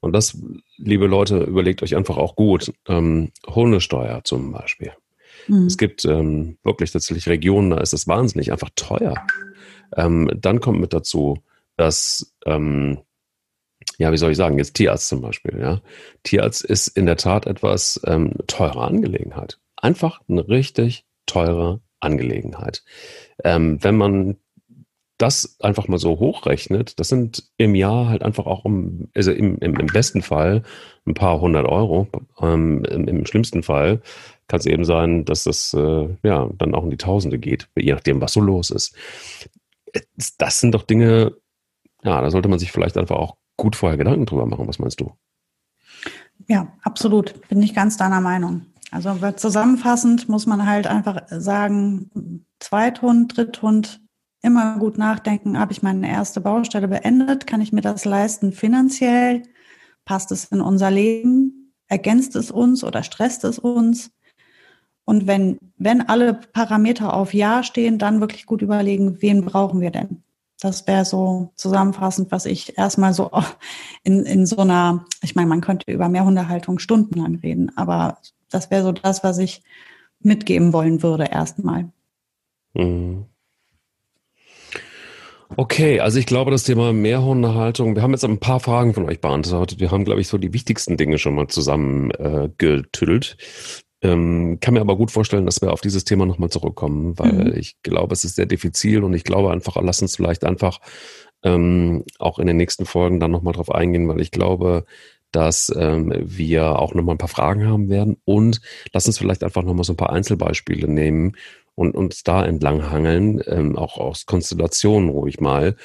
und 0.00 0.12
das, 0.12 0.38
liebe 0.78 1.06
Leute, 1.06 1.38
überlegt 1.38 1.82
euch 1.82 1.94
einfach 1.94 2.16
auch 2.16 2.34
gut, 2.34 2.72
ähm, 2.88 3.32
Hundesteuer 3.46 4.22
zum 4.24 4.52
Beispiel. 4.52 4.92
Mhm. 5.46 5.66
Es 5.66 5.76
gibt 5.76 6.04
ähm, 6.04 6.58
wirklich 6.64 6.90
tatsächlich 6.90 7.28
Regionen, 7.28 7.70
da 7.70 7.78
ist 7.78 7.92
es 7.92 8.08
wahnsinnig 8.08 8.52
einfach 8.52 8.70
teuer. 8.74 9.14
Ähm, 9.96 10.30
dann 10.34 10.60
kommt 10.60 10.80
mit 10.80 10.92
dazu, 10.92 11.42
dass, 11.76 12.34
ähm, 12.46 12.98
ja, 13.98 14.12
wie 14.12 14.18
soll 14.18 14.30
ich 14.30 14.36
sagen, 14.36 14.58
jetzt 14.58 14.74
Tierarzt 14.74 15.08
zum 15.08 15.20
Beispiel, 15.20 15.58
ja. 15.60 15.80
Tierarzt 16.22 16.64
ist 16.64 16.88
in 16.88 17.06
der 17.06 17.16
Tat 17.16 17.46
etwas 17.46 18.00
ähm, 18.06 18.34
teure 18.46 18.82
Angelegenheit. 18.82 19.58
Einfach 19.76 20.20
eine 20.28 20.48
richtig 20.48 21.04
teure 21.30 21.80
Angelegenheit. 22.00 22.82
Ähm, 23.44 23.82
wenn 23.82 23.96
man 23.96 24.36
das 25.18 25.56
einfach 25.60 25.86
mal 25.86 25.98
so 25.98 26.18
hochrechnet, 26.18 26.98
das 26.98 27.08
sind 27.08 27.50
im 27.58 27.74
Jahr 27.74 28.08
halt 28.08 28.22
einfach 28.22 28.46
auch 28.46 28.64
um, 28.64 29.08
also 29.14 29.32
im, 29.32 29.58
im, 29.58 29.76
im 29.76 29.86
besten 29.86 30.22
Fall 30.22 30.62
ein 31.06 31.14
paar 31.14 31.40
hundert 31.40 31.66
Euro. 31.66 32.08
Ähm, 32.40 32.84
im, 32.86 33.06
im, 33.06 33.26
schlimmsten 33.26 33.62
Fall 33.62 34.00
kann 34.48 34.60
es 34.60 34.66
eben 34.66 34.84
sein, 34.84 35.26
dass 35.26 35.44
das 35.44 35.74
äh, 35.74 36.08
ja 36.22 36.48
dann 36.56 36.74
auch 36.74 36.84
in 36.84 36.90
die 36.90 36.96
Tausende 36.96 37.38
geht, 37.38 37.68
je 37.76 37.92
nachdem, 37.92 38.20
was 38.20 38.32
so 38.32 38.40
los 38.40 38.70
ist. 38.70 38.96
Das 40.38 40.60
sind 40.60 40.72
doch 40.74 40.84
Dinge, 40.84 41.36
ja, 42.02 42.22
da 42.22 42.30
sollte 42.30 42.48
man 42.48 42.58
sich 42.58 42.72
vielleicht 42.72 42.96
einfach 42.96 43.16
auch 43.16 43.36
gut 43.56 43.76
vorher 43.76 43.98
Gedanken 43.98 44.24
drüber 44.24 44.46
machen. 44.46 44.66
Was 44.68 44.78
meinst 44.78 45.00
du? 45.00 45.12
Ja, 46.48 46.72
absolut. 46.82 47.46
Bin 47.48 47.62
ich 47.62 47.74
ganz 47.74 47.98
deiner 47.98 48.22
Meinung. 48.22 48.66
Also 48.90 49.14
zusammenfassend 49.32 50.28
muss 50.28 50.46
man 50.46 50.66
halt 50.66 50.86
einfach 50.86 51.22
sagen, 51.28 52.44
Zweithund, 52.58 53.36
Dritthund, 53.36 54.00
immer 54.42 54.78
gut 54.78 54.98
nachdenken, 54.98 55.58
habe 55.58 55.72
ich 55.72 55.82
meine 55.82 56.08
erste 56.08 56.40
Baustelle 56.40 56.88
beendet, 56.88 57.46
kann 57.46 57.60
ich 57.60 57.72
mir 57.72 57.82
das 57.82 58.04
leisten 58.04 58.52
finanziell, 58.52 59.42
passt 60.04 60.32
es 60.32 60.46
in 60.46 60.60
unser 60.60 60.90
Leben, 60.90 61.74
ergänzt 61.88 62.36
es 62.36 62.50
uns 62.50 62.82
oder 62.82 63.02
stresst 63.02 63.44
es 63.44 63.58
uns? 63.58 64.10
Und 65.04 65.26
wenn, 65.26 65.58
wenn 65.76 66.08
alle 66.08 66.34
Parameter 66.34 67.14
auf 67.14 67.34
Ja 67.34 67.62
stehen, 67.62 67.98
dann 67.98 68.20
wirklich 68.20 68.46
gut 68.46 68.62
überlegen, 68.62 69.20
wen 69.20 69.44
brauchen 69.44 69.80
wir 69.80 69.90
denn? 69.90 70.22
Das 70.60 70.86
wäre 70.86 71.04
so 71.04 71.52
zusammenfassend, 71.56 72.30
was 72.30 72.46
ich 72.46 72.78
erstmal 72.78 73.12
so 73.12 73.30
in, 74.04 74.24
in 74.24 74.46
so 74.46 74.58
einer, 74.58 75.04
ich 75.22 75.34
meine, 75.34 75.48
man 75.48 75.60
könnte 75.60 75.90
über 75.90 76.08
Mehrhundehaltung 76.08 76.78
stundenlang 76.78 77.36
reden, 77.36 77.76
aber 77.76 78.18
das 78.50 78.70
wäre 78.70 78.82
so 78.82 78.92
das, 78.92 79.24
was 79.24 79.38
ich 79.38 79.62
mitgeben 80.20 80.72
wollen 80.72 81.02
würde 81.02 81.24
erstmal. 81.24 81.90
Mhm. 82.74 83.26
Okay, 85.56 85.98
also 85.98 86.18
ich 86.18 86.26
glaube, 86.26 86.52
das 86.52 86.62
Thema 86.62 86.92
Mehrhundehaltung, 86.92 87.96
wir 87.96 88.02
haben 88.02 88.12
jetzt 88.12 88.24
ein 88.24 88.38
paar 88.38 88.60
Fragen 88.60 88.94
von 88.94 89.04
euch 89.06 89.20
beantwortet. 89.20 89.80
Wir 89.80 89.90
haben, 89.90 90.04
glaube 90.04 90.20
ich, 90.20 90.28
so 90.28 90.38
die 90.38 90.52
wichtigsten 90.52 90.96
Dinge 90.96 91.18
schon 91.18 91.34
mal 91.34 91.48
zusammen 91.48 92.12
äh. 92.12 92.48
Ähm, 94.02 94.58
kann 94.60 94.74
mir 94.74 94.80
aber 94.80 94.96
gut 94.96 95.10
vorstellen, 95.10 95.44
dass 95.44 95.60
wir 95.60 95.72
auf 95.72 95.82
dieses 95.82 96.04
Thema 96.04 96.24
nochmal 96.24 96.48
zurückkommen, 96.48 97.18
weil 97.18 97.32
mhm. 97.32 97.58
ich 97.58 97.82
glaube, 97.82 98.14
es 98.14 98.24
ist 98.24 98.36
sehr 98.36 98.46
diffizil 98.46 99.04
und 99.04 99.12
ich 99.12 99.24
glaube 99.24 99.50
einfach, 99.50 99.76
lass 99.82 100.00
uns 100.00 100.16
vielleicht 100.16 100.44
einfach 100.44 100.80
ähm, 101.42 102.04
auch 102.18 102.38
in 102.38 102.46
den 102.46 102.56
nächsten 102.56 102.86
Folgen 102.86 103.20
dann 103.20 103.30
nochmal 103.30 103.52
drauf 103.52 103.70
eingehen, 103.70 104.08
weil 104.08 104.20
ich 104.20 104.30
glaube, 104.30 104.84
dass 105.32 105.72
ähm, 105.76 106.12
wir 106.20 106.78
auch 106.78 106.94
nochmal 106.94 107.14
ein 107.14 107.18
paar 107.18 107.28
Fragen 107.28 107.66
haben 107.66 107.88
werden 107.88 108.16
und 108.24 108.60
lass 108.92 109.06
uns 109.06 109.18
vielleicht 109.18 109.44
einfach 109.44 109.62
nochmal 109.62 109.84
so 109.84 109.92
ein 109.92 109.96
paar 109.98 110.12
Einzelbeispiele 110.12 110.88
nehmen 110.88 111.36
und 111.74 111.94
uns 111.94 112.22
da 112.22 112.44
entlang 112.44 112.90
hangeln, 112.90 113.42
ähm, 113.46 113.76
auch 113.76 113.96
aus 113.96 114.26
Konstellationen 114.26 115.08
ruhig 115.08 115.40
mal, 115.40 115.76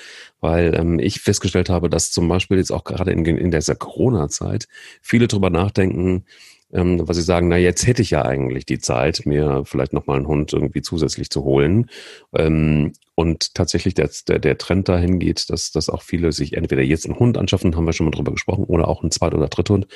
weil 0.42 0.76
ähm, 0.76 1.00
ich 1.00 1.22
festgestellt 1.22 1.70
habe, 1.70 1.90
dass 1.90 2.12
zum 2.12 2.28
Beispiel 2.28 2.58
jetzt 2.58 2.72
auch 2.72 2.84
gerade 2.84 3.12
in, 3.12 3.24
in 3.26 3.52
dieser 3.52 3.76
Corona-Zeit 3.76 4.68
viele 5.02 5.28
drüber 5.28 5.50
nachdenken, 5.50 6.26
ähm, 6.74 7.08
was 7.08 7.16
sie 7.16 7.24
sagen, 7.24 7.48
na 7.48 7.58
jetzt 7.58 7.88
hätte 7.88 8.02
ich 8.02 8.12
ja 8.12 8.24
eigentlich 8.24 8.66
die 8.66 8.80
Zeit, 8.80 9.26
mir 9.26 9.64
vielleicht 9.66 9.94
nochmal 9.94 10.18
einen 10.18 10.28
Hund 10.28 10.52
irgendwie 10.52 10.82
zusätzlich 10.82 11.30
zu 11.30 11.44
holen. 11.44 11.90
Ähm, 12.34 12.92
und 13.16 13.56
tatsächlich 13.56 13.94
der, 13.94 14.10
der, 14.28 14.40
der 14.40 14.58
Trend 14.58 14.90
dahin 14.90 15.20
geht, 15.20 15.50
dass, 15.50 15.72
dass 15.72 15.90
auch 15.90 16.02
viele 16.04 16.32
sich 16.32 16.54
entweder 16.54 16.82
jetzt 16.84 17.06
einen 17.06 17.20
Hund 17.20 17.38
anschaffen, 17.38 17.76
haben 17.76 17.86
wir 17.86 17.94
schon 17.94 18.06
mal 18.06 18.12
drüber 18.12 18.32
gesprochen, 18.32 18.66
oder 18.66 18.88
auch 18.88 19.02
einen 19.02 19.12
Zweit- 19.12 19.34
oder 19.34 19.48
Dritthund. 19.48 19.88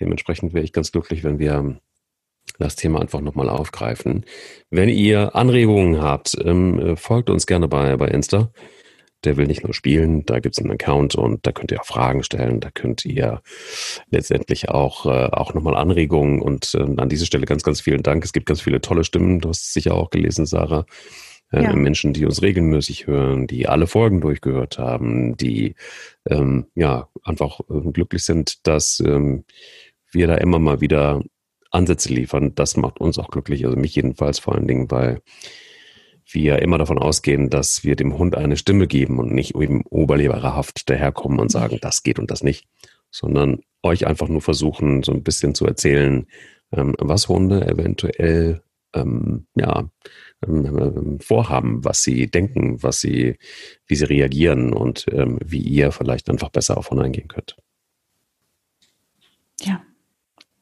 Dementsprechend 0.00 0.54
wäre 0.54 0.64
ich 0.64 0.72
ganz 0.72 0.92
glücklich, 0.92 1.24
wenn 1.24 1.38
wir 1.38 1.80
das 2.58 2.76
Thema 2.76 3.00
einfach 3.00 3.20
nochmal 3.20 3.48
aufgreifen. 3.48 4.24
Wenn 4.70 4.88
ihr 4.88 5.34
Anregungen 5.34 6.00
habt, 6.00 6.36
ähm, 6.44 6.96
folgt 6.96 7.30
uns 7.30 7.46
gerne 7.46 7.68
bei, 7.68 7.96
bei 7.96 8.08
Insta 8.08 8.52
der 9.24 9.36
will 9.36 9.46
nicht 9.46 9.62
nur 9.62 9.74
spielen, 9.74 10.24
da 10.26 10.40
gibt 10.40 10.56
es 10.56 10.62
einen 10.62 10.72
Account 10.72 11.14
und 11.14 11.46
da 11.46 11.52
könnt 11.52 11.70
ihr 11.70 11.80
auch 11.80 11.86
Fragen 11.86 12.22
stellen, 12.22 12.60
da 12.60 12.70
könnt 12.70 13.04
ihr 13.04 13.40
letztendlich 14.10 14.68
auch, 14.68 15.06
äh, 15.06 15.28
auch 15.30 15.54
nochmal 15.54 15.76
Anregungen 15.76 16.42
und 16.42 16.74
äh, 16.74 16.82
an 16.96 17.08
dieser 17.08 17.26
Stelle 17.26 17.46
ganz, 17.46 17.62
ganz 17.62 17.80
vielen 17.80 18.02
Dank. 18.02 18.24
Es 18.24 18.32
gibt 18.32 18.46
ganz 18.46 18.60
viele 18.60 18.80
tolle 18.80 19.04
Stimmen, 19.04 19.40
du 19.40 19.48
hast 19.48 19.62
es 19.62 19.72
sicher 19.72 19.94
auch 19.94 20.10
gelesen, 20.10 20.46
Sarah. 20.46 20.86
Äh, 21.52 21.64
ja. 21.64 21.72
Menschen, 21.74 22.12
die 22.12 22.24
uns 22.24 22.42
regelmäßig 22.42 23.06
hören, 23.06 23.46
die 23.46 23.68
alle 23.68 23.86
Folgen 23.86 24.20
durchgehört 24.20 24.78
haben, 24.78 25.36
die 25.36 25.74
ähm, 26.28 26.66
ja 26.74 27.08
einfach 27.22 27.60
äh, 27.68 27.92
glücklich 27.92 28.24
sind, 28.24 28.66
dass 28.66 29.00
ähm, 29.04 29.44
wir 30.10 30.26
da 30.26 30.36
immer 30.36 30.58
mal 30.58 30.80
wieder 30.80 31.22
Ansätze 31.70 32.12
liefern. 32.12 32.54
Das 32.54 32.76
macht 32.76 33.00
uns 33.00 33.18
auch 33.18 33.30
glücklich, 33.30 33.64
also 33.64 33.76
mich 33.76 33.94
jedenfalls 33.94 34.38
vor 34.38 34.54
allen 34.54 34.66
Dingen, 34.66 34.90
weil 34.90 35.20
wir 36.30 36.60
immer 36.62 36.78
davon 36.78 36.98
ausgehen, 36.98 37.50
dass 37.50 37.84
wir 37.84 37.96
dem 37.96 38.16
Hund 38.16 38.36
eine 38.36 38.56
Stimme 38.56 38.86
geben 38.86 39.18
und 39.18 39.32
nicht 39.32 39.54
eben 39.54 39.82
oberlebererhaft 39.82 40.88
daherkommen 40.88 41.40
und 41.40 41.50
sagen, 41.50 41.78
das 41.80 42.02
geht 42.02 42.18
und 42.18 42.30
das 42.30 42.42
nicht, 42.42 42.66
sondern 43.10 43.60
euch 43.82 44.06
einfach 44.06 44.28
nur 44.28 44.40
versuchen, 44.40 45.02
so 45.02 45.12
ein 45.12 45.22
bisschen 45.22 45.54
zu 45.54 45.66
erzählen, 45.66 46.26
ähm, 46.72 46.94
was 46.98 47.28
Hunde 47.28 47.66
eventuell 47.66 48.62
ähm, 48.94 49.46
ja, 49.54 49.88
ähm, 50.46 51.18
vorhaben, 51.20 51.84
was 51.84 52.02
sie 52.02 52.30
denken, 52.30 52.82
was 52.82 53.00
sie, 53.00 53.38
wie 53.86 53.94
sie 53.94 54.04
reagieren 54.04 54.72
und 54.72 55.06
ähm, 55.10 55.38
wie 55.44 55.60
ihr 55.60 55.92
vielleicht 55.92 56.28
einfach 56.30 56.50
besser 56.50 56.78
auf 56.78 56.92
eingehen 56.92 57.28
könnt. 57.28 57.56
Ja, 59.60 59.82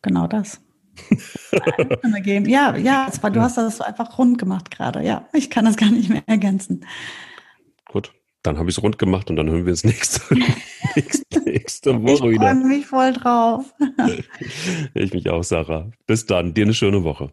genau 0.03 0.27
das 0.27 0.61
ja, 2.25 2.77
ja, 2.77 3.09
war, 3.21 3.31
du 3.31 3.41
hast 3.41 3.57
das 3.57 3.81
einfach 3.81 4.19
rund 4.19 4.39
gemacht 4.39 4.71
gerade. 4.71 5.05
Ja, 5.05 5.29
ich 5.33 5.51
kann 5.51 5.65
das 5.65 5.77
gar 5.77 5.91
nicht 5.91 6.09
mehr 6.09 6.23
ergänzen. 6.27 6.87
Gut, 7.87 8.13
dann 8.43 8.59
habe 8.59 8.71
ich 8.71 8.77
es 8.77 8.83
rund 8.83 8.99
gemacht 8.99 9.31
und 9.31 9.37
dann 9.37 9.49
hören 9.49 9.67
wir 9.67 9.73
uns 9.73 9.85
nächste, 9.85 10.23
nächste, 10.97 11.41
nächste 11.45 12.03
Woche 12.03 12.31
wieder. 12.31 12.53
Ich 12.53 12.59
freue 12.59 12.69
mich 12.69 12.87
voll 12.87 13.13
drauf. 13.13 13.75
ich 14.95 15.13
mich 15.13 15.29
auch, 15.29 15.45
Sarah. 15.45 15.91
Bis 16.07 16.27
dann. 16.27 16.55
Dir 16.55 16.65
eine 16.65 16.75
schöne 16.75 17.05
Woche. 17.05 17.33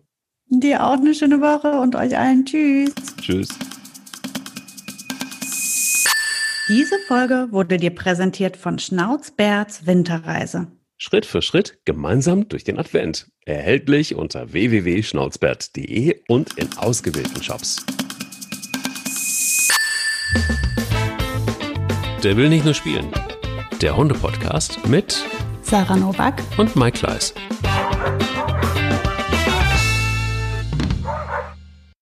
Dir 0.49 0.85
auch 0.85 0.93
eine 0.93 1.13
schöne 1.13 1.41
Woche 1.41 1.71
und 1.79 1.95
euch 1.95 2.17
allen 2.17 2.45
Tschüss. 2.45 2.93
Tschüss. 3.21 3.49
Diese 6.69 6.97
Folge 7.07 7.47
wurde 7.51 7.77
dir 7.77 7.91
präsentiert 7.91 8.55
von 8.55 8.79
Schnauzbärts 8.79 9.85
Winterreise. 9.85 10.67
Schritt 10.97 11.25
für 11.25 11.41
Schritt 11.41 11.79
gemeinsam 11.85 12.47
durch 12.47 12.63
den 12.63 12.79
Advent. 12.79 13.27
Erhältlich 13.45 14.15
unter 14.15 14.53
www.schnauzbert.de 14.53 16.21
und 16.27 16.57
in 16.57 16.69
ausgewählten 16.77 17.43
Shops. 17.43 17.85
Der 22.23 22.35
will 22.37 22.49
nicht 22.49 22.65
nur 22.65 22.73
spielen. 22.73 23.11
Der 23.81 23.95
Hunde-Podcast 23.95 24.87
mit 24.87 25.23
Sarah 25.61 25.97
Novak 25.97 26.41
und 26.57 26.75
Mike 26.75 26.99
Kleiss. 26.99 27.33